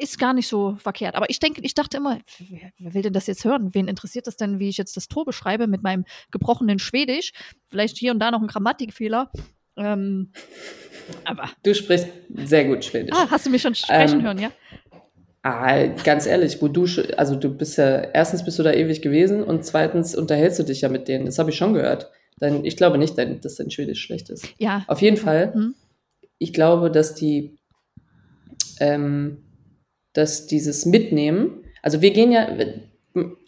ist 0.00 0.18
gar 0.18 0.32
nicht 0.32 0.48
so 0.48 0.76
verkehrt. 0.76 1.14
Aber 1.14 1.28
ich 1.30 1.38
denke, 1.40 1.60
ich 1.62 1.74
dachte 1.74 1.96
immer, 1.98 2.18
wer, 2.48 2.72
wer 2.78 2.94
will 2.94 3.02
denn 3.02 3.12
das 3.12 3.26
jetzt 3.26 3.44
hören? 3.44 3.74
Wen 3.74 3.88
interessiert 3.88 4.26
das 4.26 4.36
denn, 4.36 4.58
wie 4.58 4.68
ich 4.68 4.76
jetzt 4.76 4.96
das 4.96 5.08
Tor 5.08 5.24
beschreibe 5.24 5.66
mit 5.66 5.82
meinem 5.82 6.04
gebrochenen 6.30 6.78
Schwedisch? 6.78 7.32
Vielleicht 7.68 7.96
hier 7.98 8.12
und 8.12 8.18
da 8.20 8.30
noch 8.30 8.40
ein 8.40 8.46
Grammatikfehler. 8.48 9.30
Ähm, 9.76 10.32
aber, 11.24 11.48
Du 11.62 11.74
sprichst 11.74 12.08
sehr 12.34 12.64
gut 12.66 12.84
Schwedisch. 12.84 13.14
ah, 13.16 13.26
hast 13.30 13.46
du 13.46 13.50
mich 13.50 13.62
schon 13.62 13.74
sprechen 13.74 14.20
Ähm, 14.20 14.24
hören, 14.24 14.38
ja? 14.38 14.50
Ah, 15.42 15.86
ganz 16.04 16.26
ehrlich, 16.26 16.60
wo 16.60 16.68
du, 16.68 16.86
also 17.16 17.34
du 17.34 17.48
bist 17.56 17.78
ja, 17.78 18.00
erstens 18.00 18.44
bist 18.44 18.58
du 18.58 18.62
da 18.62 18.72
ewig 18.72 19.00
gewesen 19.00 19.42
und 19.42 19.64
zweitens 19.64 20.14
unterhältst 20.14 20.58
du 20.58 20.64
dich 20.64 20.82
ja 20.82 20.88
mit 20.90 21.08
denen. 21.08 21.24
Das 21.26 21.38
habe 21.38 21.50
ich 21.50 21.56
schon 21.56 21.72
gehört. 21.72 22.10
Dein, 22.40 22.64
ich 22.64 22.76
glaube 22.76 22.98
nicht, 22.98 23.16
dass 23.16 23.54
dein 23.56 23.70
Schwedisch 23.70 24.02
schlecht 24.02 24.28
ist. 24.28 24.46
Ja. 24.58 24.84
Auf 24.86 25.00
jeden 25.00 25.16
Fall 25.16 25.54
Hm? 25.54 25.74
ich 26.38 26.52
glaube, 26.52 26.90
dass 26.90 27.14
die, 27.14 27.56
ähm, 28.80 29.38
dass 30.12 30.46
dieses 30.46 30.86
Mitnehmen, 30.86 31.64
also 31.82 32.00
wir 32.00 32.12
gehen 32.12 32.32
ja, 32.32 32.48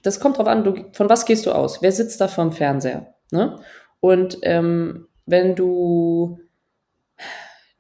das 0.02 0.20
kommt 0.20 0.38
drauf 0.38 0.46
an, 0.46 0.64
du, 0.64 0.84
von 0.92 1.08
was 1.08 1.26
gehst 1.26 1.46
du 1.46 1.52
aus? 1.52 1.82
Wer 1.82 1.92
sitzt 1.92 2.20
da 2.20 2.28
vorm 2.28 2.52
Fernseher? 2.52 3.14
Ne? 3.30 3.58
Und 4.00 4.38
ähm, 4.42 5.06
wenn 5.26 5.54
du 5.54 6.38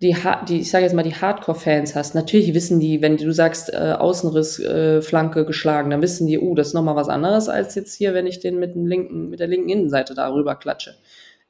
die, 0.02 0.16
die 0.48 0.60
ich 0.60 0.70
sage 0.70 0.84
jetzt 0.84 0.94
mal, 0.94 1.04
die 1.04 1.14
Hardcore-Fans 1.14 1.94
hast, 1.94 2.14
natürlich 2.14 2.54
wissen 2.54 2.80
die, 2.80 3.00
wenn 3.02 3.16
du 3.16 3.32
sagst, 3.32 3.72
äh, 3.72 3.94
Außenriss, 3.98 4.58
äh, 4.58 5.00
Flanke 5.00 5.46
geschlagen, 5.46 5.90
dann 5.90 6.02
wissen 6.02 6.26
die, 6.26 6.40
uh, 6.40 6.54
das 6.56 6.68
ist 6.68 6.74
nochmal 6.74 6.96
was 6.96 7.08
anderes 7.08 7.48
als 7.48 7.76
jetzt 7.76 7.94
hier, 7.94 8.12
wenn 8.12 8.26
ich 8.26 8.40
den 8.40 8.58
mit 8.58 8.74
dem 8.74 8.86
linken, 8.86 9.30
mit 9.30 9.38
der 9.38 9.46
linken 9.46 9.68
Innenseite 9.68 10.14
darüber 10.14 10.56
klatsche. 10.56 10.96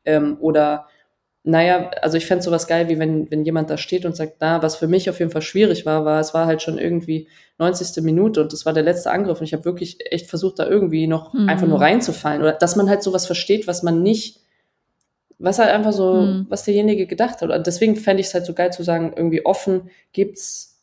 Ähm, 0.04 0.36
oder 0.40 0.86
naja, 1.44 1.90
also 2.02 2.16
ich 2.16 2.26
fände 2.26 2.44
sowas 2.44 2.68
geil, 2.68 2.88
wie 2.88 2.98
wenn, 2.98 3.28
wenn 3.30 3.44
jemand 3.44 3.68
da 3.68 3.76
steht 3.76 4.04
und 4.04 4.14
sagt, 4.14 4.36
na, 4.40 4.62
was 4.62 4.76
für 4.76 4.86
mich 4.86 5.10
auf 5.10 5.18
jeden 5.18 5.32
Fall 5.32 5.42
schwierig 5.42 5.84
war, 5.84 6.04
war, 6.04 6.20
es 6.20 6.34
war 6.34 6.46
halt 6.46 6.62
schon 6.62 6.78
irgendwie 6.78 7.26
90. 7.58 8.02
Minute 8.04 8.40
und 8.40 8.52
das 8.52 8.64
war 8.64 8.72
der 8.72 8.84
letzte 8.84 9.10
Angriff 9.10 9.40
und 9.40 9.44
ich 9.44 9.52
habe 9.52 9.64
wirklich 9.64 9.98
echt 10.10 10.28
versucht, 10.28 10.60
da 10.60 10.68
irgendwie 10.68 11.08
noch 11.08 11.32
mhm. 11.32 11.48
einfach 11.48 11.66
nur 11.66 11.80
reinzufallen. 11.80 12.42
Oder 12.42 12.52
dass 12.52 12.76
man 12.76 12.88
halt 12.88 13.02
sowas 13.02 13.26
versteht, 13.26 13.66
was 13.66 13.82
man 13.82 14.02
nicht, 14.02 14.40
was 15.38 15.58
halt 15.58 15.70
einfach 15.70 15.92
so, 15.92 16.14
mhm. 16.14 16.46
was 16.48 16.62
derjenige 16.62 17.06
gedacht 17.06 17.40
hat. 17.40 17.50
Und 17.50 17.66
deswegen 17.66 17.96
fände 17.96 18.20
ich 18.20 18.28
es 18.28 18.34
halt 18.34 18.46
so 18.46 18.52
geil 18.52 18.72
zu 18.72 18.84
sagen, 18.84 19.12
irgendwie 19.16 19.44
offen 19.44 19.90
gibt's 20.12 20.80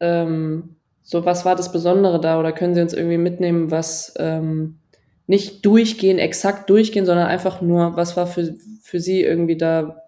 ähm, 0.00 0.76
so, 1.02 1.24
was 1.24 1.44
war 1.44 1.54
das 1.54 1.70
Besondere 1.70 2.20
da 2.20 2.40
oder 2.40 2.52
können 2.52 2.74
Sie 2.74 2.80
uns 2.80 2.92
irgendwie 2.92 3.18
mitnehmen, 3.18 3.70
was 3.70 4.14
ähm, 4.18 4.78
nicht 5.28 5.64
durchgehen, 5.64 6.18
exakt 6.18 6.68
durchgehen, 6.70 7.06
sondern 7.06 7.28
einfach 7.28 7.60
nur, 7.60 7.96
was 7.96 8.16
war 8.16 8.26
für, 8.26 8.54
für 8.92 9.00
sie 9.00 9.22
irgendwie 9.22 9.56
da 9.56 10.02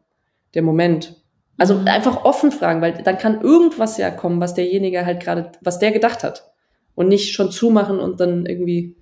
der 0.53 0.61
Moment. 0.61 1.17
Also 1.57 1.81
einfach 1.87 2.27
offen 2.27 2.53
fragen, 2.53 2.83
weil 2.83 2.93
dann 3.03 3.17
kann 3.17 3.41
irgendwas 3.41 3.97
ja 3.97 4.11
kommen, 4.11 4.43
was 4.43 4.53
derjenige 4.53 5.07
halt 5.07 5.23
gerade, 5.23 5.53
was 5.63 5.79
der 5.79 5.91
gedacht 5.91 6.23
hat. 6.23 6.53
Und 6.95 7.09
nicht 7.09 7.33
schon 7.33 7.51
zumachen 7.51 7.99
und 7.99 8.21
dann 8.21 8.45
irgendwie, 8.45 8.95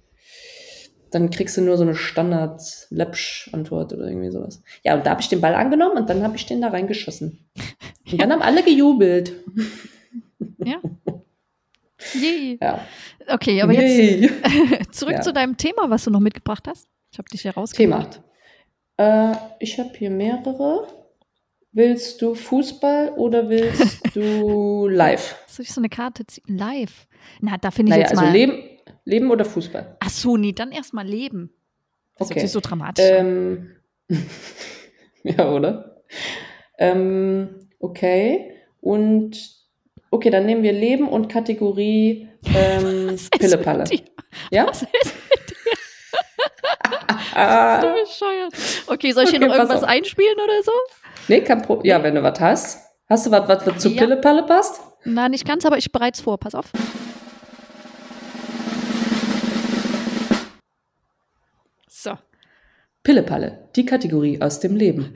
dann 1.11 1.31
kriegst 1.31 1.57
du 1.57 1.63
nur 1.63 1.77
so 1.77 1.83
eine 1.83 1.97
Standard-Läppsch-Antwort 1.97 3.93
oder 3.93 4.07
irgendwie 4.07 4.31
sowas. 4.31 4.63
Ja, 4.85 4.95
und 4.95 5.05
da 5.05 5.11
habe 5.11 5.21
ich 5.21 5.29
den 5.29 5.41
Ball 5.41 5.57
angenommen 5.57 5.97
und 5.97 6.09
dann 6.09 6.23
habe 6.23 6.37
ich 6.37 6.47
den 6.47 6.61
da 6.61 6.69
reingeschossen. 6.69 7.45
Und 8.13 8.23
dann 8.23 8.31
haben 8.31 8.43
alle 8.43 8.63
gejubelt. 8.63 9.33
Ja. 10.65 10.81
Yay. 12.15 12.59
Ja. 12.61 12.87
Okay, 13.29 13.63
aber 13.63 13.73
Yay. 13.73 14.21
jetzt 14.21 14.95
zurück 14.99 15.15
ja. 15.15 15.21
zu 15.23 15.33
deinem 15.33 15.57
Thema, 15.57 15.91
was 15.91 16.05
du 16.05 16.11
noch 16.11 16.21
mitgebracht 16.21 16.69
hast. 16.69 16.89
Ich 17.11 17.19
habe 17.19 17.29
dich 17.29 17.45
herausgebracht. 17.45 18.13
Thema. 18.13 18.32
Äh, 18.97 19.35
ich 19.59 19.79
habe 19.79 19.91
hier 19.97 20.11
mehrere. 20.11 20.87
Willst 21.73 22.21
du 22.21 22.35
Fußball 22.35 23.11
oder 23.17 23.49
willst 23.49 24.01
du 24.15 24.89
live? 24.89 25.37
Soll 25.47 25.65
ich 25.65 25.73
so 25.73 25.81
eine 25.81 25.89
Karte 25.89 26.27
ziehen? 26.27 26.45
Live? 26.47 27.07
Na, 27.41 27.57
da 27.57 27.71
finde 27.71 27.93
ich 27.93 27.97
naja, 27.97 28.09
jetzt 28.09 28.19
also 28.19 28.31
Leben, 28.31 28.63
Leben 29.05 29.31
oder 29.31 29.45
Fußball? 29.45 29.97
Ach 30.01 30.11
so, 30.11 30.37
nee, 30.37 30.53
dann 30.53 30.71
erstmal 30.71 31.07
Leben. 31.07 31.51
Das 32.19 32.31
okay. 32.31 32.45
ist 32.45 32.53
so 32.53 32.61
dramatisch. 32.61 33.05
Ähm, 33.09 33.71
ja, 35.23 35.51
oder? 35.51 36.03
Ähm, 36.79 37.69
okay. 37.79 38.55
Und 38.81 39.63
Okay, 40.13 40.29
dann 40.29 40.45
nehmen 40.45 40.63
wir 40.63 40.73
Leben 40.75 41.09
und 41.09 41.29
Kategorie 41.29 42.29
ähm, 42.55 43.17
Pillepalle. 43.39 43.85
Ja? 44.51 44.67
Was 44.69 44.83
ist? 44.83 45.12
Ah. 47.35 47.79
bescheuert. 47.79 48.53
Okay, 48.87 49.13
soll 49.13 49.25
ich 49.25 49.31
okay, 49.31 49.39
hier 49.39 49.49
noch 49.49 49.55
irgendwas 49.55 49.83
einspielen 49.83 50.35
oder 50.35 50.63
so? 50.63 50.73
Nee, 51.29 51.41
kein 51.43 51.63
Pro 51.63 51.81
Ja, 51.83 52.03
wenn 52.03 52.15
du 52.15 52.23
was 52.23 52.41
hast. 52.41 52.79
Hast 53.09 53.27
du 53.27 53.31
was, 53.31 53.49
was 53.49 53.79
zu 53.79 53.91
ja. 53.91 54.03
Pillepalle 54.03 54.43
passt? 54.45 54.81
Na, 55.05 55.29
nicht 55.29 55.47
ganz, 55.47 55.65
aber 55.67 55.79
ich 55.79 55.93
bereits 55.93 56.21
vor. 56.21 56.39
Pass 56.39 56.55
auf. 56.55 56.67
So. 61.89 62.13
Pillepalle, 63.03 63.69
die 63.77 63.85
Kategorie 63.85 64.41
aus 64.41 64.61
dem 64.61 64.77
Leben. 64.77 65.15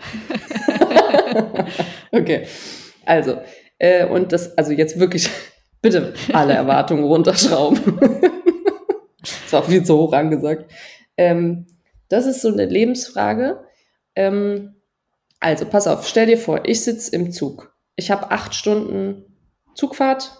okay, 2.12 2.46
also 3.04 3.38
äh, 3.78 4.06
und 4.06 4.32
das, 4.32 4.56
also 4.56 4.72
jetzt 4.72 4.98
wirklich, 4.98 5.28
bitte 5.82 6.14
alle 6.32 6.54
Erwartungen 6.54 7.04
runterschrauben. 7.04 7.98
das 9.20 9.52
war 9.52 9.62
viel 9.62 9.84
zu 9.84 9.96
hoch 9.96 10.12
angesagt. 10.12 10.70
Ähm, 11.16 11.66
das 12.08 12.26
ist 12.26 12.42
so 12.42 12.48
eine 12.48 12.66
Lebensfrage. 12.66 13.60
Ähm, 14.14 14.76
also, 15.40 15.66
pass 15.66 15.86
auf, 15.86 16.06
stell 16.06 16.26
dir 16.26 16.38
vor, 16.38 16.66
ich 16.66 16.82
sitze 16.82 17.14
im 17.14 17.32
Zug. 17.32 17.74
Ich 17.96 18.10
habe 18.10 18.30
acht 18.30 18.54
Stunden 18.54 19.24
Zugfahrt 19.74 20.32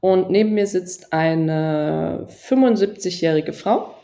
und 0.00 0.30
neben 0.30 0.54
mir 0.54 0.66
sitzt 0.66 1.12
eine 1.12 2.26
75-jährige 2.28 3.52
Frau, 3.52 3.94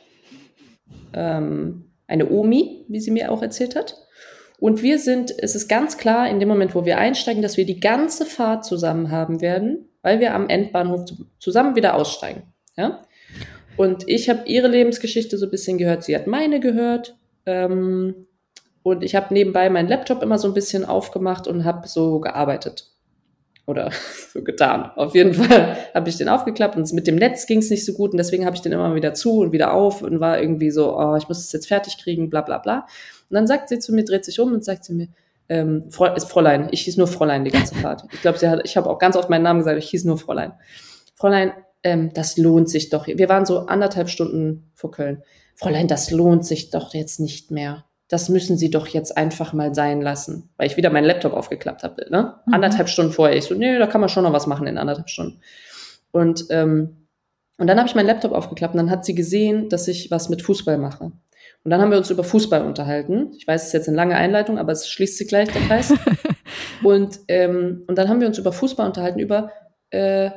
ähm, 1.13 1.91
eine 2.07 2.31
Omi, 2.31 2.85
wie 2.89 3.01
sie 3.01 3.11
mir 3.11 3.33
auch 3.33 3.43
erzählt 3.43 3.75
hat. 3.75 3.97
Und 4.59 4.83
wir 4.83 4.99
sind, 4.99 5.35
es 5.37 5.55
ist 5.55 5.69
ganz 5.69 5.99
klar 5.99 6.29
in 6.29 6.41
dem 6.41 6.49
Moment, 6.49 6.75
wo 6.75 6.85
wir 6.85 6.99
einsteigen, 6.99 7.43
dass 7.43 7.57
wir 7.57 7.67
die 7.67 7.81
ganze 7.81 8.25
Fahrt 8.25 8.65
zusammen 8.65 9.11
haben 9.11 9.41
werden, 9.41 9.89
weil 10.03 10.21
wir 10.21 10.35
am 10.35 10.49
Endbahnhof 10.49 11.05
zusammen 11.39 11.77
wieder 11.77 11.95
aussteigen. 11.95 12.55
Ja? 12.77 13.06
Und 13.77 14.09
ich 14.09 14.29
habe 14.29 14.47
ihre 14.47 14.69
Lebensgeschichte 14.69 15.39
so 15.39 15.47
ein 15.47 15.51
bisschen 15.51 15.79
gehört, 15.79 16.05
sie 16.05 16.15
hat 16.15 16.27
meine 16.27 16.61
gehört. 16.61 17.17
Ähm, 17.45 18.27
und 18.83 19.03
ich 19.03 19.15
habe 19.15 19.35
nebenbei 19.35 19.69
meinen 19.69 19.89
Laptop 19.89 20.23
immer 20.23 20.39
so 20.39 20.49
ein 20.49 20.55
bisschen 20.55 20.85
aufgemacht 20.85 21.49
und 21.49 21.65
habe 21.65 21.89
so 21.89 22.21
gearbeitet. 22.21 22.91
Oder 23.67 23.91
so 24.33 24.43
getan. 24.43 24.91
Auf 24.95 25.15
jeden 25.15 25.35
Fall 25.35 25.77
habe 25.93 26.09
ich 26.09 26.17
den 26.17 26.29
aufgeklappt 26.29 26.77
und 26.77 26.93
mit 26.93 27.07
dem 27.07 27.17
Netz 27.17 27.47
ging 27.47 27.59
es 27.59 27.71
nicht 27.71 27.85
so 27.85 27.93
gut 27.95 28.13
und 28.13 28.19
deswegen 28.19 28.47
habe 28.47 28.55
ich 28.55 28.63
den 28.63 28.73
immer 28.73 28.95
wieder 28.95 29.13
zu 29.13 29.41
und 29.41 29.53
wieder 29.53 29.73
auf 29.73 30.03
und 30.03 30.21
war 30.21 30.41
irgendwie 30.41 30.71
so, 30.71 30.97
oh, 30.97 31.17
ich 31.17 31.29
muss 31.29 31.41
es 31.41 31.53
jetzt 31.53 31.67
fertig 31.67 31.99
kriegen, 31.99 32.31
bla 32.31 32.43
bla 32.43 32.59
bla. 32.59 32.87
Und 33.29 33.35
dann 33.35 33.47
sagt 33.47 33.69
sie 33.69 33.81
zu 33.81 33.93
mir, 33.93 34.05
dreht 34.05 34.25
sich 34.25 34.39
um 34.39 34.53
und 34.53 34.65
sagt 34.65 34.85
zu 34.85 34.95
mir, 34.95 35.09
ähm, 35.49 35.89
ist 36.15 36.31
Fräulein, 36.31 36.69
ich 36.71 36.83
hieß 36.83 36.97
nur 36.97 37.07
Fräulein 37.07 37.45
die 37.45 37.51
ganze 37.51 37.75
Fahrt. 37.75 38.05
Ich 38.13 38.21
glaube, 38.21 38.39
sie 38.39 38.49
hat, 38.49 38.61
ich 38.65 38.77
habe 38.77 38.89
auch 38.89 38.99
ganz 38.99 39.17
oft 39.17 39.31
meinen 39.31 39.43
Namen 39.43 39.61
gesagt, 39.61 39.79
ich 39.79 39.91
hieß 39.91 40.05
nur 40.05 40.19
Fräulein. 40.19 40.53
Fräulein, 41.15 41.53
ähm, 41.83 42.13
das 42.15 42.37
lohnt 42.37 42.69
sich 42.69 42.91
doch. 42.91 43.07
Wir 43.07 43.29
waren 43.29 43.47
so 43.47 43.61
anderthalb 43.67 44.09
Stunden 44.09 44.71
vor 44.75 44.91
Köln. 44.91 45.23
Fräulein, 45.55 45.89
das 45.89 46.11
lohnt 46.11 46.45
sich 46.45 46.71
doch 46.71 46.95
jetzt 46.95 47.21
nicht 47.21 47.51
mehr. 47.51 47.85
Das 48.09 48.29
müssen 48.29 48.57
Sie 48.57 48.71
doch 48.71 48.87
jetzt 48.87 49.17
einfach 49.17 49.53
mal 49.53 49.75
sein 49.75 50.01
lassen, 50.01 50.51
weil 50.57 50.69
ich 50.69 50.77
wieder 50.77 50.91
meinen 50.91 51.07
Laptop 51.07 51.33
aufgeklappt 51.33 51.83
habe. 51.83 52.07
Ne? 52.11 52.35
Mhm. 52.47 52.55
Anderthalb 52.55 52.89
Stunden 52.89 53.13
vorher. 53.13 53.37
Ich 53.37 53.45
so, 53.45 53.55
nee, 53.55 53.79
da 53.79 53.87
kann 53.87 54.01
man 54.01 54.11
schon 54.11 54.23
noch 54.23 54.33
was 54.33 54.47
machen 54.47 54.67
in 54.67 54.79
anderthalb 54.79 55.09
Stunden. 55.09 55.41
Und 56.13 56.47
ähm, 56.51 57.07
und 57.59 57.69
dann 57.69 57.79
habe 57.79 57.89
ich 57.89 57.95
meinen 57.95 58.07
Laptop 58.07 58.33
aufgeklappt 58.33 58.75
und 58.75 58.79
dann 58.79 58.91
hat 58.91 59.05
sie 59.05 59.15
gesehen, 59.15 59.69
dass 59.69 59.89
ich 59.89 60.11
was 60.11 60.29
mit 60.29 60.43
Fußball 60.43 60.79
mache. 60.79 61.05
Und 61.65 61.71
dann 61.71 61.81
haben 61.81 61.91
wir 61.91 61.99
uns 61.99 62.11
über 62.11 62.23
Fußball 62.23 62.65
unterhalten. 62.65 63.33
Ich 63.37 63.47
weiß, 63.47 63.63
es 63.63 63.67
ist 63.69 63.73
jetzt 63.73 63.89
eine 63.89 63.97
lange 63.97 64.15
Einleitung, 64.15 64.59
aber 64.59 64.73
es 64.73 64.89
schließt 64.89 65.19
sich 65.19 65.27
gleich 65.27 65.49
der 65.49 65.63
Kreis. 65.63 65.93
und, 66.85 67.19
ähm, 67.29 67.85
und 67.87 67.97
dann 67.97 68.09
haben 68.09 68.21
wir 68.21 68.29
uns 68.29 68.39
über 68.39 68.53
Fußball 68.53 68.87
unterhalten, 68.87 69.19
über, 69.19 69.51
äh, 69.91 70.31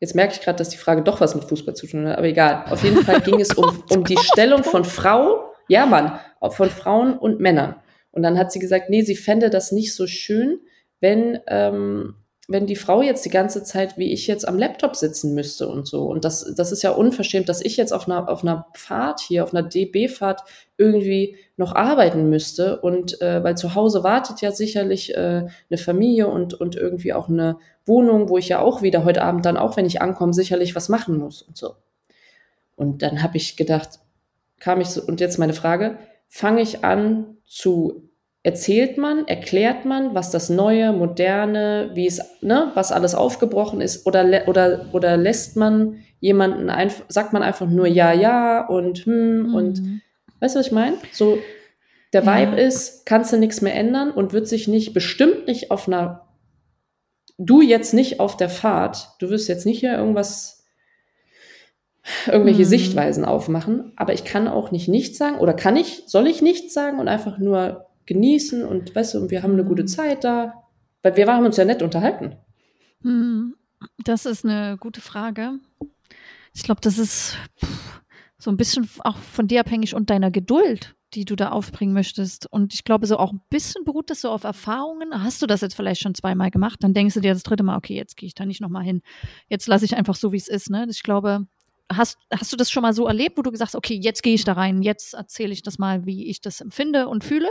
jetzt 0.00 0.14
merke 0.14 0.34
ich 0.34 0.40
gerade, 0.40 0.58
dass 0.58 0.68
die 0.68 0.76
Frage 0.76 1.02
doch 1.02 1.20
was 1.20 1.34
mit 1.34 1.44
Fußball 1.44 1.74
zu 1.74 1.86
tun 1.86 2.06
hat, 2.06 2.18
aber 2.18 2.26
egal. 2.26 2.64
Auf 2.70 2.84
jeden 2.84 3.04
Fall 3.04 3.20
ging 3.20 3.40
es 3.40 3.54
um, 3.54 3.82
um 3.90 4.04
die 4.04 4.18
Stellung 4.18 4.64
von 4.64 4.84
Frau, 4.84 5.52
ja 5.68 5.86
Mann, 5.86 6.18
von 6.50 6.70
Frauen 6.70 7.18
und 7.18 7.40
Männern. 7.40 7.76
Und 8.10 8.22
dann 8.22 8.38
hat 8.38 8.52
sie 8.52 8.58
gesagt, 8.58 8.90
nee, 8.90 9.02
sie 9.02 9.16
fände 9.16 9.50
das 9.50 9.72
nicht 9.72 9.94
so 9.94 10.06
schön, 10.06 10.60
wenn 11.00 11.40
ähm, 11.46 12.14
wenn 12.50 12.66
die 12.66 12.76
Frau 12.76 13.02
jetzt 13.02 13.26
die 13.26 13.30
ganze 13.30 13.62
Zeit, 13.62 13.98
wie 13.98 14.10
ich 14.10 14.26
jetzt 14.26 14.48
am 14.48 14.58
Laptop 14.58 14.96
sitzen 14.96 15.34
müsste 15.34 15.68
und 15.68 15.86
so. 15.86 16.06
Und 16.06 16.24
das, 16.24 16.54
das 16.56 16.72
ist 16.72 16.82
ja 16.82 16.92
unverschämt, 16.92 17.46
dass 17.46 17.60
ich 17.60 17.76
jetzt 17.76 17.92
auf 17.92 18.08
einer, 18.08 18.26
auf 18.26 18.42
einer 18.42 18.66
Fahrt 18.72 19.20
hier, 19.20 19.44
auf 19.44 19.52
einer 19.52 19.68
DB-Fahrt 19.68 20.44
irgendwie 20.78 21.36
noch 21.58 21.74
arbeiten 21.74 22.30
müsste. 22.30 22.80
Und 22.80 23.20
äh, 23.20 23.44
weil 23.44 23.58
zu 23.58 23.74
Hause 23.74 24.02
wartet 24.02 24.40
ja 24.40 24.50
sicherlich 24.50 25.14
äh, 25.14 25.46
eine 25.70 25.78
Familie 25.78 26.28
und, 26.28 26.54
und 26.54 26.74
irgendwie 26.74 27.12
auch 27.12 27.28
eine 27.28 27.58
Wohnung, 27.84 28.30
wo 28.30 28.38
ich 28.38 28.48
ja 28.48 28.60
auch 28.60 28.80
wieder 28.80 29.04
heute 29.04 29.22
Abend 29.22 29.44
dann 29.44 29.58
auch, 29.58 29.76
wenn 29.76 29.84
ich 29.86 30.00
ankomme, 30.00 30.32
sicherlich 30.32 30.74
was 30.74 30.88
machen 30.88 31.18
muss 31.18 31.42
und 31.42 31.58
so. 31.58 31.74
Und 32.76 33.02
dann 33.02 33.22
habe 33.22 33.36
ich 33.36 33.58
gedacht, 33.58 33.98
kam 34.58 34.80
ich 34.80 34.88
so, 34.88 35.02
und 35.02 35.20
jetzt 35.20 35.38
meine 35.38 35.52
Frage, 35.52 35.98
fange 36.28 36.62
ich 36.62 36.82
an 36.82 37.36
zu 37.44 38.07
erzählt 38.48 38.96
man, 38.96 39.28
erklärt 39.28 39.84
man, 39.84 40.14
was 40.14 40.30
das 40.30 40.48
Neue, 40.48 40.94
Moderne, 40.94 41.90
wie 41.92 42.06
es, 42.06 42.18
ne, 42.40 42.72
was 42.72 42.92
alles 42.92 43.14
aufgebrochen 43.14 43.82
ist, 43.82 44.06
oder, 44.06 44.48
oder, 44.48 44.86
oder 44.92 45.18
lässt 45.18 45.54
man 45.58 45.96
jemanden 46.18 46.70
einfach, 46.70 47.04
sagt 47.08 47.34
man 47.34 47.42
einfach 47.42 47.68
nur 47.68 47.86
ja, 47.86 48.10
ja 48.14 48.66
und 48.66 49.00
hm 49.00 49.48
mhm. 49.48 49.54
und 49.54 49.82
weißt 50.40 50.54
du, 50.54 50.60
was 50.60 50.66
ich 50.66 50.72
meine? 50.72 50.96
So, 51.12 51.36
der 52.14 52.24
Vibe 52.24 52.58
ja. 52.58 52.66
ist, 52.66 53.04
kannst 53.04 53.34
du 53.34 53.36
nichts 53.36 53.60
mehr 53.60 53.74
ändern 53.74 54.10
und 54.12 54.32
wird 54.32 54.48
sich 54.48 54.66
nicht, 54.66 54.94
bestimmt 54.94 55.46
nicht 55.46 55.70
auf 55.70 55.86
einer, 55.86 56.26
du 57.36 57.60
jetzt 57.60 57.92
nicht 57.92 58.18
auf 58.18 58.34
der 58.38 58.48
Fahrt, 58.48 59.10
du 59.18 59.28
wirst 59.28 59.46
jetzt 59.50 59.66
nicht 59.66 59.80
hier 59.80 59.92
irgendwas, 59.92 60.64
irgendwelche 62.26 62.62
mhm. 62.62 62.68
Sichtweisen 62.68 63.26
aufmachen, 63.26 63.92
aber 63.96 64.14
ich 64.14 64.24
kann 64.24 64.48
auch 64.48 64.70
nicht 64.70 64.88
nichts 64.88 65.18
sagen 65.18 65.36
oder 65.36 65.52
kann 65.52 65.76
ich, 65.76 66.04
soll 66.06 66.26
ich 66.26 66.40
nichts 66.40 66.72
sagen 66.72 66.98
und 66.98 67.08
einfach 67.08 67.36
nur 67.36 67.87
genießen 68.08 68.64
und 68.64 68.96
weißt 68.96 69.14
du, 69.14 69.18
und 69.20 69.30
wir 69.30 69.42
haben 69.42 69.52
eine 69.52 69.64
gute. 69.64 69.84
Zeit 69.84 70.24
da. 70.24 70.64
Weil 71.02 71.16
wir 71.16 71.26
haben 71.28 71.46
uns 71.46 71.56
ja 71.56 71.64
nett 71.64 71.82
unterhalten. 71.82 72.36
Hm, 73.02 73.54
das 74.04 74.26
ist 74.26 74.44
eine 74.44 74.76
gute 74.78 75.00
Frage. 75.00 75.60
Ich 76.52 76.64
glaube, 76.64 76.80
das 76.80 76.98
ist 76.98 77.36
so 78.38 78.50
ein 78.50 78.56
bisschen 78.56 78.88
auch 79.04 79.16
von 79.16 79.46
dir 79.46 79.60
abhängig 79.60 79.94
und 79.94 80.10
deiner 80.10 80.32
Geduld, 80.32 80.96
die 81.14 81.24
du 81.24 81.36
da 81.36 81.50
aufbringen 81.50 81.92
möchtest. 81.92 82.50
Und 82.50 82.74
ich 82.74 82.82
glaube, 82.82 83.06
so 83.06 83.18
auch 83.18 83.32
ein 83.32 83.40
bisschen 83.50 83.84
beruht 83.84 84.10
das 84.10 84.22
so 84.22 84.30
auf 84.30 84.42
Erfahrungen. 84.42 85.22
Hast 85.22 85.40
du 85.40 85.46
das 85.46 85.60
jetzt 85.60 85.74
vielleicht 85.74 86.00
schon 86.00 86.16
zweimal 86.16 86.50
gemacht? 86.50 86.78
Dann 86.82 86.94
denkst 86.94 87.14
du 87.14 87.20
dir 87.20 87.34
das 87.34 87.44
dritte 87.44 87.62
Mal, 87.62 87.76
okay, 87.76 87.94
jetzt 87.94 88.16
gehe 88.16 88.26
ich 88.26 88.34
da 88.34 88.44
nicht 88.44 88.60
nochmal 88.60 88.82
hin. 88.82 89.02
Jetzt 89.48 89.68
lasse 89.68 89.84
ich 89.84 89.96
einfach 89.96 90.16
so, 90.16 90.32
wie 90.32 90.36
es 90.36 90.48
ist. 90.48 90.70
Ne? 90.70 90.86
Ich 90.90 91.04
glaube, 91.04 91.46
hast, 91.92 92.18
hast 92.32 92.52
du 92.52 92.56
das 92.56 92.70
schon 92.70 92.82
mal 92.82 92.92
so 92.92 93.06
erlebt, 93.06 93.38
wo 93.38 93.42
du 93.42 93.52
gesagt 93.52 93.68
hast, 93.68 93.76
okay, 93.76 93.94
jetzt 93.94 94.22
gehe 94.22 94.34
ich 94.34 94.44
da 94.44 94.54
rein, 94.54 94.82
jetzt 94.82 95.14
erzähle 95.14 95.52
ich 95.52 95.62
das 95.62 95.78
mal, 95.78 96.06
wie 96.06 96.28
ich 96.28 96.40
das 96.40 96.60
empfinde 96.60 97.08
und 97.08 97.22
fühle? 97.22 97.48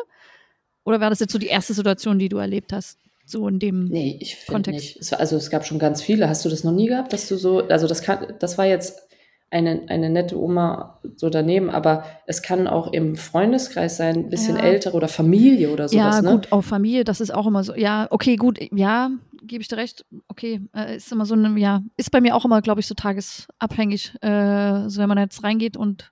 Oder 0.87 1.01
war 1.01 1.09
das 1.09 1.19
jetzt 1.19 1.33
so 1.33 1.37
die 1.39 1.47
erste 1.47 1.73
Situation, 1.73 2.17
die 2.17 2.29
du 2.29 2.37
erlebt 2.37 2.71
hast? 2.71 2.97
So 3.25 3.45
in 3.49 3.59
dem 3.59 3.85
Nee, 3.89 4.17
ich 4.21 4.47
Kontext. 4.47 4.79
nicht. 4.79 4.97
Es 5.01 5.11
war, 5.11 5.19
also 5.19 5.35
es 5.35 5.49
gab 5.49 5.65
schon 5.65 5.79
ganz 5.79 6.01
viele. 6.01 6.29
Hast 6.29 6.45
du 6.45 6.49
das 6.49 6.63
noch 6.63 6.71
nie 6.71 6.87
gehabt, 6.87 7.11
dass 7.11 7.27
du 7.27 7.35
so, 7.35 7.67
also 7.67 7.85
das 7.87 8.01
kann, 8.01 8.35
das 8.39 8.57
war 8.57 8.65
jetzt 8.65 9.01
eine, 9.49 9.81
eine 9.89 10.09
nette 10.09 10.39
Oma 10.39 10.99
so 11.17 11.29
daneben, 11.29 11.69
aber 11.69 12.05
es 12.25 12.41
kann 12.41 12.67
auch 12.67 12.91
im 12.93 13.15
Freundeskreis 13.17 13.97
sein, 13.97 14.15
ein 14.15 14.29
bisschen 14.29 14.55
Ja. 14.55 14.63
ältere 14.63 14.95
oder 14.95 15.09
Familie 15.09 15.71
oder 15.71 15.89
sowas, 15.89 16.15
ja, 16.17 16.21
ne? 16.21 16.31
gut, 16.31 16.51
auf 16.53 16.65
Familie, 16.65 17.03
das 17.03 17.19
ist 17.21 17.33
auch 17.33 17.47
immer 17.47 17.63
so. 17.65 17.73
Ja, 17.75 18.07
okay, 18.09 18.37
gut, 18.37 18.59
ja, 18.73 19.09
gebe 19.43 19.61
ich 19.61 19.67
dir 19.67 19.77
recht. 19.77 20.05
Okay, 20.29 20.61
äh, 20.73 20.95
ist 20.95 21.11
immer 21.11 21.25
so 21.25 21.33
eine, 21.33 21.57
ja, 21.59 21.81
ist 21.97 22.11
bei 22.11 22.21
mir 22.21 22.33
auch 22.35 22.45
immer, 22.45 22.61
glaube 22.61 22.79
ich, 22.79 22.87
so 22.87 22.93
tagesabhängig. 22.93 24.13
Äh, 24.21 24.87
so 24.89 25.01
wenn 25.01 25.09
man 25.09 25.17
jetzt 25.17 25.43
reingeht 25.43 25.75
und 25.77 26.11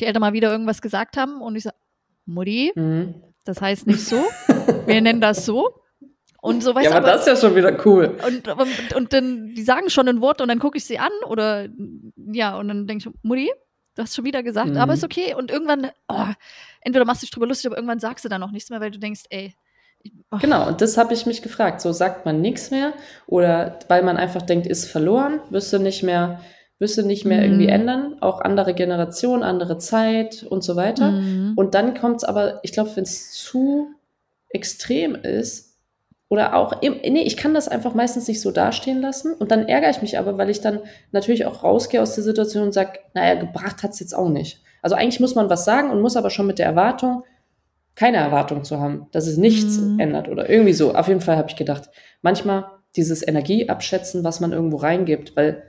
die 0.00 0.04
Eltern 0.04 0.20
mal 0.20 0.32
wieder 0.32 0.50
irgendwas 0.50 0.82
gesagt 0.82 1.16
haben 1.16 1.40
und 1.40 1.54
ich 1.56 1.62
sage, 1.64 1.76
Mutti, 2.24 2.72
Mhm. 2.74 3.14
Das 3.46 3.60
heißt 3.60 3.86
nicht 3.86 4.00
so. 4.04 4.22
Wir 4.86 5.00
nennen 5.00 5.20
das 5.20 5.44
so. 5.46 5.80
Und 6.42 6.62
so 6.62 6.74
weißt 6.74 6.84
Ja, 6.84 6.90
du, 6.92 6.96
aber 6.98 7.06
das 7.08 7.22
ist 7.22 7.26
ja 7.28 7.36
schon 7.36 7.56
wieder 7.56 7.76
cool. 7.86 8.16
und, 8.26 8.46
und, 8.48 8.94
und 8.94 9.12
dann, 9.12 9.54
die 9.54 9.62
sagen 9.62 9.90
schon 9.90 10.08
ein 10.08 10.20
Wort 10.20 10.40
und 10.40 10.48
dann 10.48 10.58
gucke 10.60 10.76
ich 10.78 10.84
sie 10.84 10.98
an 10.98 11.10
oder 11.26 11.66
ja, 12.16 12.56
und 12.58 12.68
dann 12.68 12.86
denke 12.86 13.08
ich, 13.08 13.14
Mutti, 13.22 13.50
du 13.96 14.02
hast 14.02 14.14
schon 14.14 14.24
wieder 14.24 14.42
gesagt, 14.44 14.70
Mhm. 14.70 14.76
aber 14.76 14.92
ist 14.94 15.02
okay. 15.02 15.34
Und 15.34 15.50
irgendwann, 15.50 15.90
oh, 16.08 16.26
entweder 16.82 17.04
machst 17.04 17.22
du 17.22 17.26
dich 17.26 17.32
drüber 17.32 17.46
lustig, 17.46 17.66
aber 17.66 17.76
irgendwann 17.76 17.98
sagst 17.98 18.24
du 18.24 18.28
dann 18.28 18.42
auch 18.42 18.50
nichts 18.52 18.70
mehr, 18.70 18.80
weil 18.80 18.90
du 18.92 18.98
denkst, 19.00 19.22
ey, 19.30 19.54
ich- 20.02 20.12
oh, 20.30 20.36
Genau, 20.38 20.68
und 20.68 20.80
das 20.80 20.96
habe 20.98 21.14
ich 21.14 21.26
mich 21.26 21.42
gefragt. 21.42 21.80
So 21.80 21.90
sagt 21.92 22.26
man 22.26 22.40
nichts 22.40 22.70
mehr 22.70 22.92
oder 23.26 23.78
weil 23.88 24.02
man 24.04 24.16
einfach 24.16 24.42
denkt, 24.42 24.66
ist 24.68 24.84
verloren, 24.88 25.40
wirst 25.50 25.72
du 25.72 25.78
nicht 25.80 26.04
mehr, 26.04 26.40
wirst 26.78 26.98
du 26.98 27.02
nicht 27.02 27.24
mehr 27.24 27.38
Mhm. 27.38 27.44
irgendwie 27.44 27.68
ändern. 27.68 28.16
Auch 28.20 28.40
andere 28.40 28.74
Generation, 28.74 29.42
andere 29.42 29.78
Zeit 29.78 30.42
und 30.48 30.62
so 30.62 30.76
weiter. 30.76 31.12
mhm. 31.12 31.52
Und 31.56 31.74
dann 31.74 31.94
kommt 31.94 32.16
es 32.18 32.24
aber, 32.24 32.60
ich 32.62 32.72
glaube, 32.72 32.90
wenn 32.94 33.04
es 33.04 33.32
zu 33.32 33.88
extrem 34.50 35.14
ist, 35.14 35.74
oder 36.28 36.56
auch, 36.56 36.82
im, 36.82 36.94
nee, 36.94 37.22
ich 37.22 37.36
kann 37.36 37.54
das 37.54 37.68
einfach 37.68 37.94
meistens 37.94 38.26
nicht 38.26 38.40
so 38.40 38.50
dastehen 38.50 39.00
lassen. 39.00 39.32
Und 39.32 39.52
dann 39.52 39.68
ärgere 39.68 39.90
ich 39.90 40.02
mich 40.02 40.18
aber, 40.18 40.36
weil 40.38 40.50
ich 40.50 40.60
dann 40.60 40.80
natürlich 41.12 41.46
auch 41.46 41.62
rausgehe 41.62 42.02
aus 42.02 42.16
der 42.16 42.24
Situation 42.24 42.64
und 42.64 42.72
sage, 42.72 42.98
naja, 43.14 43.36
gebracht 43.36 43.84
hat 43.84 43.92
es 43.92 44.00
jetzt 44.00 44.12
auch 44.14 44.28
nicht. 44.28 44.60
Also 44.82 44.96
eigentlich 44.96 45.20
muss 45.20 45.36
man 45.36 45.48
was 45.50 45.64
sagen 45.64 45.90
und 45.90 46.00
muss 46.00 46.16
aber 46.16 46.30
schon 46.30 46.48
mit 46.48 46.58
der 46.58 46.66
Erwartung, 46.66 47.22
keine 47.94 48.16
Erwartung 48.16 48.64
zu 48.64 48.80
haben, 48.80 49.06
dass 49.12 49.28
es 49.28 49.36
nichts 49.36 49.78
Mhm. 49.78 50.00
ändert 50.00 50.28
oder 50.28 50.50
irgendwie 50.50 50.72
so. 50.72 50.94
Auf 50.96 51.06
jeden 51.06 51.20
Fall 51.20 51.36
habe 51.36 51.48
ich 51.48 51.56
gedacht, 51.56 51.90
manchmal 52.22 52.64
dieses 52.96 53.26
Energieabschätzen, 53.26 54.24
was 54.24 54.40
man 54.40 54.52
irgendwo 54.52 54.78
reingibt, 54.78 55.36
weil 55.36 55.62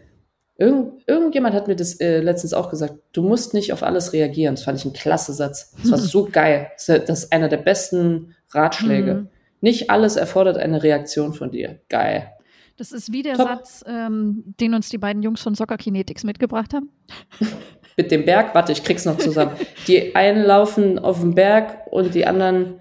irgend, 0.58 1.04
irgendjemand 1.08 1.54
hat 1.56 1.68
mir 1.68 1.76
das 1.76 2.00
äh, 2.00 2.20
letztens 2.20 2.54
auch 2.54 2.70
gesagt, 2.70 2.96
du 3.14 3.22
musst 3.22 3.54
nicht 3.54 3.74
auf 3.74 3.84
alles 3.84 4.14
reagieren. 4.14 4.56
Das 4.56 4.64
fand 4.64 4.78
ich 4.80 4.86
ein 4.86 4.94
klasse 4.94 5.34
Satz. 5.34 5.76
Das 5.82 5.92
war 5.92 5.98
so 5.98 6.28
geil. 6.32 6.68
Das 6.76 6.90
ist- 6.90 7.10
Das 7.10 7.24
ist 7.24 7.34
einer 7.34 7.50
der 7.50 7.58
besten 7.58 8.36
Ratschläge. 8.52 9.14
Mhm. 9.14 9.28
Nicht 9.62 9.90
alles 9.90 10.16
erfordert 10.16 10.58
eine 10.58 10.84
Reaktion 10.84 11.34
von 11.34 11.52
dir. 11.52 11.80
Geil. 11.90 12.32
Das 12.78 12.92
ist 12.92 13.12
wie 13.12 13.24
der 13.24 13.34
Top. 13.36 13.48
Satz, 13.48 13.84
ähm, 13.88 14.54
den 14.60 14.76
uns 14.76 14.90
die 14.90 15.00
beiden 15.00 15.24
Jungs 15.24 15.42
von 15.42 15.56
Soccer 15.56 15.78
Kinetics 15.78 16.24
mitgebracht 16.24 16.74
haben. 16.76 16.92
Mit 17.98 18.12
dem 18.12 18.26
Berg, 18.26 18.54
warte, 18.54 18.72
ich 18.72 18.84
krieg's 18.84 19.06
noch 19.06 19.18
zusammen. 19.18 19.52
Die 19.88 20.16
einen 20.16 20.44
laufen 20.44 21.00
auf 21.00 21.20
den 21.22 21.34
Berg 21.34 21.88
und 21.90 22.14
die 22.14 22.28
anderen 22.28 22.80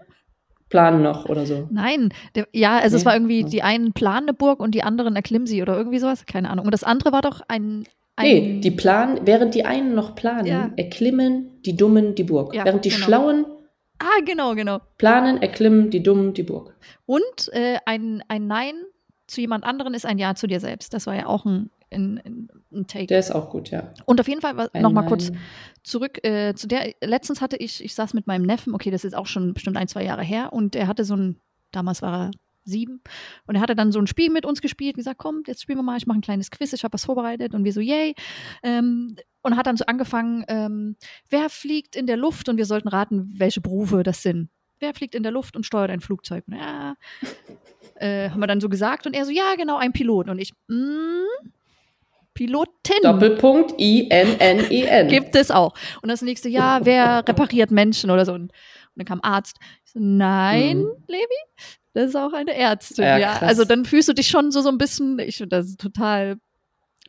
planen 0.68 1.02
noch 1.02 1.26
oder 1.28 1.46
so. 1.46 1.68
Nein, 1.70 2.10
der, 2.34 2.46
ja, 2.52 2.78
also 2.78 2.96
es 2.96 3.02
Nee. 3.02 3.06
war 3.06 3.14
irgendwie, 3.14 3.44
die 3.44 3.62
einen 3.62 3.92
planen 3.92 4.28
eine 4.28 4.34
Burg 4.34 4.60
und 4.60 4.74
die 4.74 4.82
anderen 4.82 5.14
erklimmen 5.16 5.46
sie 5.46 5.62
oder 5.62 5.76
irgendwie 5.76 5.98
sowas, 5.98 6.26
keine 6.26 6.50
Ahnung. 6.50 6.64
Und 6.66 6.72
das 6.74 6.82
andere 6.84 7.12
war 7.12 7.22
doch 7.22 7.40
ein, 7.48 7.84
ein 8.16 8.26
Nee, 8.26 8.60
die 8.60 8.70
planen, 8.70 9.20
während 9.24 9.54
die 9.54 9.64
einen 9.64 9.94
noch 9.94 10.14
planen, 10.14 10.46
Ja. 10.46 10.70
erklimmen 10.76 11.50
die 11.64 11.76
Dummen 11.76 12.14
die 12.14 12.24
Burg. 12.24 12.54
Ja, 12.54 12.64
während 12.64 12.84
die 12.84 12.88
genau. 12.90 13.04
Schlauen 13.04 13.44
Ah, 13.98 14.20
genau, 14.26 14.54
genau. 14.54 14.80
planen, 14.98 15.40
erklimmen 15.40 15.90
die 15.90 16.02
Dummen 16.02 16.34
die 16.34 16.42
Burg. 16.42 16.74
Und 17.06 17.48
äh, 17.52 17.78
ein, 17.86 18.22
ein 18.28 18.46
Nein 18.46 18.74
zu 19.26 19.40
jemand 19.40 19.64
anderen 19.64 19.94
ist 19.94 20.04
ein 20.04 20.18
Ja 20.18 20.34
zu 20.34 20.46
dir 20.46 20.60
selbst. 20.60 20.92
Das 20.94 21.06
war 21.06 21.14
ja 21.14 21.26
auch 21.26 21.44
ein, 21.46 21.70
ein, 21.92 22.20
ein- 22.24 22.48
ein 22.72 22.86
Take. 22.86 23.06
Der 23.06 23.18
ist 23.18 23.30
auch 23.30 23.50
gut, 23.50 23.70
ja. 23.70 23.92
und 24.06 24.20
auf 24.20 24.28
jeden 24.28 24.40
Fall 24.40 24.68
nochmal 24.74 25.06
kurz 25.06 25.32
zurück 25.82 26.24
äh, 26.24 26.54
zu 26.54 26.66
der. 26.66 26.94
Letztens 27.02 27.40
hatte 27.40 27.56
ich, 27.56 27.82
ich 27.82 27.94
saß 27.94 28.14
mit 28.14 28.26
meinem 28.26 28.42
Neffen, 28.42 28.74
okay, 28.74 28.90
das 28.90 29.04
ist 29.04 29.14
auch 29.14 29.26
schon 29.26 29.54
bestimmt 29.54 29.76
ein, 29.76 29.88
zwei 29.88 30.04
Jahre 30.04 30.22
her, 30.22 30.52
und 30.52 30.74
er 30.76 30.86
hatte 30.86 31.04
so 31.04 31.14
ein, 31.14 31.40
damals 31.72 32.02
war 32.02 32.26
er 32.26 32.30
sieben, 32.64 33.00
und 33.46 33.54
er 33.54 33.60
hatte 33.60 33.76
dann 33.76 33.92
so 33.92 33.98
ein 33.98 34.06
Spiel 34.06 34.30
mit 34.30 34.44
uns 34.44 34.60
gespielt 34.60 34.94
und 34.94 34.98
gesagt, 34.98 35.18
komm, 35.18 35.42
jetzt 35.46 35.62
spielen 35.62 35.78
wir 35.78 35.84
mal, 35.84 35.96
ich 35.96 36.06
mache 36.06 36.18
ein 36.18 36.22
kleines 36.22 36.50
Quiz, 36.50 36.72
ich 36.72 36.82
habe 36.82 36.94
was 36.94 37.04
vorbereitet 37.04 37.54
und 37.54 37.64
wir 37.64 37.72
so, 37.72 37.80
yay. 37.80 38.14
Ähm, 38.62 39.16
und 39.42 39.56
hat 39.56 39.68
dann 39.68 39.76
so 39.76 39.86
angefangen, 39.86 40.44
ähm, 40.48 40.96
wer 41.30 41.48
fliegt 41.48 41.94
in 41.94 42.06
der 42.06 42.16
Luft 42.16 42.48
und 42.48 42.56
wir 42.56 42.66
sollten 42.66 42.88
raten, 42.88 43.32
welche 43.36 43.60
Berufe 43.60 44.02
das 44.02 44.22
sind. 44.22 44.50
Wer 44.80 44.92
fliegt 44.92 45.14
in 45.14 45.22
der 45.22 45.32
Luft 45.32 45.56
und 45.56 45.64
steuert 45.64 45.90
ein 45.90 46.00
Flugzeug? 46.00 46.44
Ja, 46.48 46.96
äh, 47.94 48.28
haben 48.30 48.40
wir 48.40 48.46
dann 48.46 48.60
so 48.60 48.68
gesagt 48.68 49.06
und 49.06 49.14
er 49.14 49.24
so, 49.24 49.30
ja, 49.30 49.54
genau, 49.56 49.78
ein 49.78 49.92
Pilot. 49.92 50.28
Und 50.28 50.38
ich, 50.38 50.52
mm, 50.68 51.48
Pilotin. 52.36 53.00
Doppelpunkt 53.02 53.74
I-N-N-E-N. 53.80 55.08
Gibt 55.08 55.34
es 55.34 55.50
auch. 55.50 55.74
Und 56.02 56.08
das 56.10 56.22
nächste 56.22 56.48
Jahr, 56.48 56.84
wer 56.84 57.24
repariert 57.26 57.70
Menschen 57.70 58.10
oder 58.10 58.24
so. 58.24 58.32
Und, 58.32 58.42
und 58.42 58.52
dann 58.94 59.06
kam 59.06 59.20
Arzt. 59.22 59.56
So, 59.84 59.98
nein, 60.00 60.78
Mhm. 60.78 60.90
Levi, 61.08 61.24
das 61.94 62.10
ist 62.10 62.16
auch 62.16 62.32
eine 62.32 62.54
Ärztin. 62.54 63.04
Ja, 63.04 63.18
Ja, 63.18 63.38
also 63.40 63.64
dann 63.64 63.84
fühlst 63.84 64.08
du 64.08 64.12
dich 64.12 64.28
schon 64.28 64.50
so, 64.52 64.60
so 64.60 64.68
ein 64.68 64.78
bisschen, 64.78 65.18
ich 65.18 65.36
finde 65.38 65.56
das 65.56 65.66
ist 65.66 65.80
total 65.80 66.36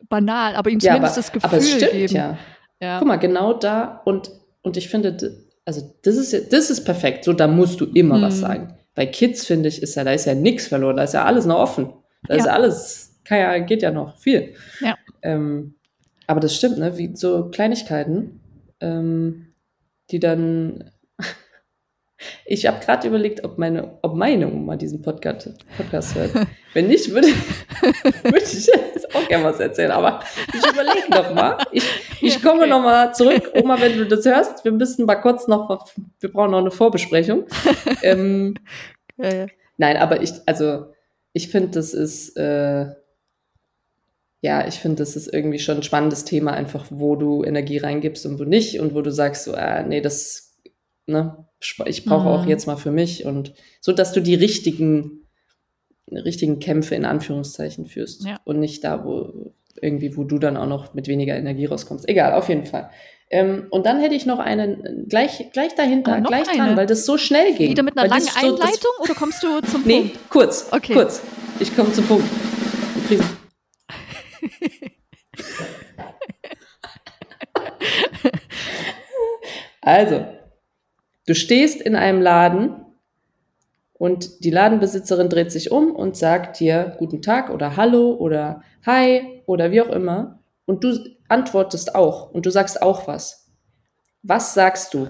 banal, 0.08 0.54
aber 0.56 0.70
ihm 0.70 0.78
ja, 0.78 0.92
aber, 0.92 1.06
zumindest 1.08 1.18
das 1.18 1.32
Gefühl 1.32 1.48
aber 1.48 1.56
es 1.58 1.70
stimmt 1.70 1.92
geben. 1.92 2.14
ja. 2.14 2.38
Ja. 2.80 2.98
Guck 3.00 3.08
mal, 3.08 3.16
genau 3.16 3.52
da 3.54 4.00
und, 4.04 4.30
und 4.62 4.76
ich 4.76 4.88
finde, 4.88 5.16
also 5.64 5.94
das 6.02 6.16
ist, 6.16 6.32
ja- 6.32 6.40
das 6.50 6.70
ist 6.70 6.84
perfekt. 6.84 7.24
So, 7.24 7.32
da 7.32 7.48
musst 7.48 7.80
du 7.80 7.86
immer 7.86 8.22
was 8.22 8.34
Hm. 8.34 8.40
sagen. 8.40 8.74
Bei 8.94 9.04
Kids, 9.06 9.44
finde 9.46 9.68
ich, 9.68 9.82
ist 9.82 9.94
ja, 9.96 10.04
da 10.04 10.12
ist 10.12 10.24
ja 10.26 10.34
nichts 10.34 10.68
verloren, 10.68 10.96
da 10.96 11.02
ist 11.02 11.14
ja 11.14 11.24
alles 11.24 11.44
noch 11.44 11.58
offen. 11.58 11.92
Da 12.28 12.34
ist 12.34 12.46
Ja. 12.46 12.52
ja 12.52 12.52
alles, 12.54 13.20
kann 13.24 13.38
ja, 13.38 13.58
geht 13.58 13.82
ja 13.82 13.90
noch 13.90 14.16
viel. 14.18 14.54
Ja. 14.80 14.96
Ähm, 15.28 15.74
aber 16.26 16.40
das 16.40 16.54
stimmt, 16.56 16.78
ne? 16.78 16.96
Wie 16.96 17.14
so 17.14 17.50
Kleinigkeiten, 17.50 18.40
ähm, 18.80 19.54
die 20.10 20.20
dann. 20.20 20.90
Ich 22.46 22.66
habe 22.66 22.84
gerade 22.84 23.06
überlegt, 23.06 23.44
ob 23.44 23.58
meine, 23.58 23.96
ob 24.02 24.16
meine 24.16 24.52
Oma 24.52 24.74
diesen 24.74 25.02
Podcast, 25.02 25.54
Podcast 25.76 26.16
hört. 26.16 26.32
Wenn 26.74 26.88
nicht, 26.88 27.12
würde, 27.12 27.28
würde 28.24 28.38
ich 28.38 28.66
jetzt 28.66 29.14
auch 29.14 29.28
gerne 29.28 29.44
was 29.44 29.60
erzählen. 29.60 29.92
Aber 29.92 30.18
ich 30.52 30.66
überlege 30.68 31.08
noch 31.10 31.32
mal. 31.32 31.58
Ich, 31.70 31.84
ich 32.20 32.42
komme 32.42 32.66
noch 32.66 32.82
mal 32.82 33.14
zurück. 33.14 33.52
Oma, 33.54 33.80
wenn 33.80 33.96
du 33.96 34.04
das 34.04 34.24
hörst, 34.24 34.64
wir 34.64 34.72
müssen 34.72 35.06
mal 35.06 35.14
kurz 35.14 35.46
noch, 35.46 35.86
wir 36.18 36.32
brauchen 36.32 36.50
noch 36.50 36.58
eine 36.58 36.72
Vorbesprechung. 36.72 37.44
ähm, 38.02 38.54
Äh, 39.18 39.46
Nein, 39.76 39.96
aber 39.96 40.20
ich, 40.20 40.32
also 40.46 40.86
ich 41.32 41.48
finde, 41.48 41.70
das 41.70 41.94
ist, 41.94 42.36
äh, 42.36 42.86
ja, 44.40 44.66
ich 44.68 44.74
finde, 44.76 44.96
das 44.96 45.16
ist 45.16 45.32
irgendwie 45.32 45.58
schon 45.58 45.78
ein 45.78 45.82
spannendes 45.82 46.24
Thema, 46.24 46.52
einfach 46.52 46.86
wo 46.90 47.16
du 47.16 47.42
Energie 47.44 47.78
reingibst 47.78 48.24
und 48.26 48.38
wo 48.38 48.44
nicht 48.44 48.78
und 48.80 48.94
wo 48.94 49.02
du 49.02 49.10
sagst, 49.10 49.44
so, 49.44 49.52
äh, 49.54 49.82
nee, 49.84 50.00
das, 50.00 50.56
ne, 51.06 51.44
ich 51.86 52.04
brauche 52.04 52.22
Mhm. 52.28 52.28
auch 52.34 52.46
jetzt 52.46 52.66
mal 52.66 52.76
für 52.76 52.92
mich 52.92 53.24
und 53.24 53.52
so, 53.80 53.92
dass 53.92 54.12
du 54.12 54.20
die 54.20 54.34
richtigen, 54.36 55.24
richtigen 56.10 56.58
Kämpfe 56.60 56.94
in 56.94 57.04
Anführungszeichen 57.04 57.86
führst 57.86 58.24
Ja. 58.24 58.38
und 58.44 58.60
nicht 58.60 58.84
da, 58.84 59.04
wo 59.04 59.52
irgendwie, 59.80 60.16
wo 60.16 60.24
du 60.24 60.38
dann 60.38 60.56
auch 60.56 60.66
noch 60.66 60.94
mit 60.94 61.06
weniger 61.08 61.36
Energie 61.36 61.66
rauskommst. 61.66 62.08
Egal, 62.08 62.32
auf 62.34 62.48
jeden 62.48 62.64
Fall. 62.66 62.90
Ähm, 63.30 63.66
und 63.70 63.84
dann 63.86 64.00
hätte 64.00 64.14
ich 64.14 64.24
noch 64.24 64.38
einen 64.38 65.06
gleich, 65.08 65.50
gleich 65.52 65.74
dahinter, 65.74 66.14
Ah, 66.14 66.20
gleich 66.20 66.48
eine? 66.48 66.58
dran, 66.58 66.76
weil 66.76 66.86
das 66.86 67.04
so 67.04 67.18
schnell 67.18 67.54
ging. 67.54 67.70
wieder 67.70 67.82
mit 67.82 67.98
einer 67.98 68.08
langen 68.08 68.22
so- 68.22 68.38
Einleitung 68.38 68.90
oder 69.02 69.14
kommst 69.14 69.42
du 69.42 69.60
zum 69.70 69.82
Nee, 69.84 70.00
Punkt? 70.00 70.30
kurz. 70.30 70.68
Okay. 70.72 70.94
Kurz. 70.94 71.20
Ich 71.60 71.74
komme 71.76 71.92
zum 71.92 72.06
Punkt. 72.06 72.24
Prise. 73.06 73.22
Also, 79.80 80.26
du 81.26 81.34
stehst 81.34 81.80
in 81.80 81.96
einem 81.96 82.22
Laden 82.22 82.84
und 83.94 84.44
die 84.44 84.50
Ladenbesitzerin 84.50 85.28
dreht 85.28 85.50
sich 85.50 85.70
um 85.70 85.94
und 85.94 86.16
sagt 86.16 86.60
dir 86.60 86.94
Guten 86.98 87.20
Tag 87.20 87.50
oder 87.50 87.76
Hallo 87.76 88.12
oder 88.12 88.62
Hi 88.86 89.42
oder 89.46 89.70
wie 89.70 89.82
auch 89.82 89.90
immer. 89.90 90.38
Und 90.66 90.84
du 90.84 90.96
antwortest 91.28 91.94
auch 91.94 92.30
und 92.30 92.46
du 92.46 92.50
sagst 92.50 92.80
auch 92.80 93.08
was. 93.08 93.48
Was 94.22 94.54
sagst 94.54 94.94
du? 94.94 95.08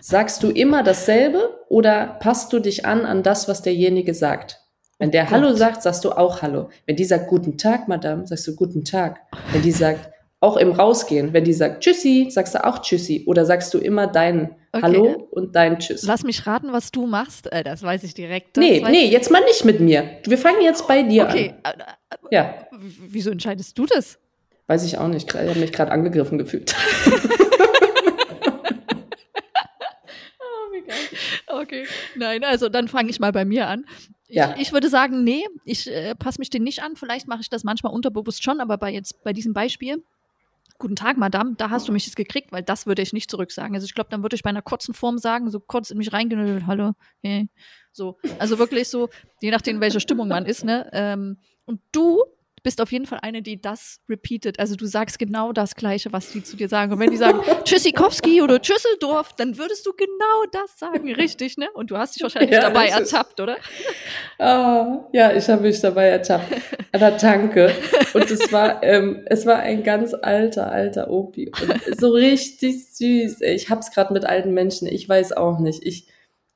Sagst 0.00 0.42
du 0.42 0.50
immer 0.50 0.82
dasselbe 0.82 1.60
oder 1.68 2.06
passt 2.20 2.52
du 2.52 2.58
dich 2.58 2.86
an 2.86 3.04
an 3.04 3.22
das, 3.22 3.48
was 3.48 3.62
derjenige 3.62 4.14
sagt? 4.14 4.61
Wenn 5.02 5.08
Oh 5.08 5.12
der 5.12 5.30
Hallo 5.30 5.48
Gott. 5.48 5.58
sagt, 5.58 5.82
sagst 5.82 6.04
du 6.04 6.12
auch 6.12 6.42
Hallo. 6.42 6.68
Wenn 6.86 6.94
die 6.94 7.04
sagt 7.04 7.26
Guten 7.26 7.58
Tag, 7.58 7.88
Madame, 7.88 8.24
sagst 8.24 8.46
du 8.46 8.54
Guten 8.54 8.84
Tag. 8.84 9.18
Wenn 9.50 9.60
die 9.62 9.72
sagt 9.72 10.08
auch 10.38 10.56
im 10.56 10.70
Rausgehen, 10.70 11.32
wenn 11.32 11.42
die 11.42 11.52
sagt 11.52 11.82
Tschüssi, 11.82 12.28
sagst 12.30 12.54
du 12.54 12.64
auch 12.64 12.82
Tschüssi. 12.82 13.24
Oder 13.26 13.44
sagst 13.44 13.74
du 13.74 13.78
immer 13.78 14.06
dein 14.06 14.54
Okay. 14.74 14.82
Hallo 14.84 15.28
und 15.32 15.54
dein 15.56 15.80
Tschüss. 15.80 16.04
Lass 16.04 16.22
mich 16.22 16.46
raten, 16.46 16.72
was 16.72 16.92
du 16.92 17.06
machst. 17.06 17.50
Äh, 17.52 17.62
das 17.64 17.82
weiß 17.82 18.04
ich 18.04 18.14
direkt. 18.14 18.56
Das 18.56 18.62
nee, 18.64 18.80
nee, 18.90 19.06
jetzt 19.08 19.30
mal 19.30 19.42
nicht 19.44 19.64
mit 19.66 19.80
mir. 19.80 20.04
Wir 20.24 20.38
fangen 20.38 20.62
jetzt 20.62 20.86
bei 20.88 21.02
dir 21.02 21.24
Okay, 21.24 21.52
an. 21.64 21.72
äh, 21.72 21.82
äh, 21.82 22.16
Ja, 22.30 22.54
wieso 23.08 23.30
entscheidest 23.30 23.76
du 23.78 23.84
das? 23.86 24.18
weiß 24.68 24.84
ich 24.84 24.96
auch 24.98 25.08
nicht. 25.08 25.28
Ich 25.34 25.38
habe 25.40 25.58
mich 25.58 25.72
gerade 25.72 25.90
angegriffen 25.90 26.38
gefühlt. 26.38 26.74
Oh, 30.38 30.72
wie 30.72 30.80
geil. 30.86 30.96
Okay. 31.48 31.84
Nein, 32.16 32.44
also 32.44 32.68
dann 32.68 32.88
fange 32.88 33.10
ich 33.10 33.20
mal 33.20 33.32
bei 33.32 33.44
mir 33.44 33.66
an. 33.66 33.84
Ich, 34.32 34.36
Ja. 34.38 34.54
ich 34.58 34.72
würde 34.72 34.88
sagen, 34.88 35.24
nee, 35.24 35.44
ich 35.66 35.90
äh, 35.90 36.14
passe 36.14 36.38
mich 36.38 36.48
den 36.48 36.62
nicht 36.62 36.82
an. 36.82 36.96
Vielleicht 36.96 37.28
mache 37.28 37.42
ich 37.42 37.50
das 37.50 37.64
manchmal 37.64 37.92
unterbewusst 37.92 38.42
schon, 38.42 38.60
aber 38.60 38.78
bei 38.78 38.90
jetzt 38.90 39.22
bei 39.22 39.34
diesem 39.34 39.52
Beispiel, 39.52 40.02
guten 40.78 40.96
Tag, 40.96 41.18
Madame, 41.18 41.54
da 41.58 41.68
hast 41.68 41.86
du 41.86 41.92
mich 41.92 42.06
jetzt 42.06 42.16
gekriegt, 42.16 42.50
weil 42.50 42.62
das 42.62 42.86
würde 42.86 43.02
ich 43.02 43.12
nicht 43.12 43.30
zurücksagen. 43.30 43.74
Also 43.74 43.84
ich 43.84 43.92
glaube, 43.94 44.08
dann 44.08 44.22
würde 44.22 44.34
ich 44.34 44.42
bei 44.42 44.48
einer 44.48 44.62
kurzen 44.62 44.94
Form 44.94 45.18
sagen, 45.18 45.50
so 45.50 45.60
kurz 45.60 45.90
in 45.90 45.98
mich 45.98 46.14
reingehen, 46.14 46.40
und, 46.56 46.66
hallo, 46.66 46.92
hey. 47.22 47.50
So. 47.92 48.16
Also 48.38 48.58
wirklich 48.58 48.88
so, 48.88 49.10
je 49.42 49.50
nachdem, 49.50 49.76
in 49.76 49.80
welcher 49.82 50.00
Stimmung 50.00 50.28
man 50.28 50.46
ist, 50.46 50.64
ne? 50.64 50.88
Ähm, 50.94 51.36
und 51.66 51.82
du 51.92 52.22
bist 52.62 52.80
auf 52.80 52.92
jeden 52.92 53.06
Fall 53.06 53.18
eine, 53.22 53.42
die 53.42 53.60
das 53.60 54.00
repeatet. 54.08 54.58
Also 54.58 54.76
du 54.76 54.86
sagst 54.86 55.18
genau 55.18 55.52
das 55.52 55.74
Gleiche, 55.74 56.12
was 56.12 56.30
die 56.30 56.42
zu 56.42 56.56
dir 56.56 56.68
sagen. 56.68 56.92
Und 56.92 57.00
wenn 57.00 57.10
die 57.10 57.16
sagen 57.16 57.40
Tschüssikowski 57.64 58.42
oder 58.42 58.60
Tschüsseldorf, 58.60 59.32
dann 59.36 59.58
würdest 59.58 59.84
du 59.86 59.92
genau 59.92 60.44
das 60.52 60.78
sagen, 60.78 61.12
richtig, 61.14 61.56
ne? 61.56 61.68
Und 61.74 61.90
du 61.90 61.98
hast 61.98 62.14
dich 62.14 62.22
wahrscheinlich 62.22 62.52
Ja, 62.52 62.60
dabei 62.60 62.88
ertappt, 62.88 63.40
oder? 63.40 63.56
Ah, 64.38 65.04
ja, 65.12 65.32
ich 65.32 65.48
habe 65.48 65.62
mich 65.62 65.80
dabei 65.80 66.08
ertappt. 66.08 66.52
Aber 66.92 67.10
danke. 67.12 67.74
Und 68.14 68.30
es 68.30 68.52
war, 68.52 68.82
ähm, 68.82 69.22
es 69.26 69.46
war 69.46 69.58
ein 69.58 69.82
ganz 69.82 70.14
alter, 70.14 70.70
alter 70.70 71.10
Opi. 71.10 71.50
Und 71.60 72.00
so 72.00 72.10
richtig 72.10 72.94
süß. 72.94 73.40
Ich 73.40 73.70
hab's 73.70 73.90
gerade 73.90 74.12
mit 74.12 74.24
alten 74.24 74.52
Menschen. 74.52 74.86
Ich 74.86 75.08
weiß 75.08 75.32
auch 75.32 75.58
nicht. 75.58 75.84
Ich, 75.84 76.08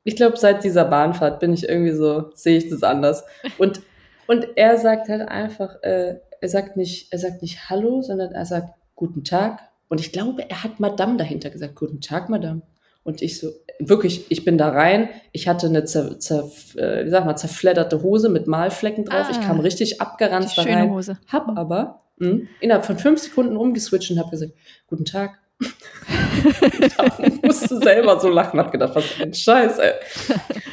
ich 0.05 0.15
glaube, 0.15 0.37
seit 0.37 0.63
dieser 0.63 0.85
Bahnfahrt 0.85 1.41
bin 1.41 1.53
ich 1.53 1.69
irgendwie 1.69 1.95
so, 1.95 2.31
sehe 2.35 2.59
ich 2.59 2.69
das 2.69 2.83
anders. 2.83 3.25
Und, 3.59 3.81
und 4.27 4.47
er 4.57 4.79
sagt 4.79 5.09
halt 5.09 5.29
einfach, 5.29 5.83
äh, 5.83 6.17
er 6.41 6.49
sagt 6.49 6.77
nicht, 6.77 7.13
er 7.13 7.19
sagt 7.19 7.43
nicht 7.43 7.69
Hallo, 7.71 8.03
sondern 8.03 8.33
er 8.33 8.45
sagt 8.47 8.71
Guten 8.95 9.25
Tag. 9.25 9.61
Und 9.89 10.01
ich 10.01 10.11
glaube, 10.13 10.49
er 10.49 10.65
hat 10.65 10.81
Madame 10.81 11.17
dahinter 11.17 11.51
gesagt. 11.51 11.75
Guten 11.77 12.01
Tag, 12.01 12.29
Madame. 12.29 12.63
Und 13.05 13.23
ich 13.23 13.39
so, 13.39 13.51
wirklich, 13.79 14.31
ich 14.31 14.45
bin 14.45 14.59
da 14.59 14.71
rein. 14.71 15.09
Ich 15.33 15.47
hatte 15.49 15.67
eine 15.69 15.85
zer, 15.85 16.19
zer, 16.19 16.51
äh, 16.77 17.05
wie 17.05 17.11
sag 17.11 17.25
mal, 17.25 17.37
zerfledderte 17.37 18.03
Hose 18.03 18.29
mit 18.29 18.47
Malflecken 18.49 19.05
drauf. 19.05 19.29
Ich 19.31 19.37
Ah. 19.39 19.43
kam 19.43 19.61
richtig 19.61 19.91
Die 19.95 20.01
abgeranzt 20.01 20.57
da 20.59 20.63
schöne 20.63 20.77
rein. 20.77 20.91
Hose. 20.91 21.19
Hab 21.31 21.57
aber 21.57 22.03
mh, 22.19 22.47
innerhalb 22.61 22.85
von 22.87 22.99
fünf 22.99 23.21
Sekunden 23.21 23.57
umgeswitcht 23.57 24.11
und 24.11 24.19
hab 24.19 24.31
gesagt, 24.31 24.53
guten 24.89 25.05
Tag. 25.05 25.39
ich 27.25 27.43
musste 27.43 27.79
selber 27.79 28.21
so 28.21 28.29
lachen, 28.29 28.61
hab 28.61 28.71
gedacht, 28.71 28.95
was 28.95 29.05
für 29.05 29.23
ein 29.25 29.35
Scheiß, 29.35 29.79
ey. 29.79 29.93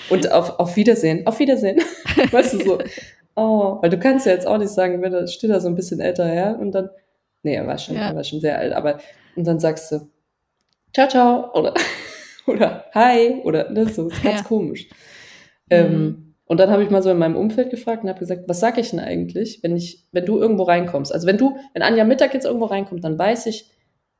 Und 0.09 0.31
auf, 0.31 0.59
auf 0.59 0.75
Wiedersehen, 0.75 1.25
auf 1.25 1.39
Wiedersehen. 1.39 1.79
Weißt 2.31 2.53
du, 2.53 2.63
so, 2.63 2.79
oh, 3.35 3.77
weil 3.81 3.89
du 3.89 3.97
kannst 3.97 4.25
ja 4.25 4.33
jetzt 4.33 4.45
auch 4.47 4.57
nicht 4.57 4.69
sagen, 4.71 5.01
wenn 5.01 5.11
da 5.11 5.25
steht 5.27 5.49
da 5.49 5.59
so 5.59 5.67
ein 5.67 5.75
bisschen 5.75 5.99
älter 5.99 6.25
her 6.27 6.57
und 6.59 6.71
dann, 6.73 6.89
nee, 7.43 7.55
er 7.55 7.65
war 7.65 7.77
schon, 7.77 7.95
Ja. 7.95 8.09
er 8.09 8.15
war 8.15 8.23
schon 8.23 8.41
sehr 8.41 8.57
alt, 8.57 8.73
aber, 8.73 8.99
und 9.35 9.45
dann 9.47 9.59
sagst 9.59 9.91
du, 9.91 10.09
ciao, 10.93 11.07
ciao, 11.07 11.53
oder, 11.53 11.73
oder 12.47 12.85
hi, 12.93 13.41
oder, 13.43 13.69
ne, 13.71 13.87
so, 13.89 14.09
ist 14.09 14.21
ganz 14.21 14.41
Ja. 14.41 14.45
komisch. 14.45 14.87
Mhm. 15.69 15.77
Ähm, 15.77 16.19
und 16.45 16.59
dann 16.59 16.69
habe 16.69 16.83
ich 16.83 16.89
mal 16.89 17.01
so 17.01 17.09
in 17.09 17.17
meinem 17.17 17.37
Umfeld 17.37 17.69
gefragt 17.71 18.03
und 18.03 18.09
habe 18.09 18.19
gesagt, 18.19 18.43
was 18.47 18.59
sag 18.59 18.77
ich 18.77 18.91
denn 18.91 18.99
eigentlich, 18.99 19.63
wenn 19.63 19.75
ich, 19.75 20.05
wenn 20.11 20.25
du 20.25 20.37
irgendwo 20.39 20.63
reinkommst? 20.63 21.11
Also 21.13 21.25
wenn 21.25 21.37
du, 21.37 21.57
wenn 21.73 21.81
Anja 21.81 22.03
Mittag 22.03 22.33
jetzt 22.33 22.45
irgendwo 22.45 22.65
reinkommt, 22.65 23.03
dann 23.03 23.17
weiß 23.17 23.45
ich, 23.47 23.71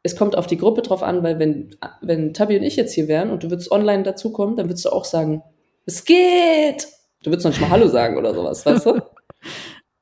es 0.04 0.16
kommt 0.16 0.38
auf 0.38 0.48
die 0.48 0.58
Gruppe 0.58 0.82
drauf 0.82 1.02
an, 1.02 1.24
weil 1.24 1.40
wenn, 1.40 1.76
wenn 2.02 2.34
Tabi 2.34 2.58
und 2.58 2.64
ich 2.64 2.76
jetzt 2.76 2.94
hier 2.94 3.08
wären 3.08 3.32
und 3.32 3.44
du 3.44 3.50
würdest 3.50 3.72
online 3.72 4.04
dazukommen, 4.04 4.58
dann 4.58 4.68
würdest 4.68 4.86
du 4.86 4.90
auch 4.90 5.06
sagen, 5.06 5.42
es 5.86 6.06
geht! 6.06 6.88
Du 7.24 7.32
würdest 7.32 7.46
noch 7.46 7.52
nicht 7.52 7.62
mal 7.62 7.70
Hallo 7.70 7.88
sagen 7.88 8.18
oder 8.18 8.34
sowas, 8.34 8.66
weißt 8.66 8.86
du? 8.86 9.02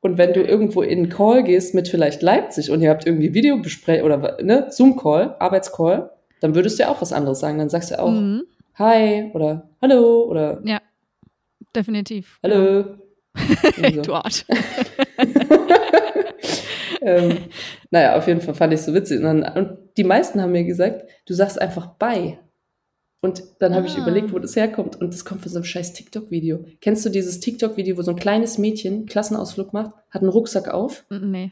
Und 0.03 0.17
wenn 0.17 0.33
du 0.33 0.41
irgendwo 0.41 0.81
in 0.81 0.97
einen 0.97 1.09
Call 1.09 1.43
gehst 1.43 1.75
mit 1.75 1.87
vielleicht 1.87 2.23
Leipzig 2.23 2.71
und 2.71 2.81
ihr 2.81 2.89
habt 2.89 3.05
irgendwie 3.05 3.35
Videobesprechung 3.35 4.03
oder 4.03 4.41
ne, 4.41 4.65
Zoom-Call, 4.71 5.35
Arbeitscall, 5.37 6.09
dann 6.39 6.55
würdest 6.55 6.79
du 6.79 6.83
ja 6.83 6.89
auch 6.89 7.01
was 7.03 7.13
anderes 7.13 7.39
sagen. 7.39 7.59
Dann 7.59 7.69
sagst 7.69 7.91
du 7.91 7.99
auch 7.99 8.09
Mhm. 8.09 8.41
Hi 8.79 9.29
oder 9.35 9.69
Hallo 9.79 10.23
oder 10.23 10.59
Ja, 10.65 10.81
definitiv. 11.75 12.39
Hallo. 12.41 12.95
Irgendwie 13.35 13.95
so. 13.97 14.01
Du 14.01 14.13
Arsch. 14.15 14.43
ähm, 17.01 17.37
naja, 17.91 18.15
auf 18.17 18.27
jeden 18.27 18.41
Fall 18.41 18.53
fand 18.53 18.73
ich 18.73 18.79
es 18.79 18.85
so 18.85 18.93
witzig. 18.93 19.19
Und, 19.23 19.41
dann, 19.41 19.43
und 19.57 19.77
die 19.97 20.03
meisten 20.03 20.41
haben 20.41 20.51
mir 20.51 20.63
gesagt, 20.63 21.05
du 21.25 21.33
sagst 21.33 21.59
einfach 21.61 21.95
Bye. 21.95 22.39
Und 23.23 23.43
dann 23.59 23.75
habe 23.75 23.85
ich 23.85 23.95
Ah. 23.97 24.01
überlegt, 24.01 24.33
wo 24.33 24.39
das 24.39 24.55
herkommt. 24.55 24.95
Und 24.99 25.13
das 25.13 25.25
kommt 25.25 25.41
von 25.41 25.51
so 25.51 25.57
einem 25.57 25.63
scheiß 25.63 25.93
TikTok-Video. 25.93 26.65
Kennst 26.81 27.05
du 27.05 27.09
dieses 27.09 27.39
TikTok-Video, 27.39 27.95
wo 27.97 28.01
so 28.01 28.11
ein 28.11 28.17
kleines 28.17 28.57
Mädchen 28.57 29.05
Klassenausflug 29.05 29.73
macht, 29.73 29.91
hat 30.09 30.21
einen 30.21 30.31
Rucksack 30.31 30.69
auf 30.69 31.05
Nee. 31.09 31.51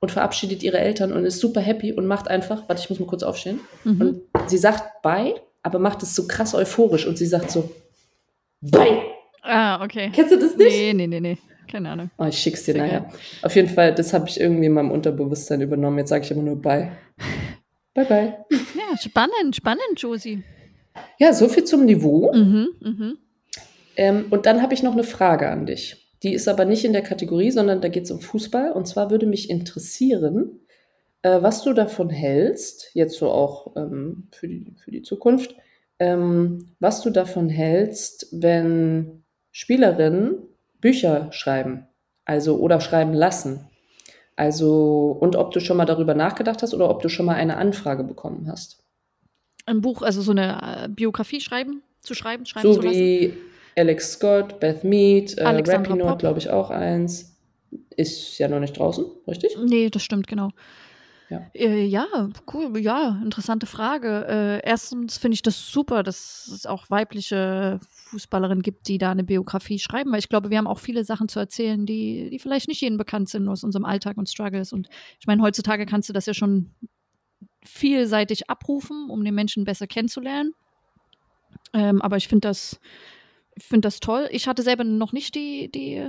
und 0.00 0.10
verabschiedet 0.10 0.62
ihre 0.62 0.78
Eltern 0.78 1.12
und 1.12 1.26
ist 1.26 1.40
super 1.40 1.60
happy 1.60 1.92
und 1.92 2.06
macht 2.06 2.28
einfach, 2.28 2.68
warte, 2.68 2.80
ich 2.82 2.88
muss 2.88 3.00
mal 3.00 3.06
kurz 3.06 3.22
aufstehen. 3.22 3.60
Mhm. 3.84 4.00
Und 4.00 4.22
sie 4.50 4.56
sagt 4.58 5.02
Bye, 5.02 5.34
aber 5.62 5.78
macht 5.78 6.02
es 6.02 6.14
so 6.14 6.26
krass 6.26 6.54
euphorisch 6.54 7.06
und 7.06 7.18
sie 7.18 7.26
sagt 7.26 7.50
so 7.50 7.70
Bye. 8.62 9.02
Ah, 9.42 9.84
okay. 9.84 10.10
Kennst 10.14 10.32
du 10.32 10.38
das 10.38 10.56
nicht? 10.56 10.70
Nee, 10.70 10.94
nee, 10.94 11.06
nee, 11.06 11.20
nee. 11.20 11.38
Keine 11.74 11.90
Ahnung. 11.90 12.10
Oh, 12.18 12.24
ich 12.26 12.38
schick's 12.38 12.62
dir 12.62 12.74
Sehr 12.74 12.84
nachher. 12.84 13.10
Auf 13.42 13.56
jeden 13.56 13.68
Fall, 13.68 13.92
das 13.92 14.12
habe 14.12 14.28
ich 14.28 14.38
irgendwie 14.38 14.66
in 14.66 14.72
meinem 14.74 14.92
Unterbewusstsein 14.92 15.60
übernommen. 15.60 15.98
Jetzt 15.98 16.10
sage 16.10 16.22
ich 16.22 16.30
immer 16.30 16.44
nur 16.44 16.62
Bye. 16.62 16.92
Bye, 17.94 18.04
bye. 18.04 18.44
Ja, 18.48 18.96
spannend, 18.96 19.56
spannend, 19.56 19.82
Josie. 19.96 20.44
Ja, 21.18 21.32
so 21.32 21.48
viel 21.48 21.64
zum 21.64 21.84
Niveau. 21.84 22.32
Mhm, 22.32 22.68
mhm. 22.78 23.18
Ähm, 23.96 24.26
und 24.30 24.46
dann 24.46 24.62
habe 24.62 24.72
ich 24.72 24.84
noch 24.84 24.92
eine 24.92 25.02
Frage 25.02 25.48
an 25.48 25.66
dich. 25.66 25.96
Die 26.22 26.32
ist 26.32 26.46
aber 26.46 26.64
nicht 26.64 26.84
in 26.84 26.92
der 26.92 27.02
Kategorie, 27.02 27.50
sondern 27.50 27.80
da 27.80 27.88
geht 27.88 28.04
es 28.04 28.12
um 28.12 28.20
Fußball. 28.20 28.70
Und 28.70 28.86
zwar 28.86 29.10
würde 29.10 29.26
mich 29.26 29.50
interessieren, 29.50 30.60
äh, 31.22 31.42
was 31.42 31.64
du 31.64 31.72
davon 31.72 32.08
hältst, 32.08 32.90
jetzt 32.94 33.18
so 33.18 33.30
auch 33.30 33.74
ähm, 33.76 34.28
für, 34.30 34.46
die, 34.46 34.76
für 34.76 34.92
die 34.92 35.02
Zukunft, 35.02 35.56
ähm, 35.98 36.76
was 36.78 37.02
du 37.02 37.10
davon 37.10 37.48
hältst, 37.48 38.28
wenn 38.30 39.24
Spielerinnen 39.50 40.53
Bücher 40.84 41.32
schreiben, 41.32 41.86
also 42.26 42.58
oder 42.58 42.78
schreiben 42.78 43.14
lassen. 43.14 43.70
Also, 44.36 45.16
und 45.18 45.34
ob 45.34 45.52
du 45.52 45.60
schon 45.60 45.78
mal 45.78 45.86
darüber 45.86 46.12
nachgedacht 46.12 46.62
hast 46.62 46.74
oder 46.74 46.90
ob 46.90 47.00
du 47.00 47.08
schon 47.08 47.24
mal 47.24 47.36
eine 47.36 47.56
Anfrage 47.56 48.04
bekommen 48.04 48.48
hast. 48.50 48.84
Ein 49.64 49.80
Buch, 49.80 50.02
also 50.02 50.20
so 50.20 50.32
eine 50.32 50.84
äh, 50.84 50.88
Biografie 50.90 51.40
schreiben, 51.40 51.82
zu 52.00 52.12
schreiben, 52.12 52.44
schreiben 52.44 52.70
So 52.70 52.74
zu 52.74 52.82
lassen. 52.82 52.98
wie 52.98 53.32
Alex 53.76 54.12
Scott, 54.12 54.60
Beth 54.60 54.84
Mead, 54.84 55.38
äh, 55.38 55.62
Popp. 55.62 56.18
glaube 56.18 56.38
ich 56.38 56.50
auch 56.50 56.68
eins. 56.68 57.34
Ist 57.96 58.36
ja 58.38 58.48
noch 58.48 58.60
nicht 58.60 58.78
draußen, 58.78 59.06
richtig? 59.26 59.56
Nee, 59.64 59.88
das 59.88 60.02
stimmt, 60.02 60.26
genau. 60.26 60.50
Ja. 61.30 61.46
Äh, 61.54 61.86
ja, 61.86 62.04
cool, 62.52 62.78
ja, 62.78 63.22
interessante 63.24 63.64
Frage. 63.64 64.26
Äh, 64.28 64.68
erstens 64.68 65.16
finde 65.16 65.36
ich 65.36 65.42
das 65.42 65.70
super, 65.70 66.02
dass 66.02 66.46
es 66.48 66.66
auch 66.66 66.90
weibliche 66.90 67.80
Fußballerinnen 68.14 68.62
gibt, 68.62 68.86
die 68.86 68.98
da 68.98 69.10
eine 69.10 69.24
Biografie 69.24 69.80
schreiben, 69.80 70.12
weil 70.12 70.20
ich 70.20 70.28
glaube, 70.28 70.50
wir 70.50 70.58
haben 70.58 70.68
auch 70.68 70.78
viele 70.78 71.04
Sachen 71.04 71.28
zu 71.28 71.40
erzählen, 71.40 71.84
die, 71.84 72.30
die 72.30 72.38
vielleicht 72.38 72.68
nicht 72.68 72.80
jedem 72.80 72.96
bekannt 72.96 73.28
sind 73.28 73.48
aus 73.48 73.64
unserem 73.64 73.84
Alltag 73.84 74.16
und 74.16 74.28
Struggles. 74.28 74.72
Und 74.72 74.88
ich 75.18 75.26
meine, 75.26 75.42
heutzutage 75.42 75.84
kannst 75.84 76.08
du 76.08 76.12
das 76.12 76.26
ja 76.26 76.34
schon 76.34 76.70
vielseitig 77.64 78.48
abrufen, 78.48 79.10
um 79.10 79.24
den 79.24 79.34
Menschen 79.34 79.64
besser 79.64 79.88
kennenzulernen. 79.88 80.52
Ähm, 81.72 82.00
aber 82.02 82.16
ich 82.16 82.28
finde 82.28 82.48
das, 82.48 82.80
ich 83.56 83.66
das 83.80 83.98
toll. 83.98 84.28
Ich 84.30 84.46
hatte 84.46 84.62
selber 84.62 84.84
noch 84.84 85.12
nicht 85.12 85.34
die, 85.34 85.70
die, 85.72 86.08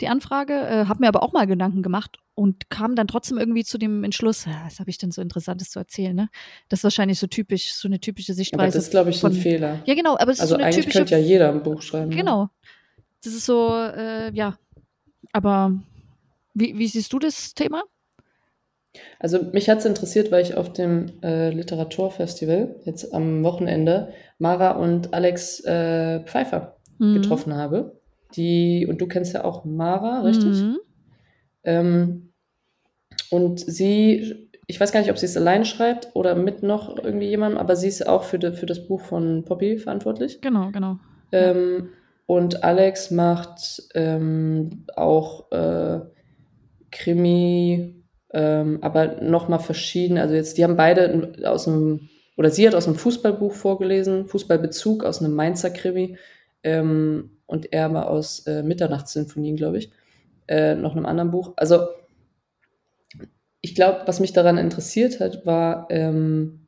die 0.00 0.08
Anfrage, 0.08 0.52
äh, 0.54 0.84
habe 0.86 1.00
mir 1.00 1.08
aber 1.08 1.22
auch 1.22 1.32
mal 1.32 1.46
Gedanken 1.46 1.82
gemacht 1.82 2.18
und 2.34 2.70
kam 2.70 2.94
dann 2.94 3.08
trotzdem 3.08 3.36
irgendwie 3.38 3.64
zu 3.64 3.78
dem 3.78 4.04
Entschluss, 4.04 4.44
ja, 4.44 4.62
was 4.64 4.78
habe 4.78 4.90
ich 4.90 4.98
denn 4.98 5.10
so 5.10 5.20
Interessantes 5.20 5.70
zu 5.70 5.78
erzählen, 5.80 6.14
ne? 6.14 6.28
Das 6.68 6.80
ist 6.80 6.84
wahrscheinlich 6.84 7.18
so 7.18 7.26
typisch, 7.26 7.72
so 7.74 7.88
eine 7.88 7.98
typische 8.00 8.32
Aber 8.32 8.36
Sichtweise. 8.36 8.78
das 8.78 8.84
ist, 8.84 8.90
glaube 8.90 9.10
ich, 9.10 9.16
ein 9.16 9.20
von- 9.20 9.32
Fehler. 9.32 9.80
Ja, 9.86 9.94
genau, 9.94 10.16
aber 10.16 10.30
es 10.30 10.40
Also 10.40 10.42
ist 10.42 10.48
so 10.50 10.54
eine 10.56 10.64
eigentlich 10.66 10.84
typische. 10.84 10.98
könnte 10.98 11.14
ja 11.16 11.18
jeder 11.20 11.50
ein 11.52 11.62
Buch 11.62 11.82
schreiben. 11.82 12.10
ne? 12.10 12.16
Genau. 12.16 12.48
Das 13.24 13.32
ist 13.34 13.46
so, 13.46 13.74
äh, 13.74 14.32
ja. 14.32 14.56
Aber 15.32 15.72
wie, 16.54 16.78
wie 16.78 16.86
siehst 16.86 17.12
du 17.12 17.18
das 17.18 17.54
Thema? 17.54 17.82
Also 19.20 19.42
mich 19.52 19.68
hat 19.68 19.78
es 19.78 19.84
interessiert, 19.84 20.30
weil 20.30 20.42
ich 20.42 20.54
auf 20.54 20.72
dem 20.72 21.20
äh, 21.22 21.50
Literaturfestival 21.50 22.76
jetzt 22.84 23.12
am 23.12 23.42
Wochenende 23.44 24.12
Mara 24.38 24.72
und 24.72 25.12
Alex 25.12 25.60
äh, 25.64 26.20
Pfeiffer 26.20 26.76
Mhm. 27.00 27.14
getroffen 27.14 27.54
habe. 27.54 27.97
Die, 28.36 28.86
und 28.88 29.00
du 29.00 29.06
kennst 29.06 29.34
ja 29.34 29.44
auch 29.44 29.64
Mara, 29.64 30.20
richtig? 30.20 30.62
Mhm. 30.62 30.78
Ähm, 31.64 32.32
und 33.30 33.60
sie, 33.60 34.48
ich 34.66 34.80
weiß 34.80 34.92
gar 34.92 35.00
nicht, 35.00 35.10
ob 35.10 35.18
sie 35.18 35.26
es 35.26 35.36
alleine 35.36 35.64
schreibt 35.64 36.10
oder 36.14 36.34
mit 36.34 36.62
noch 36.62 36.96
irgendwie 37.02 37.28
jemandem, 37.28 37.58
aber 37.58 37.74
sie 37.76 37.88
ist 37.88 38.06
auch 38.06 38.24
für, 38.24 38.38
de, 38.38 38.52
für 38.52 38.66
das 38.66 38.86
Buch 38.86 39.00
von 39.00 39.44
Poppy 39.44 39.78
verantwortlich. 39.78 40.40
Genau, 40.40 40.70
genau. 40.70 40.98
Ähm, 41.32 41.88
Und 42.26 42.62
Alex 42.62 43.10
macht 43.10 43.82
ähm, 43.94 44.84
auch 44.94 45.50
äh, 45.50 46.00
Krimi, 46.90 48.04
ähm, 48.34 48.78
aber 48.82 49.22
nochmal 49.22 49.60
verschieden. 49.60 50.18
Also 50.18 50.34
jetzt, 50.34 50.58
die 50.58 50.64
haben 50.64 50.76
beide 50.76 51.32
aus 51.44 51.66
einem, 51.66 52.10
oder 52.36 52.50
sie 52.50 52.66
hat 52.66 52.74
aus 52.74 52.86
einem 52.86 52.96
Fußballbuch 52.96 53.54
vorgelesen, 53.54 54.26
Fußballbezug 54.26 55.04
aus 55.04 55.22
einem 55.22 55.34
Mainzer 55.34 55.70
Krimi 55.70 56.18
ähm, 56.62 57.37
und 57.48 57.72
er 57.72 57.88
mal 57.88 58.04
aus 58.04 58.46
äh, 58.46 58.62
Mitternachtssinfonien, 58.62 59.56
glaube 59.56 59.78
ich, 59.78 59.90
äh, 60.46 60.76
noch 60.76 60.94
einem 60.94 61.06
anderen 61.06 61.32
Buch. 61.32 61.54
Also 61.56 61.88
ich 63.60 63.74
glaube, 63.74 64.02
was 64.06 64.20
mich 64.20 64.32
daran 64.32 64.56
interessiert 64.58 65.18
hat, 65.20 65.44
war, 65.44 65.88
ähm, 65.90 66.66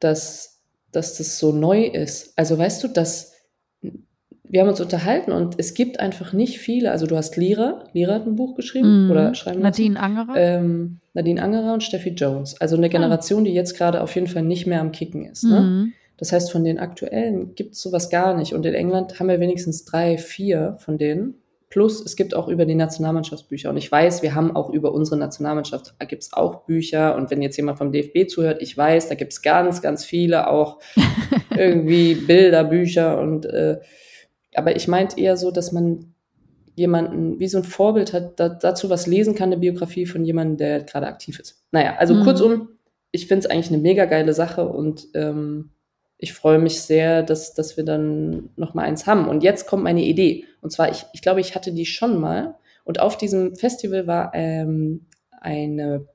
dass, 0.00 0.62
dass 0.92 1.18
das 1.18 1.38
so 1.38 1.52
neu 1.52 1.84
ist. 1.84 2.32
Also 2.38 2.56
weißt 2.56 2.82
du, 2.82 2.88
dass 2.88 3.32
wir 4.46 4.60
haben 4.60 4.68
uns 4.68 4.80
unterhalten 4.80 5.32
und 5.32 5.56
es 5.58 5.74
gibt 5.74 5.98
einfach 5.98 6.32
nicht 6.32 6.60
viele. 6.60 6.92
Also 6.92 7.06
du 7.06 7.16
hast 7.16 7.36
Lira, 7.36 7.84
Lira 7.92 8.14
hat 8.14 8.26
ein 8.26 8.36
Buch 8.36 8.54
geschrieben 8.54 9.06
Mhm. 9.06 9.10
oder 9.10 9.34
schreiben 9.34 9.60
lassen. 9.60 9.82
Nadine 9.82 10.00
Angerer. 10.00 10.36
Ähm, 10.36 11.00
Nadine 11.12 11.42
Angerer 11.42 11.74
und 11.74 11.82
Steffi 11.82 12.10
Jones. 12.10 12.60
Also 12.60 12.76
eine 12.76 12.88
Generation, 12.88 13.44
die 13.44 13.52
jetzt 13.52 13.76
gerade 13.76 14.00
auf 14.00 14.14
jeden 14.14 14.28
Fall 14.28 14.42
nicht 14.42 14.66
mehr 14.66 14.80
am 14.80 14.92
Kicken 14.92 15.24
ist. 15.26 15.42
Ne? 15.44 15.60
Mhm. 15.60 15.92
Das 16.16 16.32
heißt, 16.32 16.52
von 16.52 16.64
den 16.64 16.78
aktuellen 16.78 17.54
gibt 17.54 17.74
es 17.74 17.80
sowas 17.80 18.08
gar 18.08 18.36
nicht. 18.36 18.54
Und 18.54 18.64
in 18.66 18.74
England 18.74 19.18
haben 19.18 19.28
wir 19.28 19.40
wenigstens 19.40 19.84
drei, 19.84 20.16
vier 20.18 20.76
von 20.78 20.96
denen. 20.98 21.34
Plus, 21.70 22.04
es 22.04 22.14
gibt 22.14 22.36
auch 22.36 22.46
über 22.46 22.66
die 22.66 22.76
Nationalmannschaftsbücher. 22.76 23.68
Und 23.68 23.76
ich 23.78 23.90
weiß, 23.90 24.22
wir 24.22 24.36
haben 24.36 24.54
auch 24.54 24.70
über 24.70 24.92
unsere 24.92 25.16
Nationalmannschaft, 25.16 25.94
da 25.98 26.04
gibt 26.06 26.22
es 26.22 26.32
auch 26.32 26.66
Bücher. 26.66 27.16
Und 27.16 27.32
wenn 27.32 27.42
jetzt 27.42 27.56
jemand 27.56 27.78
vom 27.78 27.90
DFB 27.90 28.28
zuhört, 28.30 28.62
ich 28.62 28.76
weiß, 28.76 29.08
da 29.08 29.16
gibt 29.16 29.32
es 29.32 29.42
ganz, 29.42 29.82
ganz 29.82 30.04
viele 30.04 30.48
auch 30.48 30.78
irgendwie 31.56 32.14
Bilderbücher. 32.14 33.18
Und 33.18 33.46
äh, 33.46 33.80
aber 34.54 34.76
ich 34.76 34.86
meinte 34.86 35.18
eher 35.18 35.36
so, 35.36 35.50
dass 35.50 35.72
man 35.72 36.14
jemanden 36.76 37.40
wie 37.40 37.48
so 37.48 37.58
ein 37.58 37.64
Vorbild 37.64 38.12
hat, 38.12 38.38
da, 38.38 38.48
dazu 38.48 38.88
was 38.90 39.06
lesen 39.08 39.34
kann, 39.34 39.48
eine 39.48 39.58
Biografie 39.58 40.06
von 40.06 40.24
jemandem, 40.24 40.56
der 40.58 40.82
gerade 40.84 41.06
aktiv 41.06 41.40
ist. 41.40 41.64
Naja, 41.72 41.96
also 41.98 42.14
Mhm. 42.14 42.22
kurzum, 42.22 42.68
ich 43.10 43.26
finde 43.26 43.46
es 43.46 43.50
eigentlich 43.50 43.68
eine 43.68 43.78
mega 43.78 44.04
geile 44.06 44.32
Sache 44.32 44.68
und 44.68 45.08
ähm, 45.14 45.70
ich 46.18 46.32
freue 46.32 46.58
mich 46.58 46.82
sehr, 46.82 47.22
dass, 47.22 47.54
dass 47.54 47.76
wir 47.76 47.84
dann 47.84 48.50
noch 48.56 48.74
mal 48.74 48.82
eins 48.82 49.06
haben. 49.06 49.28
Und 49.28 49.42
jetzt 49.42 49.66
kommt 49.66 49.82
meine 49.82 50.02
Idee. 50.02 50.44
Und 50.60 50.70
zwar, 50.70 50.90
ich, 50.90 51.04
ich 51.12 51.22
glaube, 51.22 51.40
ich 51.40 51.54
hatte 51.54 51.72
die 51.72 51.86
schon 51.86 52.20
mal. 52.20 52.56
Und 52.84 53.00
auf 53.00 53.16
diesem 53.16 53.56
Festival 53.56 54.06
war 54.06 54.32
ähm, 54.34 55.06
eine, 55.40 56.06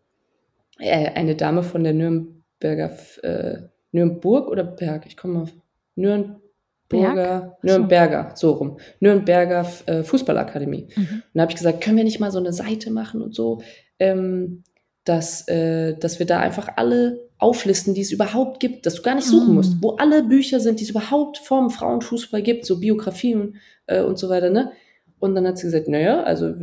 äh, 0.80 1.12
eine 1.12 1.36
Dame 1.36 1.64
von 1.64 1.84
der 1.84 1.94
Nürnberger, 1.94 2.92
äh, 3.24 3.58
Nürnberg 3.92 4.48
oder 4.48 4.64
Berg? 4.64 5.06
Ich 5.06 5.18
komme 5.18 5.42
auf 5.42 5.50
Nürnberger. 5.96 7.58
Nürnberger, 7.62 8.32
so 8.36 8.52
rum. 8.52 8.78
Nürnberger 9.00 9.68
äh, 9.86 10.04
Fußballakademie. 10.04 10.88
Mhm. 10.96 11.02
Und 11.02 11.24
da 11.34 11.42
habe 11.42 11.52
ich 11.52 11.58
gesagt, 11.58 11.82
können 11.82 11.98
wir 11.98 12.04
nicht 12.04 12.20
mal 12.20 12.32
so 12.32 12.40
eine 12.40 12.54
Seite 12.54 12.92
machen 12.92 13.22
und 13.22 13.36
so, 13.36 13.62
ähm, 14.00 14.64
dass, 15.04 15.48
äh, 15.48 15.96
dass 15.98 16.20
wir 16.20 16.26
da 16.26 16.40
einfach 16.40 16.70
alle 16.78 17.29
auflisten, 17.40 17.94
die 17.94 18.02
es 18.02 18.12
überhaupt 18.12 18.60
gibt, 18.60 18.86
dass 18.86 18.96
du 18.96 19.02
gar 19.02 19.16
nicht 19.16 19.28
suchen 19.28 19.54
Mm. 19.54 19.56
musst, 19.56 19.74
wo 19.82 19.92
alle 19.92 20.24
Bücher 20.24 20.60
sind, 20.60 20.80
die 20.80 20.84
es 20.84 20.90
überhaupt 20.92 21.38
vom 21.38 21.70
Frauenfußball 21.72 22.42
gibt, 22.42 22.66
so 22.66 22.80
Biografien 22.80 23.56
äh, 23.88 24.04
und 24.04 24.20
so 24.20 24.30
weiter, 24.30 24.50
ne? 24.50 24.74
Und 25.20 25.36
dann 25.36 25.48
hat 25.48 25.58
sie 25.58 25.68
gesagt, 25.68 25.88
naja, 25.88 26.24
also 26.24 26.54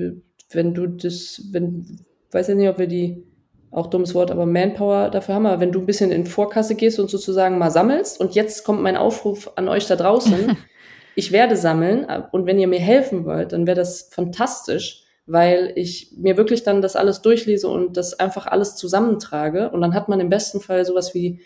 wenn 0.51 0.74
du 0.74 0.87
das, 0.87 1.43
wenn, 1.51 2.01
weiß 2.31 2.49
ja 2.49 2.55
nicht, 2.55 2.68
ob 2.68 2.79
wir 2.79 2.87
die, 2.87 3.22
auch 3.70 3.89
dummes 3.89 4.14
Wort, 4.14 4.31
aber 4.31 4.47
Manpower 4.47 5.11
dafür 5.11 5.35
haben, 5.35 5.47
aber 5.47 5.61
wenn 5.61 5.72
du 5.72 5.81
ein 5.81 5.87
bisschen 5.87 6.11
in 6.12 6.24
Vorkasse 6.24 6.74
gehst 6.77 6.99
und 6.99 7.11
sozusagen 7.11 7.59
mal 7.59 7.70
sammelst 7.70 8.20
und 8.20 8.35
jetzt 8.35 8.64
kommt 8.64 8.83
mein 8.83 8.97
Aufruf 8.97 9.51
an 9.57 9.68
euch 9.68 9.87
da 9.87 9.97
draußen, 9.97 10.57
ich 11.14 11.33
werde 11.33 11.57
sammeln 11.57 12.07
und 12.33 12.47
wenn 12.47 12.59
ihr 12.59 12.68
mir 12.68 12.81
helfen 12.81 13.24
wollt, 13.24 13.53
dann 13.53 13.66
wäre 13.66 13.77
das 13.77 14.09
fantastisch, 14.12 15.06
weil 15.27 15.72
ich 15.74 16.12
mir 16.16 16.37
wirklich 16.37 16.62
dann 16.62 16.83
das 16.83 16.97
alles 16.97 17.20
durchlese 17.20 17.68
und 17.68 17.97
das 17.97 18.18
einfach 18.18 18.47
alles 18.47 18.77
zusammentrage. 18.77 19.70
Und 19.70 19.81
dann 19.81 19.95
hat 19.95 20.09
man 20.09 20.20
im 20.20 20.31
besten 20.31 20.61
Fall 20.61 20.85
sowas 20.85 21.14
wie 21.14 21.41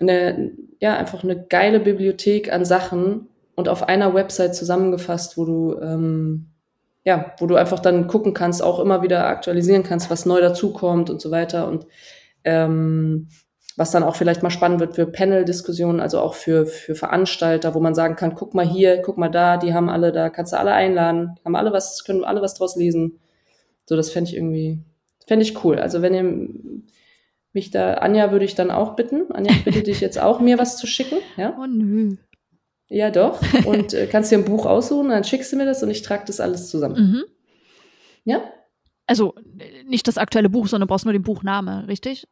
eine, 0.00 0.52
ja, 0.80 0.96
einfach 0.96 1.22
eine 1.22 1.44
geile 1.46 1.80
Bibliothek 1.80 2.52
an 2.52 2.64
Sachen 2.64 3.28
und 3.54 3.68
auf 3.68 3.82
einer 3.82 4.14
Website 4.14 4.54
zusammengefasst, 4.54 5.36
wo 5.36 5.44
du, 5.44 5.78
ähm, 5.80 6.46
ja, 7.04 7.34
wo 7.38 7.46
du 7.46 7.56
einfach 7.56 7.80
dann 7.80 8.06
gucken 8.06 8.32
kannst, 8.32 8.62
auch 8.62 8.80
immer 8.80 9.02
wieder 9.02 9.26
aktualisieren 9.26 9.82
kannst, 9.82 10.10
was 10.10 10.24
neu 10.24 10.40
dazukommt 10.40 11.10
und 11.10 11.20
so 11.20 11.30
weiter. 11.30 11.68
Und 11.68 11.86
ähm, 12.44 13.28
was 13.78 13.92
dann 13.92 14.02
auch 14.02 14.16
vielleicht 14.16 14.42
mal 14.42 14.50
spannend 14.50 14.80
wird 14.80 14.96
für 14.96 15.06
Panel-Diskussionen, 15.06 16.00
also 16.00 16.18
auch 16.18 16.34
für, 16.34 16.66
für 16.66 16.96
Veranstalter, 16.96 17.74
wo 17.74 17.80
man 17.80 17.94
sagen 17.94 18.16
kann, 18.16 18.34
guck 18.34 18.52
mal 18.52 18.66
hier, 18.66 19.00
guck 19.02 19.18
mal 19.18 19.28
da, 19.28 19.56
die 19.56 19.72
haben 19.72 19.88
alle, 19.88 20.10
da 20.10 20.30
kannst 20.30 20.52
du 20.52 20.58
alle 20.58 20.72
einladen, 20.72 21.38
haben 21.44 21.54
alle 21.54 21.72
was, 21.72 22.02
können 22.04 22.24
alle 22.24 22.42
was 22.42 22.54
draus 22.54 22.74
lesen. 22.74 23.20
So, 23.86 23.94
das 23.94 24.10
fände 24.10 24.30
ich 24.30 24.36
irgendwie, 24.36 24.80
fände 25.28 25.44
ich 25.44 25.64
cool. 25.64 25.78
Also 25.78 26.02
wenn 26.02 26.12
ihr 26.12 26.48
mich 27.52 27.70
da, 27.70 27.94
Anja 27.94 28.32
würde 28.32 28.44
ich 28.44 28.56
dann 28.56 28.72
auch 28.72 28.96
bitten, 28.96 29.30
Anja, 29.30 29.52
ich 29.52 29.64
bitte 29.64 29.84
dich 29.84 30.00
jetzt 30.00 30.18
auch, 30.18 30.40
mir 30.40 30.58
was 30.58 30.76
zu 30.76 30.88
schicken, 30.88 31.18
ja? 31.36 31.56
Oh 31.56 31.66
nö. 31.66 32.16
Ja, 32.88 33.12
doch. 33.12 33.40
Und 33.64 33.94
äh, 33.94 34.08
kannst 34.08 34.32
dir 34.32 34.38
ein 34.38 34.44
Buch 34.44 34.66
aussuchen, 34.66 35.10
dann 35.10 35.22
schickst 35.22 35.52
du 35.52 35.56
mir 35.56 35.66
das 35.66 35.84
und 35.84 35.90
ich 35.90 36.02
trage 36.02 36.24
das 36.26 36.40
alles 36.40 36.68
zusammen. 36.68 36.96
Mhm. 36.96 37.24
Ja? 38.24 38.42
Also 39.06 39.36
äh, 39.36 39.84
nicht 39.84 40.08
das 40.08 40.18
aktuelle 40.18 40.50
Buch, 40.50 40.66
sondern 40.66 40.88
du 40.88 40.92
brauchst 40.92 41.04
nur 41.04 41.12
den 41.12 41.22
Buchname, 41.22 41.86
richtig? 41.86 42.26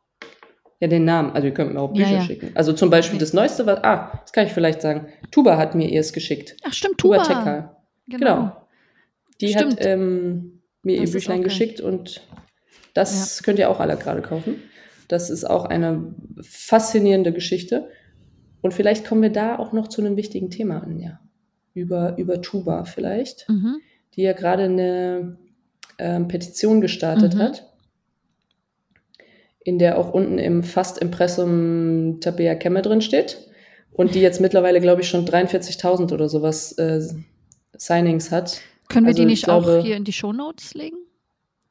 Ja, 0.80 0.88
den 0.88 1.04
Namen. 1.04 1.30
Also 1.32 1.46
ihr 1.48 1.54
könnt 1.54 1.72
mir 1.72 1.80
auch 1.80 1.94
Ja, 1.94 2.04
Bücher 2.04 2.16
ja. 2.18 2.22
schicken. 2.22 2.50
Also 2.54 2.72
zum 2.74 2.90
Beispiel 2.90 3.16
Okay. 3.16 3.20
das 3.24 3.32
Neueste, 3.32 3.64
was, 3.66 3.82
ah, 3.82 4.18
das 4.22 4.32
kann 4.32 4.46
ich 4.46 4.52
vielleicht 4.52 4.82
sagen. 4.82 5.06
Tuba 5.30 5.56
hat 5.56 5.74
mir 5.74 5.90
erst 5.90 6.12
geschickt. 6.12 6.56
Ach 6.64 6.72
stimmt, 6.72 6.98
Tuba 6.98 7.22
Tuba. 7.22 7.26
Tekal. 7.38 7.76
Genau. 8.08 8.52
Die 9.40 9.48
Stimmt. 9.48 9.80
hat 9.80 9.86
ähm, 9.86 10.60
mir 10.82 11.00
Das 11.00 11.08
ihr 11.10 11.12
Büchlein 11.14 11.42
geschickt 11.42 11.80
und 11.80 12.20
das 12.94 13.42
könnt 13.42 13.58
ihr 13.58 13.68
auch 13.70 13.80
alle 13.80 13.96
gerade 13.96 14.22
kaufen. 14.22 14.56
Das 15.08 15.30
ist 15.30 15.44
auch 15.44 15.64
eine 15.66 16.14
faszinierende 16.42 17.32
Geschichte. 17.32 17.88
Und 18.62 18.74
vielleicht 18.74 19.06
kommen 19.06 19.22
wir 19.22 19.30
da 19.30 19.58
auch 19.58 19.72
noch 19.72 19.88
zu 19.88 20.00
einem 20.00 20.16
wichtigen 20.16 20.50
Thema 20.50 20.82
an, 20.82 20.98
ja. 20.98 21.20
Über, 21.74 22.16
über 22.18 22.40
Tuba 22.42 22.84
vielleicht, 22.84 23.48
Mhm. 23.48 23.76
die 24.14 24.22
ja 24.22 24.32
gerade 24.32 24.64
eine 24.64 25.36
ähm, 25.98 26.26
Petition 26.28 26.80
gestartet 26.80 27.34
Mhm. 27.34 27.38
hat, 27.38 27.66
in 29.66 29.78
der 29.80 29.98
auch 29.98 30.12
unten 30.14 30.38
im 30.38 30.62
fast 30.62 30.96
Impressum 30.98 32.18
Tabea 32.20 32.54
Kemme 32.54 32.82
drin 32.82 33.00
steht. 33.00 33.48
Und 33.92 34.14
die 34.14 34.20
jetzt 34.20 34.40
mittlerweile, 34.40 34.80
glaube 34.80 35.00
ich, 35.00 35.08
schon 35.08 35.26
43.000 35.26 36.12
oder 36.12 36.28
sowas 36.28 36.72
äh, 36.78 37.00
Signings 37.76 38.30
hat. 38.30 38.60
Können 38.88 39.06
wir 39.06 39.10
Also 39.10 39.16
die 39.16 39.22
ich 39.22 39.28
nicht 39.40 39.44
glaube- 39.44 39.80
auch 39.80 39.84
hier 39.84 39.96
in 39.96 40.04
die 40.04 40.12
Shownotes 40.12 40.74
legen? 40.74 40.96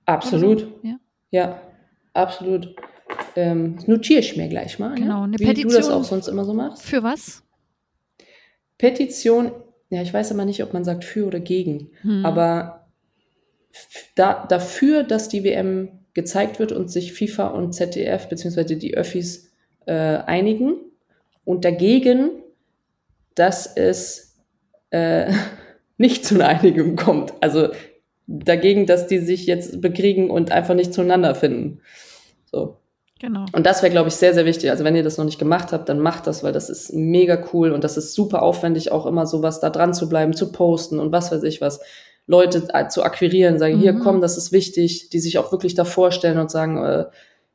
Absolut. 0.05 0.59
So? 0.61 0.67
Ja. 0.83 0.97
Ja, 1.31 1.61
absolut. 2.13 2.75
Ähm, 3.37 3.75
das 3.77 3.87
notiere 3.87 4.19
ich 4.19 4.35
mir 4.35 4.47
gleich 4.49 4.77
mal. 4.79 4.95
Genau, 4.95 5.25
ne? 5.25 5.37
eine 5.37 5.39
Wie 5.39 5.45
du 5.53 5.63
das 5.63 5.73
Petition. 5.73 5.93
auch 5.93 6.03
sonst 6.03 6.27
immer 6.27 6.43
so 6.45 6.53
machst. 6.53 6.83
Für 6.83 7.01
was? 7.03 7.43
Petition, 8.77 9.51
ja, 9.89 10.01
ich 10.01 10.13
weiß 10.13 10.31
aber 10.31 10.45
nicht, 10.45 10.61
ob 10.63 10.73
man 10.73 10.83
sagt 10.83 11.05
für 11.05 11.25
oder 11.27 11.39
gegen, 11.39 11.91
Hm. 12.01 12.25
aber 12.25 12.87
da, 14.15 14.45
dafür, 14.47 15.03
dass 15.03 15.29
die 15.29 15.43
WM 15.43 15.89
gezeigt 16.15 16.57
wird 16.57 16.71
und 16.71 16.89
sich 16.89 17.13
FIFA 17.13 17.47
und 17.49 17.73
ZDF 17.73 18.27
beziehungsweise 18.27 18.77
die 18.77 18.97
Öffis 18.97 19.51
äh, 19.85 19.93
einigen 19.93 20.77
und 21.43 21.63
dagegen, 21.63 22.31
dass 23.35 23.67
es 23.67 24.37
äh, 24.89 25.31
nicht 25.97 26.25
zu 26.25 26.35
einer 26.35 26.47
Einigung 26.47 26.95
kommt. 26.95 27.33
Also 27.41 27.69
dagegen, 28.27 28.87
dass 28.87 29.05
die 29.05 29.19
sich 29.19 29.45
jetzt 29.45 29.81
bekriegen 29.81 30.31
und 30.31 30.51
einfach 30.51 30.73
nicht 30.73 30.93
zueinander 30.93 31.35
finden. 31.35 31.81
So. 32.45 32.77
Genau. 33.19 33.45
Und 33.53 33.65
das 33.65 33.81
wäre, 33.81 33.91
glaube 33.91 34.09
ich, 34.09 34.15
sehr, 34.15 34.33
sehr 34.33 34.45
wichtig. 34.45 34.69
Also 34.71 34.83
wenn 34.83 34.95
ihr 34.95 35.03
das 35.03 35.17
noch 35.17 35.25
nicht 35.25 35.39
gemacht 35.39 35.71
habt, 35.71 35.87
dann 35.87 35.99
macht 35.99 36.27
das, 36.27 36.43
weil 36.43 36.51
das 36.51 36.69
ist 36.69 36.93
mega 36.93 37.41
cool 37.53 37.71
und 37.71 37.83
das 37.83 37.97
ist 37.97 38.13
super 38.13 38.41
aufwendig, 38.41 38.91
auch 38.91 39.05
immer 39.05 39.25
sowas 39.25 39.61
da 39.61 39.69
dran 39.69 39.93
zu 39.93 40.09
bleiben, 40.09 40.33
zu 40.33 40.51
posten 40.51 40.99
und 40.99 41.11
was 41.11 41.31
weiß 41.31 41.43
ich 41.43 41.61
was. 41.61 41.79
Leute 42.27 42.67
äh, 42.73 42.87
zu 42.87 43.03
akquirieren, 43.03 43.59
sagen, 43.59 43.77
hier, 43.79 43.93
Mhm. 43.93 43.99
komm, 43.99 44.21
das 44.21 44.37
ist 44.37 44.51
wichtig, 44.51 45.09
die 45.09 45.19
sich 45.19 45.37
auch 45.37 45.51
wirklich 45.51 45.75
da 45.75 45.85
vorstellen 45.85 46.39
und 46.39 46.49
sagen, 46.49 46.77
äh, 46.77 47.05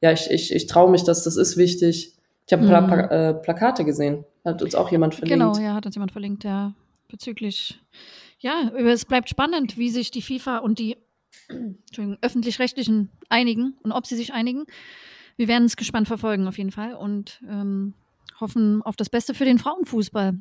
ja, 0.01 0.13
ich, 0.13 0.31
ich, 0.31 0.55
ich 0.55 0.67
traue 0.67 0.91
mich, 0.91 1.03
dass 1.05 1.25
das 1.25 1.37
ist 1.37 1.57
wichtig. 1.57 2.15
Ich 2.47 2.53
habe 2.53 2.63
ein 2.65 2.69
paar 2.69 2.81
Mhm. 2.83 2.87
Pla 2.87 3.31
äh, 3.31 3.35
Plakate 3.35 3.85
gesehen, 3.85 4.25
hat 4.45 4.63
uns 4.63 4.75
auch 4.75 4.91
jemand 4.91 5.15
verlinkt. 5.15 5.39
Genau, 5.41 5.57
ja, 5.59 5.75
hat 5.75 5.87
uns 5.87 5.95
jemand 5.95 6.13
verlinkt, 6.13 6.45
ja, 6.45 6.75
bezüglich. 7.09 7.81
Ja, 8.39 8.71
es 8.77 9.05
bleibt 9.05 9.29
spannend, 9.29 9.77
wie 9.77 9.91
sich 9.91 10.11
die 10.11 10.23
FIFA 10.23 10.59
und 10.59 10.79
die 10.79 10.97
öffentlich-rechtlichen 12.21 13.11
einigen 13.29 13.77
und 13.83 13.93
ob 13.93 14.07
sie 14.07 14.17
sich 14.17 14.33
einigen. 14.33 14.65
Wir 15.37 15.49
werden 15.49 15.65
es 15.65 15.77
gespannt 15.77 16.09
verfolgen, 16.09 16.47
auf 16.47 16.59
jeden 16.59 16.71
Fall, 16.71 16.95
und 16.95 17.41
ähm, 17.49 17.95
hoffen 18.41 18.83
auf 18.83 18.97
das 18.97 19.11
Beste 19.11 19.35
für 19.35 19.45
den 19.45 19.59
Frauenfußball. 19.59 20.35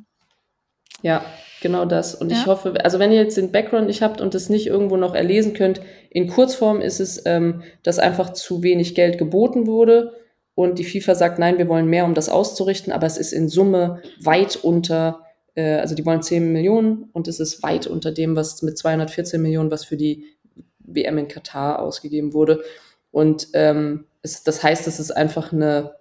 Ja, 1.02 1.24
genau 1.62 1.84
das. 1.84 2.14
Und 2.14 2.32
ich 2.32 2.40
Ja. 2.40 2.46
hoffe, 2.46 2.74
also 2.84 2.98
wenn 2.98 3.12
ihr 3.12 3.22
jetzt 3.22 3.36
den 3.36 3.52
Background 3.52 3.86
nicht 3.86 4.02
habt 4.02 4.20
und 4.20 4.34
das 4.34 4.48
nicht 4.48 4.66
irgendwo 4.66 4.96
noch 4.96 5.14
erlesen 5.14 5.54
könnt, 5.54 5.80
in 6.10 6.28
Kurzform 6.28 6.80
ist 6.80 7.00
es, 7.00 7.22
ähm, 7.26 7.62
dass 7.82 7.98
einfach 7.98 8.32
zu 8.32 8.62
wenig 8.62 8.94
Geld 8.94 9.18
geboten 9.18 9.66
wurde 9.66 10.12
und 10.54 10.78
die 10.78 10.84
FIFA 10.84 11.14
sagt, 11.14 11.38
nein, 11.38 11.58
wir 11.58 11.68
wollen 11.68 11.86
mehr, 11.86 12.04
um 12.04 12.14
das 12.14 12.28
auszurichten, 12.28 12.92
aber 12.92 13.06
es 13.06 13.16
ist 13.16 13.32
in 13.32 13.48
Summe 13.48 14.02
weit 14.22 14.56
unter 14.56 15.20
äh, 15.54 15.76
also 15.78 15.94
die 15.94 16.06
wollen 16.06 16.22
10 16.22 16.52
Millionen 16.52 17.08
und 17.12 17.28
es 17.28 17.40
ist 17.40 17.62
weit 17.62 17.86
unter 17.86 18.12
dem, 18.12 18.36
was 18.36 18.62
mit 18.62 18.78
214 18.78 19.40
Millionen, 19.40 19.70
was 19.70 19.84
für 19.84 19.96
die 19.96 20.24
WM 20.78 21.18
in 21.18 21.28
Katar 21.28 21.80
ausgegeben 21.80 22.32
wurde. 22.32 22.62
Und 23.10 23.48
ähm, 23.54 24.06
es, 24.22 24.42
das 24.44 24.62
heißt, 24.62 24.86
es 24.86 25.00
ist 25.00 25.10
einfach 25.10 25.52
eine, 25.52 25.92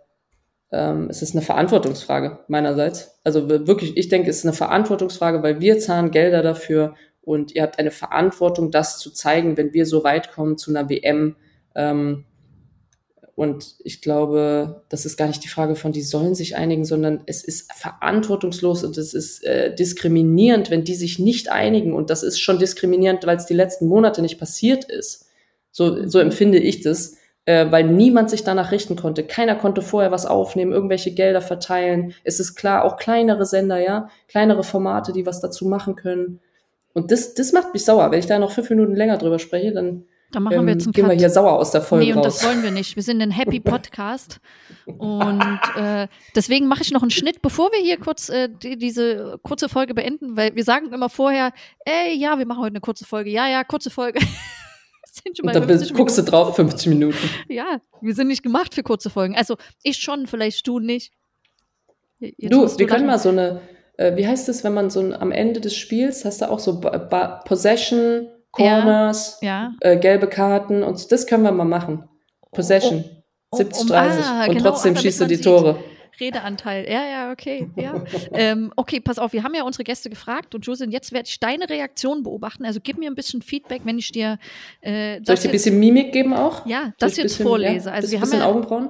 ähm, 0.71 1.07
es 1.09 1.21
ist 1.21 1.35
eine 1.35 1.41
Verantwortungsfrage 1.41 2.39
meinerseits. 2.47 3.19
Also 3.23 3.49
wirklich, 3.49 3.97
ich 3.97 4.07
denke, 4.09 4.29
es 4.29 4.37
ist 4.37 4.45
eine 4.45 4.53
Verantwortungsfrage, 4.53 5.41
weil 5.41 5.59
wir 5.59 5.79
zahlen 5.79 6.11
Gelder 6.11 6.41
dafür 6.41 6.95
und 7.21 7.55
ihr 7.55 7.63
habt 7.63 7.79
eine 7.79 7.91
Verantwortung, 7.91 8.71
das 8.71 8.99
zu 8.99 9.11
zeigen, 9.11 9.57
wenn 9.57 9.73
wir 9.73 9.85
so 9.85 10.03
weit 10.03 10.31
kommen 10.31 10.57
zu 10.57 10.71
einer 10.71 10.89
WM. 10.89 11.35
Ähm, 11.75 12.25
und 13.35 13.75
ich 13.83 14.01
glaube, 14.01 14.83
das 14.89 15.05
ist 15.05 15.15
gar 15.15 15.27
nicht 15.27 15.43
die 15.43 15.47
Frage 15.47 15.75
von, 15.75 15.93
die 15.93 16.01
sollen 16.01 16.35
sich 16.35 16.57
einigen, 16.57 16.83
sondern 16.83 17.21
es 17.25 17.43
ist 17.43 17.71
verantwortungslos 17.71 18.83
und 18.83 18.97
es 18.97 19.13
ist 19.13 19.45
äh, 19.45 19.73
diskriminierend, 19.73 20.69
wenn 20.69 20.83
die 20.83 20.95
sich 20.95 21.19
nicht 21.19 21.49
einigen. 21.49 21.93
Und 21.93 22.09
das 22.09 22.21
ist 22.21 22.39
schon 22.39 22.59
diskriminierend, 22.59 23.25
weil 23.25 23.37
es 23.37 23.45
die 23.45 23.53
letzten 23.53 23.87
Monate 23.87 24.21
nicht 24.21 24.39
passiert 24.39 24.83
ist. 24.83 25.27
So, 25.71 26.05
so 26.07 26.19
empfinde 26.19 26.57
ich 26.59 26.81
das, 26.81 27.15
äh, 27.49 27.71
weil 27.71 27.83
niemand 27.85 28.29
sich 28.29 28.43
danach 28.43 28.71
richten 28.71 28.95
konnte. 28.95 29.23
Keiner 29.23 29.55
konnte 29.55 29.81
vorher 29.81 30.11
was 30.11 30.27
aufnehmen, 30.27 30.71
irgendwelche 30.71 31.15
Gelder 31.15 31.41
verteilen. 31.41 32.13
Es 32.23 32.39
ist 32.39 32.53
klar, 32.53 32.85
auch 32.85 32.95
kleinere 32.97 33.43
Sender, 33.43 33.79
ja, 33.79 34.09
kleinere 34.27 34.63
Formate, 34.63 35.13
die 35.13 35.25
was 35.25 35.41
dazu 35.41 35.67
machen 35.67 35.95
können. 35.95 36.41
Und 36.93 37.11
das, 37.11 37.33
das 37.33 37.51
macht 37.51 37.73
mich 37.73 37.83
sauer. 37.85 38.11
Wenn 38.11 38.19
ich 38.19 38.27
da 38.27 38.37
noch 38.37 38.51
fünf 38.51 38.69
Minuten 38.69 38.95
länger 38.95 39.17
drüber 39.17 39.39
spreche, 39.39 39.73
dann 39.73 40.05
dann 40.31 40.43
machen 40.43 40.63
wir 40.63 40.73
jetzt 40.73 40.85
einen 40.85 40.93
gehen 40.93 41.05
wir 41.05 41.13
Cut. 41.13 41.19
hier 41.21 41.29
sauer 41.31 41.53
aus 41.53 41.71
der 41.71 41.81
Folge 41.81 42.05
Nee, 42.05 42.11
und 42.13 42.19
raus. 42.19 42.37
das 42.37 42.45
wollen 42.45 42.61
wir 42.61 42.69
nicht. 42.69 42.95
Wir 42.95 43.01
sind 43.01 43.19
ein 43.19 43.31
Happy 43.31 43.59
Podcast. 43.59 44.39
und 44.85 45.59
äh, 45.75 46.07
deswegen 46.35 46.67
mache 46.67 46.83
ich 46.83 46.91
noch 46.91 47.01
einen 47.01 47.09
Schnitt, 47.09 47.41
bevor 47.41 47.71
wir 47.71 47.79
hier 47.79 47.97
kurz 47.97 48.29
äh, 48.29 48.47
die, 48.47 48.77
diese 48.77 49.39
kurze 49.41 49.69
Folge 49.69 49.95
beenden, 49.95 50.37
weil 50.37 50.55
wir 50.55 50.63
sagen 50.63 50.93
immer 50.93 51.09
vorher, 51.09 51.51
ey, 51.83 52.15
ja, 52.15 52.37
wir 52.37 52.45
machen 52.45 52.59
heute 52.59 52.73
eine 52.73 52.81
kurze 52.81 53.05
Folge. 53.05 53.31
Ja, 53.31 53.47
ja, 53.47 53.63
kurze 53.63 53.89
Folge. 53.89 54.19
sind 55.23 55.37
schon 55.37 55.47
und 55.47 55.53
bei 55.53 55.59
dann 55.59 55.67
50 55.67 55.87
bist, 55.89 55.97
guckst 55.97 56.17
du 56.17 56.21
Minuten. 56.21 56.31
drauf, 56.31 56.55
50 56.55 56.87
Minuten. 56.87 57.29
Ja, 57.47 57.81
wir 58.01 58.13
sind 58.15 58.27
nicht 58.27 58.43
gemacht 58.43 58.73
für 58.75 58.83
kurze 58.83 59.09
Folgen. 59.09 59.35
Also 59.35 59.55
ich 59.83 59.97
schon, 59.97 60.27
vielleicht 60.27 60.65
du 60.67 60.79
nicht. 60.79 61.11
Jetzt 62.19 62.51
du, 62.53 62.77
wir 62.79 62.87
können 62.87 63.05
mal 63.05 63.19
so 63.19 63.29
eine, 63.29 63.61
äh, 63.97 64.15
wie 64.17 64.27
heißt 64.27 64.49
es, 64.49 64.63
wenn 64.63 64.73
man 64.73 64.89
so 64.89 64.99
ein, 64.99 65.13
am 65.13 65.31
Ende 65.31 65.61
des 65.61 65.75
Spiels, 65.75 66.25
hast 66.25 66.41
du 66.41 66.49
auch 66.49 66.59
so 66.59 66.79
ba 66.79 66.97
ba 66.97 67.41
Possession, 67.45 68.27
Corners, 68.51 69.37
Ja. 69.41 69.73
äh, 69.81 69.97
gelbe 69.97 70.27
Karten 70.27 70.83
und 70.83 70.97
so, 70.99 71.07
das 71.07 71.27
können 71.27 71.43
wir 71.43 71.51
mal 71.51 71.65
machen. 71.65 72.03
Possession, 72.51 73.05
um- 73.51 73.57
70, 73.57 73.81
um- 73.83 73.87
30 73.87 74.25
ah, 74.25 74.43
und 74.45 74.57
genau, 74.57 74.69
trotzdem 74.71 74.95
schießt 74.97 75.21
du 75.21 75.25
die 75.25 75.35
sieht. 75.35 75.45
Tore. 75.45 75.79
Redeanteil. 76.19 76.85
Ja, 76.89 77.05
ja, 77.05 77.31
okay. 77.31 77.69
Ja. 77.75 78.03
ähm, 78.33 78.71
okay, 78.75 78.99
pass 78.99 79.19
auf, 79.19 79.33
wir 79.33 79.43
haben 79.43 79.53
ja 79.55 79.63
unsere 79.63 79.83
Gäste 79.83 80.09
gefragt 80.09 80.55
und 80.55 80.65
Josin, 80.65 80.91
jetzt 80.91 81.11
werde 81.11 81.27
ich 81.27 81.39
deine 81.39 81.69
Reaktion 81.69 82.23
beobachten. 82.23 82.65
Also 82.65 82.79
gib 82.81 82.97
mir 82.97 83.09
ein 83.09 83.15
bisschen 83.15 83.41
Feedback, 83.41 83.81
wenn 83.85 83.97
ich 83.97 84.11
dir 84.11 84.37
äh, 84.81 85.19
Soll 85.23 85.35
ich 85.35 85.41
dir 85.41 85.49
ein 85.49 85.51
bisschen 85.51 85.79
Mimik 85.79 86.11
geben 86.13 86.33
auch? 86.33 86.65
ja, 86.65 86.93
das 86.99 87.13
ich 87.13 87.17
jetzt 87.19 87.23
bisschen, 87.33 87.45
vorlese. 87.45 87.89
Ja, 87.89 87.95
also 87.95 88.11
wir 88.11 88.21
haben 88.21 88.31
ja, 88.31 88.45
Augenbrauen? 88.45 88.89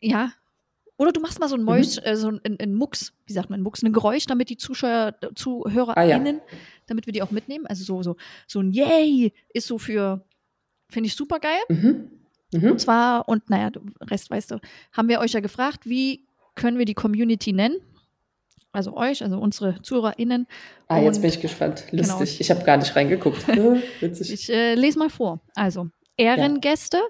ja. 0.00 0.32
Oder 0.98 1.10
du 1.10 1.20
machst 1.20 1.40
mal 1.40 1.48
so 1.48 1.56
ein 1.56 1.64
Mäus, 1.64 1.98
äh, 2.04 2.14
so 2.14 2.28
ein, 2.28 2.40
ein, 2.60 2.74
Mucks, 2.74 3.12
wie 3.26 3.32
sagt 3.32 3.50
man, 3.50 3.60
Mucks, 3.60 3.82
ein 3.82 3.92
Geräusch, 3.92 4.26
damit 4.26 4.50
die 4.50 4.56
Zuschauer, 4.56 5.14
ZuhörerInnen, 5.34 6.40
damit 6.86 7.06
wir 7.06 7.12
die 7.12 7.22
auch 7.22 7.32
mitnehmen. 7.32 7.66
Also 7.66 7.82
so, 7.82 8.02
so, 8.02 8.16
so 8.46 8.60
ein 8.60 8.70
Yay 8.70 9.32
ist 9.52 9.66
so 9.66 9.78
für, 9.78 10.24
finde 10.88 11.08
ich 11.08 11.16
super 11.16 11.40
geil. 11.40 11.58
Mhm. 11.68 12.10
Mhm. 12.52 12.72
Und 12.72 12.80
zwar, 12.80 13.28
und 13.28 13.48
naja, 13.50 13.70
du- 13.70 13.80
Rest 14.02 14.30
weißt 14.30 14.52
du, 14.52 14.60
haben 14.92 15.08
wir 15.08 15.18
euch 15.20 15.32
ja 15.32 15.40
gefragt, 15.40 15.86
wie 15.86 16.24
können 16.54 16.78
wir 16.78 16.84
die 16.84 16.94
Community 16.94 17.52
nennen? 17.52 17.76
Also 18.72 18.96
euch, 18.96 19.22
also 19.22 19.38
unsere 19.38 19.82
ZuhörerInnen. 19.82 20.46
Ah, 20.88 20.98
jetzt 20.98 21.16
Und- 21.16 21.22
bin 21.22 21.30
ich 21.30 21.40
gespannt. 21.40 21.84
genau. 21.90 22.18
Lustig. 22.18 22.40
Ich 22.40 22.50
habe 22.50 22.64
gar 22.64 22.78
nicht 22.78 22.94
reingeguckt. 22.96 23.46
Äh, 23.48 23.82
Witzig. 24.00 24.32
Ich 24.32 24.48
äh, 24.50 24.74
lese 24.74 24.98
mal 24.98 25.10
vor. 25.10 25.40
Also, 25.54 25.88
Ehrengäste, 26.16 27.00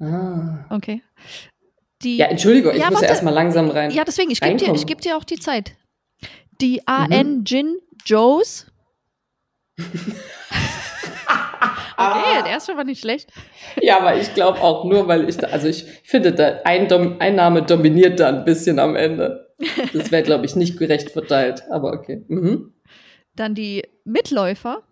Ah. 0.00 0.64
okay. 0.70 1.02
Die, 2.02 2.16
Ja, 2.16 2.26
Entschuldigung, 2.26 2.72
ich 2.72 2.78
Ja, 2.80 2.86
muss 2.86 2.94
warte. 2.94 3.04
ja 3.06 3.10
erstmal 3.10 3.32
langsam 3.34 3.70
rein. 3.70 3.92
ja, 3.92 4.02
deswegen, 4.04 4.32
ich 4.32 4.40
gebe 4.40 4.56
dir, 4.56 4.74
ich 4.74 4.86
geb 4.86 5.00
dir 5.00 5.16
auch 5.16 5.22
die 5.24 5.38
Zeit. 5.38 5.76
Die 6.60 6.78
Mhm. 6.78 6.82
AN 6.86 7.44
Gin 7.44 7.76
Joes. 8.04 8.66
okay, 12.10 12.42
der 12.44 12.50
erste 12.52 12.76
war 12.76 12.84
nicht 12.84 13.00
schlecht. 13.00 13.30
Ja, 13.80 13.98
aber 13.98 14.16
ich 14.16 14.32
glaube 14.34 14.60
auch 14.60 14.84
nur, 14.84 15.08
weil 15.08 15.28
ich, 15.28 15.36
da, 15.38 15.48
also 15.48 15.68
ich 15.68 15.84
finde, 16.04 16.32
da 16.32 16.60
ein, 16.64 16.88
Dom, 16.88 17.16
ein 17.20 17.34
Name 17.36 17.62
dominiert 17.62 18.20
da 18.20 18.28
ein 18.28 18.44
bisschen 18.44 18.78
am 18.78 18.96
Ende. 18.96 19.54
Das 19.92 20.10
wäre, 20.10 20.22
glaube 20.22 20.44
ich, 20.46 20.56
nicht 20.56 20.78
gerecht 20.78 21.10
verteilt, 21.10 21.62
aber 21.70 21.92
okay. 21.92 22.24
Mhm. 22.28 22.72
Dann 23.36 23.54
die 23.54 23.82
Mitläufer. 24.04 24.82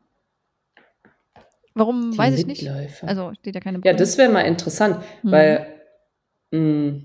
Warum, 1.74 2.12
Die 2.12 2.18
weiß 2.18 2.38
ich 2.38 2.46
nicht. 2.46 2.62
Mitläufer. 2.62 3.08
Also 3.08 3.32
steht 3.38 3.54
ja 3.54 3.60
keine 3.60 3.76
ja, 3.76 3.80
Begründung. 3.80 3.98
das 3.98 4.18
wäre 4.18 4.30
mal 4.30 4.40
interessant, 4.42 4.96
Mhm. 5.22 5.30
weil 5.30 5.66
mh, 6.50 7.00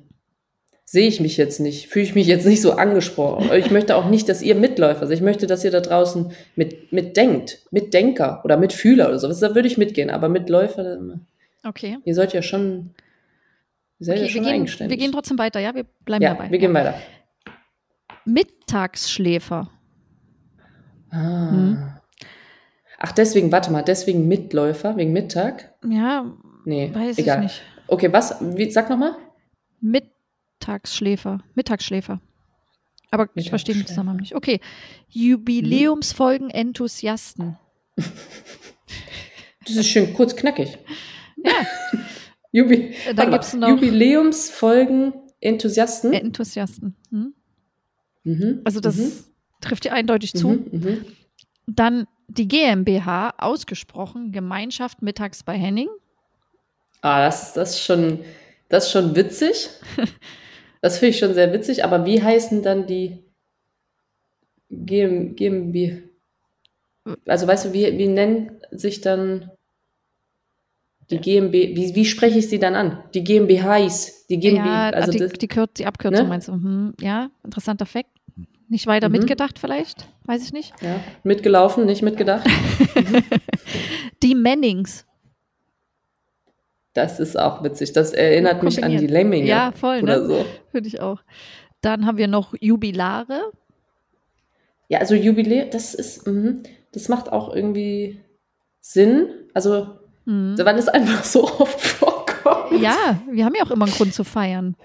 sehe 0.87 1.07
ich 1.07 1.19
mich 1.19 1.35
jetzt 1.37 1.59
nicht, 1.59 1.87
fühle 1.87 2.05
ich 2.05 2.13
mich 2.15 2.27
jetzt 2.27 2.45
nicht 2.45 2.61
so 2.61 2.73
angesprochen. 2.73 3.49
Ich 3.55 3.71
möchte 3.71 3.95
auch 3.95 4.07
nicht, 4.07 4.29
dass 4.29 4.41
ihr 4.43 4.53
Mitläufer 4.55 5.07
seid. 5.07 5.17
Ich 5.17 5.21
möchte, 5.23 5.47
dass 5.47 5.63
ihr 5.63 5.71
da 5.71 5.81
draußen 5.81 6.31
mit, 6.55 6.91
mitdenkt, 6.93 7.65
Mitdenker 7.71 8.41
oder 8.45 8.55
Mitfühler 8.57 9.07
oder 9.07 9.17
sowas. 9.19 9.39
Da 9.39 9.55
würde 9.55 9.67
ich 9.67 9.77
mitgehen, 9.79 10.09
aber 10.11 10.29
Mitläufer, 10.29 10.83
dann- 10.83 11.25
Okay. 11.65 11.97
ihr 12.05 12.13
sollt 12.13 12.33
ja 12.33 12.43
schon, 12.43 12.91
ihr 13.99 14.05
seid 14.05 14.17
Okay, 14.17 14.25
ja 14.25 14.29
schon 14.31 14.41
wir, 14.43 14.51
gehen, 14.51 14.55
eigenständig. 14.61 14.97
wir 14.99 15.03
gehen 15.05 15.11
trotzdem 15.11 15.39
weiter, 15.39 15.59
ja? 15.59 15.73
Wir 15.73 15.85
bleiben 16.05 16.23
ja, 16.23 16.33
dabei. 16.35 16.51
wir 16.51 16.59
gehen 16.59 16.73
weiter. 16.73 16.93
Mittagsschläfer. 18.25 19.69
Ah. 21.09 21.51
Mhm. 21.51 21.91
Ach, 22.99 23.11
deswegen, 23.11 23.51
warte 23.51 23.71
mal, 23.71 23.81
deswegen 23.83 24.27
Mitläufer, 24.27 24.97
wegen 24.97 25.13
Mittag? 25.13 25.73
Ja, 25.87 26.31
Nee, 26.65 26.91
weiß 26.93 27.17
egal. 27.17 27.37
ich 27.37 27.43
nicht. 27.43 27.61
Okay, 27.87 28.11
was? 28.11 28.35
Wie, 28.41 28.69
sag 28.71 28.89
nochmal. 28.89 29.15
Mittagsschläfer. 30.65 31.39
Mittagsschläfer. 31.53 32.19
Aber 33.11 33.29
ich 33.35 33.49
verstehe 33.49 33.75
den. 33.75 33.85
Zusammenhang 33.85 34.17
nicht. 34.17 34.33
Okay. 34.35 34.59
Jubiläumsfolgen 35.09 36.49
Enthusiasten. 36.49 37.57
Das 39.67 39.77
ist 39.77 39.87
schön 39.87 40.13
kurz 40.13 40.35
knackig. 40.35 40.77
Ja, 41.43 41.51
Jubi 42.51 42.93
Äh, 43.07 43.15
dann 43.15 43.31
gibt's 43.31 43.55
noch- 43.55 43.67
Jubiläumsfolgen 43.67 45.11
Enthusiasten. 45.41 46.13
Enthusiasten. 46.13 46.95
Hm? 47.09 47.33
Mhm, 48.25 48.61
Also 48.63 48.79
das 48.79 48.97
mhm, 48.97 49.11
trifft 49.61 49.85
dir 49.85 49.93
eindeutig 49.93 50.33
zu. 50.33 50.49
mhm, 50.49 50.65
mhm. 50.71 51.05
Dann 51.65 52.05
die 52.27 52.47
GmbH, 52.47 53.33
ausgesprochen, 53.39 54.31
Gemeinschaft 54.31 55.01
mittags 55.01 55.41
bei 55.41 55.57
Henning. 55.57 55.89
Ah, 57.01 57.25
das, 57.25 57.53
das, 57.53 57.71
ist 57.71 57.81
schon, 57.85 58.19
das 58.69 58.85
ist 58.85 58.91
schon 58.91 59.15
witzig. 59.15 59.67
Das 60.85 60.99
finde 60.99 61.09
ich 61.09 61.17
schon 61.17 61.33
sehr 61.33 61.51
witzig. 61.51 61.83
Aber 61.83 62.05
wie 62.05 62.21
heißen 62.21 62.61
dann 62.61 62.85
die 62.85 63.23
GM, 64.69 65.35
GmbH? 65.35 65.97
Also 67.25 67.47
weißt 67.47 67.65
du, 67.65 67.73
wie, 67.73 67.97
wie 67.97 68.05
nennen 68.05 68.51
sich 68.69 69.01
dann 69.01 69.49
die 71.09 71.17
GmbH? 71.17 71.51
Wie, 71.75 71.95
wie 71.95 72.05
spreche 72.05 72.37
ich 72.37 72.49
sie 72.49 72.59
dann 72.59 72.75
an? 72.75 73.03
Die 73.15 73.23
GmbHs, 73.23 74.27
die 74.27 74.39
GmbH. 74.39 74.65
ja, 74.65 74.89
also 74.91 75.11
die, 75.11 75.17
das, 75.17 75.31
die, 75.33 75.47
Kür 75.47 75.65
die 75.75 75.87
Abkürzung 75.87 76.25
ne? 76.25 76.29
meinst 76.29 76.49
du. 76.49 76.51
Hm, 76.51 76.93
ja, 77.01 77.31
interessanter 77.43 77.87
Fakt. 77.87 78.11
Nicht 78.69 78.85
weiter 78.85 79.09
Mhm. 79.09 79.13
mitgedacht 79.13 79.57
vielleicht, 79.57 80.07
weiß 80.25 80.43
ich 80.43 80.53
nicht. 80.53 80.71
ja, 80.83 80.99
mitgelaufen, 81.23 81.87
nicht 81.87 82.03
mitgedacht. 82.03 82.45
Die 84.21 84.35
Mannings. 84.35 85.07
Das 86.95 87.19
ist 87.19 87.37
auch 87.37 87.61
witzig. 87.61 87.91
Das 87.91 88.13
erinnert 88.13 88.63
mich 88.63 88.81
an 88.83 88.97
die. 88.97 89.05
Lemminge. 89.05 89.47
Ja, 89.47 89.73
voll, 89.73 90.01
Oder 90.01 90.21
ne? 90.21 90.25
so. 90.27 90.45
Finde 90.71 90.87
ich 90.87 91.01
auch. 91.01 91.21
Dann 91.81 92.05
haben 92.05 92.17
wir 92.17 92.29
noch 92.29 92.55
Jubilare. 92.61 93.51
Ja, 94.87 94.99
also 94.99 95.13
Jubiläum, 95.13 95.69
das 95.71 95.93
ist, 95.93 96.25
mhm, 96.25 96.63
das 96.93 97.09
macht 97.09 97.31
auch 97.31 97.53
irgendwie 97.53 98.21
Sinn. 98.79 99.27
Also, 99.53 99.87
Hm. 100.25 100.55
wann 100.57 100.77
es 100.77 100.87
einfach 100.87 101.23
so 101.25 101.43
oft 101.43 101.81
vorkommt. 101.81 102.81
Ja, 102.81 103.21
wir 103.29 103.43
haben 103.43 103.53
ja 103.55 103.63
auch 103.65 103.71
immer 103.71 103.85
einen 103.85 103.93
Grund 103.93 104.13
zu 104.13 104.23
feiern. 104.23 104.75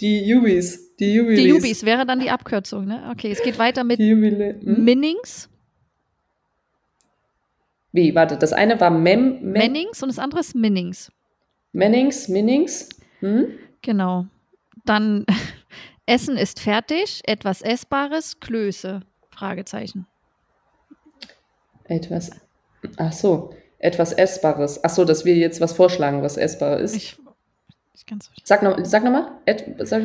Die 0.00 0.24
Jubis. 0.26 0.96
Die 0.96 1.14
Jubiläes. 1.14 1.40
Die 1.40 1.48
Jubis 1.48 1.84
wäre 1.84 2.06
dann 2.06 2.20
die 2.20 2.30
Abkürzung, 2.30 2.86
ne? 2.86 3.08
Okay, 3.12 3.30
es 3.30 3.42
geht 3.42 3.58
weiter 3.58 3.84
mit 3.84 4.00
Jubilä 4.00 4.56
hm? 4.60 4.82
Minnings. 4.82 5.50
Wie, 7.92 8.14
warte, 8.14 8.36
das 8.36 8.52
eine 8.52 8.80
war 8.80 8.90
Mem, 8.90 9.40
Mem 9.40 9.52
Mennings 9.52 10.02
und 10.02 10.08
das 10.08 10.18
andere 10.18 10.40
ist 10.40 10.54
Minnings. 10.54 11.12
Mennings, 11.74 12.28
Minnings. 12.28 12.88
Hm? 13.20 13.58
Genau. 13.82 14.26
Dann 14.86 15.26
Essen 16.06 16.36
ist 16.38 16.60
fertig, 16.60 17.20
etwas 17.24 17.60
Essbares, 17.62 18.40
Klöße. 18.40 19.00
Fragezeichen. 19.30 20.06
Etwas, 21.84 22.30
ach 22.96 23.12
so, 23.12 23.54
etwas 23.78 24.12
Essbares. 24.12 24.80
Ach 24.84 24.90
so, 24.90 25.04
dass 25.04 25.24
wir 25.24 25.34
jetzt 25.34 25.60
was 25.60 25.72
vorschlagen, 25.72 26.22
was 26.22 26.36
essbar 26.36 26.78
ist. 26.78 26.94
Ich, 26.96 27.16
ich 27.94 28.06
kann's. 28.06 28.30
Sag 28.44 28.62
noch, 28.62 28.78
sag 28.84 29.04
noch 29.04 29.10
mal. 29.10 29.32
Et, 29.44 29.64
sag, 29.80 30.02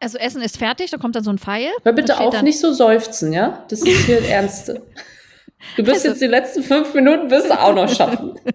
Also 0.00 0.18
Essen 0.18 0.42
ist 0.42 0.58
fertig, 0.58 0.90
da 0.90 0.98
kommt 0.98 1.14
dann 1.16 1.24
so 1.24 1.30
ein 1.30 1.38
Pfeil. 1.38 1.70
Hör 1.84 1.92
bitte 1.92 2.18
auf, 2.18 2.32
dann- 2.34 2.44
nicht 2.44 2.58
so 2.58 2.72
seufzen, 2.72 3.32
ja? 3.32 3.64
Das 3.68 3.80
ist 3.82 4.04
hier 4.06 4.16
das 4.20 4.28
Ernste. 4.28 4.82
Du 5.76 5.86
wirst 5.86 5.98
Also- 6.04 6.08
jetzt 6.08 6.20
die 6.22 6.26
letzten 6.26 6.62
fünf 6.64 6.92
Minuten 6.94 7.30
wirst 7.30 7.48
du 7.48 7.58
auch 7.58 7.74
noch 7.74 7.88
schaffen. 7.88 8.34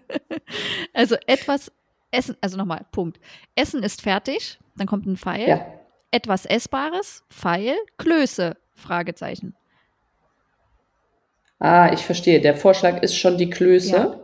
Also 0.94 1.16
etwas 1.28 1.72
Essen, 2.16 2.38
also 2.42 2.58
nochmal, 2.58 2.86
Punkt. 2.92 3.20
Essen 3.56 3.84
ist 3.84 4.02
fertig, 4.02 4.60
dann 4.76 4.88
kommt 4.88 5.06
ein 5.06 5.18
Pfeil. 5.18 5.48
Ja. 5.48 5.66
Etwas 6.12 6.46
Essbares, 6.46 7.24
Pfeil, 7.30 7.76
Klöße, 7.98 8.56
Fragezeichen. 8.74 9.56
Ah, 11.60 11.92
ich 11.94 12.06
verstehe. 12.06 12.42
Der 12.42 12.56
Vorschlag 12.56 13.02
ist 13.02 13.18
schon 13.18 13.38
die 13.38 13.50
Klöße. 13.50 13.96
Ja. 13.96 14.20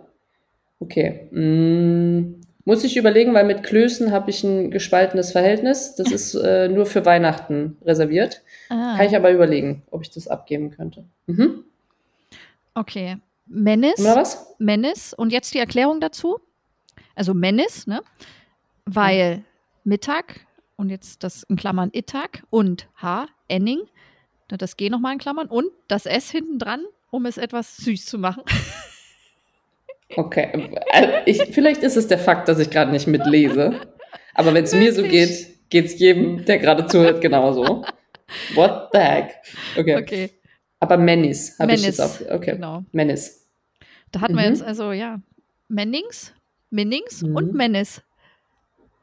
Okay. 0.79 1.27
Mm, 1.31 2.41
muss 2.65 2.83
ich 2.83 2.97
überlegen, 2.97 3.33
weil 3.33 3.45
mit 3.45 3.63
Klößen 3.63 4.11
habe 4.11 4.29
ich 4.29 4.43
ein 4.43 4.71
gespaltenes 4.71 5.31
Verhältnis. 5.31 5.95
Das 5.95 6.11
ist 6.11 6.35
äh, 6.35 6.67
nur 6.67 6.85
für 6.85 7.05
Weihnachten 7.05 7.77
reserviert. 7.83 8.41
Ah, 8.69 8.95
Kann 8.97 9.07
ich 9.07 9.15
aber 9.15 9.31
überlegen, 9.31 9.83
ob 9.91 10.01
ich 10.01 10.11
das 10.11 10.27
abgeben 10.27 10.71
könnte. 10.71 11.05
Mhm. 11.27 11.63
okay. 12.75 13.17
Was? 13.53 14.55
Menis 14.59 15.13
und 15.13 15.33
jetzt 15.33 15.53
die 15.53 15.59
Erklärung 15.59 15.99
dazu. 15.99 16.39
Also 17.21 17.35
Menis, 17.35 17.85
ne? 17.85 18.01
Weil 18.85 19.43
Mittag 19.83 20.39
und 20.75 20.89
jetzt 20.89 21.23
das 21.23 21.43
in 21.43 21.55
Klammern 21.55 21.91
Ittag 21.93 22.41
und 22.49 22.87
H, 22.99 23.27
Enning, 23.47 23.81
da 24.47 24.57
das 24.57 24.75
G 24.75 24.89
nochmal 24.89 25.13
in 25.13 25.19
Klammern 25.19 25.45
und 25.45 25.67
das 25.87 26.07
S 26.07 26.31
hinten 26.31 26.57
dran, 26.57 26.83
um 27.11 27.27
es 27.27 27.37
etwas 27.37 27.77
süß 27.77 28.07
zu 28.07 28.17
machen. 28.17 28.41
Okay. 30.17 30.75
Also 30.91 31.09
ich, 31.25 31.41
vielleicht 31.53 31.83
ist 31.83 31.95
es 31.95 32.05
der 32.05 32.17
Fakt, 32.19 32.49
dass 32.49 32.59
ich 32.59 32.69
gerade 32.69 32.91
nicht 32.91 33.07
mitlese. 33.07 33.79
Aber 34.33 34.53
wenn 34.53 34.65
es 34.65 34.73
mir 34.73 34.91
so 34.91 35.03
geht, 35.03 35.69
geht 35.69 35.85
es 35.85 35.97
jedem, 35.99 36.43
der 36.43 36.57
gerade 36.57 36.85
zuhört, 36.87 37.21
genauso. 37.21 37.85
What 38.53 38.89
the 38.91 38.99
heck? 38.99 39.35
Okay. 39.77 39.95
Okay, 39.95 40.29
Aber 40.81 40.97
Menis 40.97 41.57
habe 41.59 41.75
ich 41.75 41.83
jetzt 41.83 42.01
auch. 42.01 42.19
Okay. 42.29 42.55
genau. 42.55 42.83
Menis. 42.91 43.47
Da 44.11 44.19
hatten 44.19 44.33
wir 44.35 44.41
Mhm. 44.41 44.49
jetzt 44.49 44.63
also, 44.63 44.91
ja, 44.91 45.21
Mennings, 45.69 46.33
Minnings 46.71 47.21
Mhm. 47.21 47.35
und 47.35 47.53
Menis. 47.53 48.01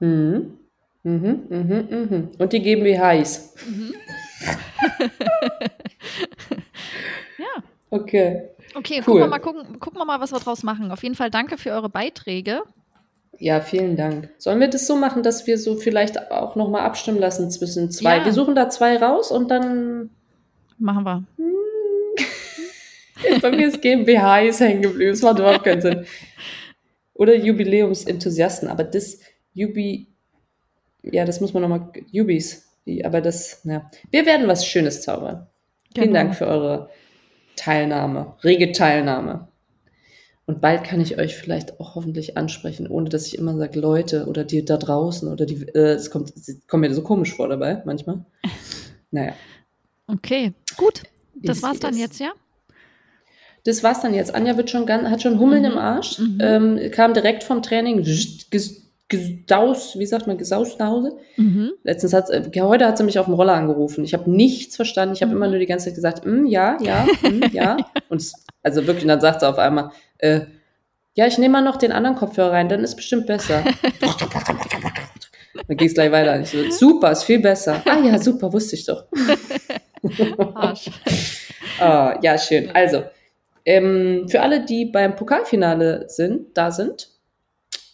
Mhm. 0.00 0.58
Mhm, 1.04 1.42
mhm, 1.48 1.86
mhm. 1.90 2.28
Und 2.38 2.52
die 2.52 2.60
GmbH 2.60 3.12
ist. 3.12 3.56
Ja, 7.38 7.62
Okay. 7.90 8.42
okay, 8.74 8.96
Cool. 8.98 9.04
gucken, 9.04 9.20
wir 9.20 9.26
mal, 9.28 9.38
gucken, 9.38 9.80
gucken 9.80 9.98
wir 10.00 10.04
mal, 10.04 10.20
was 10.20 10.32
wir 10.32 10.40
draus 10.40 10.62
machen. 10.62 10.90
Auf 10.90 11.02
jeden 11.02 11.14
Fall 11.14 11.30
danke 11.30 11.56
für 11.56 11.70
eure 11.70 11.88
Beiträge. 11.88 12.62
Ja, 13.38 13.60
vielen 13.60 13.96
Dank. 13.96 14.28
Sollen 14.38 14.58
wir 14.60 14.68
das 14.68 14.86
so 14.86 14.96
machen, 14.96 15.22
dass 15.22 15.46
wir 15.46 15.58
so 15.58 15.76
vielleicht 15.76 16.30
auch 16.32 16.56
nochmal 16.56 16.82
abstimmen 16.82 17.18
lassen 17.20 17.50
zwischen 17.50 17.90
zwei? 17.90 18.18
Ja. 18.18 18.24
Wir 18.24 18.32
suchen 18.32 18.54
da 18.56 18.68
zwei 18.68 18.96
raus 18.96 19.30
und 19.30 19.48
dann. 19.50 20.10
Machen 20.78 21.04
wir. 21.04 21.24
Bei 23.42 23.50
mir 23.50 23.68
ist 23.68 23.80
GmbH 23.80 24.40
ist 24.40 24.60
hängen 24.60 24.82
geblieben. 24.82 25.12
Das 25.12 25.22
macht 25.22 25.38
überhaupt 25.38 25.64
keinen 25.64 25.80
Sinn. 25.80 26.04
Oder 27.18 27.34
Jubiläumsenthusiasten. 27.36 28.68
Aber 28.70 28.84
das 28.84 29.18
Jubi. 29.52 30.06
Ja, 31.02 31.26
das 31.26 31.40
muss 31.42 31.52
man 31.52 31.62
nochmal. 31.62 31.92
Jubis. 32.10 32.66
Aber 33.04 33.20
das. 33.20 33.60
Ja. 33.64 33.90
Wir 34.10 34.24
werden 34.24 34.48
was 34.48 34.64
Schönes 34.66 35.02
zaubern. 35.02 35.46
Vielen 35.94 36.06
Genau. 36.08 36.18
Dank 36.20 36.34
für 36.36 36.46
eure 36.46 36.88
Teilnahme, 37.56 38.36
rege 38.44 38.72
Teilnahme. 38.72 39.48
Und 40.46 40.60
bald 40.62 40.84
kann 40.84 41.00
ich 41.00 41.18
euch 41.18 41.36
vielleicht 41.36 41.78
auch 41.80 41.94
hoffentlich 41.94 42.38
ansprechen, 42.38 42.86
ohne 42.86 43.10
dass 43.10 43.26
ich 43.26 43.36
immer 43.36 43.56
sage, 43.58 43.78
Leute 43.78 44.26
oder 44.26 44.44
die 44.44 44.64
da 44.64 44.78
draußen 44.78 45.30
oder 45.30 45.44
die, 45.44 45.66
äh, 45.74 45.92
es 45.94 46.10
kommt, 46.10 46.30
es 46.34 46.56
kommt 46.66 46.80
mir 46.82 46.94
so 46.94 47.02
komisch 47.02 47.34
vor 47.34 47.48
dabei 47.48 47.82
manchmal. 47.84 48.24
Naja, 49.10 49.32
Okay, 50.06 50.52
gut. 50.76 51.02
Das 51.34 51.58
Ist 51.58 51.62
war's 51.62 51.78
dann 51.80 51.94
es. 51.94 52.00
jetzt, 52.00 52.18
ja? 52.20 52.32
Das 53.68 53.82
war's 53.82 54.00
dann 54.00 54.14
jetzt. 54.14 54.34
Anja 54.34 54.56
wird 54.56 54.70
schon 54.70 54.86
ganz, 54.86 55.08
hat 55.08 55.22
schon 55.22 55.38
Hummeln 55.38 55.62
Mhm, 55.62 55.72
im 55.72 55.78
Arsch, 55.78 56.18
mhm. 56.18 56.38
ähm, 56.40 56.90
kam 56.90 57.12
direkt 57.14 57.44
vom 57.44 57.62
Training, 57.62 58.00
ges- 58.02 58.80
gesaus, 59.08 59.98
wie 59.98 60.06
sagt 60.06 60.26
man, 60.26 60.36
gesaust 60.38 60.78
nach 60.78 60.88
Hause. 60.88 61.16
Mhm. 61.36 61.70
Letztens 61.82 62.12
hat, 62.12 62.28
äh, 62.30 62.42
heute 62.60 62.86
hat 62.86 62.98
sie 62.98 63.04
mich 63.04 63.18
auf 63.18 63.26
dem 63.26 63.34
Roller 63.34 63.54
angerufen. 63.54 64.04
Ich 64.04 64.12
habe 64.14 64.30
nichts 64.30 64.76
verstanden. 64.76 65.14
Ich 65.14 65.22
habe 65.22 65.30
Mhm. 65.30 65.36
immer 65.38 65.48
nur 65.48 65.58
die 65.58 65.66
ganze 65.66 65.86
Zeit 65.86 65.94
gesagt, 65.94 66.26
mm, 66.26 66.46
ja, 66.46 66.76
ja, 66.82 67.06
mm, 67.22 67.42
ja. 67.52 67.76
Und 68.08 68.22
also 68.62 68.86
wirklich, 68.86 69.04
und 69.04 69.08
dann 69.08 69.20
sagt 69.20 69.40
sie 69.40 69.48
auf 69.48 69.58
einmal, 69.58 69.90
äh, 70.18 70.40
ja, 71.14 71.26
ich 71.26 71.38
nehme 71.38 71.52
mal 71.54 71.62
noch 71.62 71.76
den 71.76 71.90
anderen 71.92 72.16
Kopfhörer 72.16 72.52
rein, 72.52 72.68
dann 72.68 72.84
ist 72.84 72.96
bestimmt 72.96 73.26
besser. 73.26 73.64
dann 75.66 75.76
ging 75.76 75.88
es 75.88 75.94
gleich 75.94 76.12
weiter. 76.12 76.40
Ich 76.40 76.48
so, 76.50 76.70
super, 76.70 77.10
ist 77.12 77.24
viel 77.24 77.40
besser. 77.40 77.82
Ah 77.86 77.98
ja, 78.04 78.18
super, 78.18 78.52
wusste 78.52 78.76
ich 78.76 78.84
doch. 78.86 79.04
Ah, 81.80 82.18
ja, 82.22 82.36
schön. 82.38 82.70
Also, 82.74 83.04
ähm, 83.64 84.28
für 84.28 84.40
alle, 84.42 84.64
die 84.64 84.84
beim 84.86 85.16
Pokalfinale 85.16 86.04
sind, 86.08 86.56
da 86.56 86.70
sind, 86.70 87.10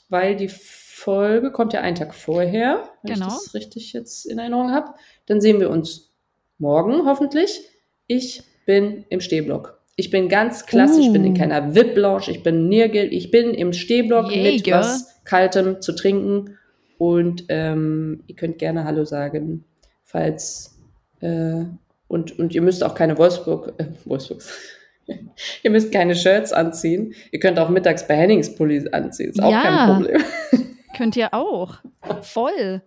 weil 0.08 0.36
die 0.36 0.48
Folge 0.48 1.50
kommt 1.50 1.72
ja 1.72 1.80
einen 1.80 1.96
Tag 1.96 2.14
vorher, 2.14 2.88
wenn 3.02 3.14
Genau. 3.14 3.26
ich 3.26 3.32
das 3.34 3.54
richtig 3.54 3.92
jetzt 3.92 4.26
in 4.26 4.38
Erinnerung 4.38 4.70
habe, 4.72 4.94
dann 5.26 5.40
sehen 5.40 5.60
wir 5.60 5.70
uns 5.70 6.12
morgen 6.58 7.04
hoffentlich. 7.06 7.60
Ich 8.06 8.42
bin 8.66 9.04
im 9.08 9.20
Stehblock. 9.20 9.80
Ich 9.96 10.10
bin 10.10 10.28
ganz 10.28 10.66
klassisch, 10.66 11.06
ich 11.06 11.12
bin 11.12 11.24
in 11.24 11.32
Uh. 11.32 11.38
keiner 11.38 11.74
VIP-Lounge, 11.74 12.24
ich 12.30 12.42
bin 12.42 12.68
nirgends, 12.68 13.14
ich 13.14 13.30
bin 13.30 13.54
im 13.54 13.72
Stehblock 13.72 14.30
Yay, 14.30 14.54
mit 14.56 14.70
was 14.70 15.22
Kaltem 15.24 15.80
zu 15.80 15.92
trinken 15.92 16.58
und 16.98 17.44
ähm, 17.48 18.24
ihr 18.26 18.34
könnt 18.36 18.58
gerne 18.58 18.84
Hallo 18.84 19.04
sagen, 19.04 19.64
falls 20.02 20.78
äh, 21.20 21.64
und, 22.08 22.38
und 22.38 22.54
ihr 22.54 22.62
müsst 22.62 22.82
auch 22.82 22.94
keine 22.94 23.16
Wolfsburg, 23.18 23.74
äh, 23.78 23.86
Wolfsburgs. 24.04 24.52
ihr 25.62 25.70
müsst 25.70 25.92
keine 25.92 26.14
Shirts 26.14 26.52
anziehen. 26.52 27.14
Ihr 27.32 27.40
könnt 27.40 27.58
auch 27.58 27.68
mittags 27.68 28.06
bei 28.06 28.16
Hennings 28.16 28.54
Pullis 28.54 28.86
anziehen. 28.92 29.30
Ist 29.30 29.42
auch 29.42 29.50
Ja. 29.50 29.62
kein 29.62 29.96
Problem. 29.96 30.22
Könnt 30.96 31.16
ihr 31.16 31.34
auch. 31.34 31.74
Voll. 32.22 32.80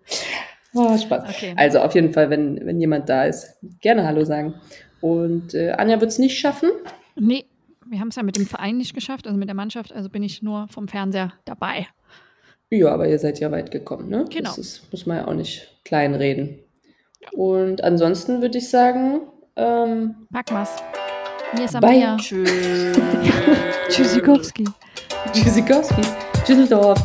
Oh, 0.73 0.97
Spaß. 0.97 1.29
Okay. 1.29 1.53
Also 1.57 1.79
auf 1.79 1.93
jeden 1.93 2.13
Fall, 2.13 2.29
wenn, 2.29 2.65
wenn 2.65 2.79
jemand 2.79 3.09
da 3.09 3.25
ist, 3.25 3.57
gerne 3.81 4.05
Hallo 4.07 4.23
sagen. 4.23 4.55
Und 5.01 5.53
äh, 5.53 5.71
Anja 5.71 5.99
wird 5.99 6.11
es 6.11 6.17
nicht 6.19 6.39
schaffen. 6.39 6.69
Nee, 7.15 7.45
wir 7.85 7.99
haben 7.99 8.07
es 8.07 8.15
ja 8.15 8.23
mit 8.23 8.37
dem 8.37 8.45
Verein 8.45 8.77
nicht 8.77 8.93
geschafft, 8.95 9.27
also 9.27 9.37
mit 9.37 9.49
der 9.49 9.55
Mannschaft, 9.55 9.91
also 9.93 10.09
bin 10.09 10.23
ich 10.23 10.41
nur 10.41 10.67
vom 10.69 10.87
Fernseher 10.87 11.33
dabei. 11.45 11.87
Ja, 12.69 12.93
aber 12.93 13.07
ihr 13.07 13.19
seid 13.19 13.39
ja 13.39 13.51
weit 13.51 13.71
gekommen, 13.71 14.09
ne? 14.09 14.25
Genau. 14.29 14.49
Das 14.49 14.57
ist, 14.57 14.91
muss 14.91 15.05
man 15.05 15.17
ja 15.17 15.27
auch 15.27 15.33
nicht 15.33 15.67
kleinreden. 15.83 16.59
Und 17.33 17.83
ansonsten 17.83 18.41
würde 18.41 18.57
ich 18.57 18.69
sagen, 18.69 19.21
ähm, 19.57 20.27
Pack 20.31 20.51
mal's. 20.51 20.75
Mir 21.53 21.67
Bye. 21.79 22.17
Tschüss. 22.17 22.49
Tschüssikowski. 23.89 24.65
Tschüssikowski, 25.33 26.01
Düsseldorf. 26.47 26.99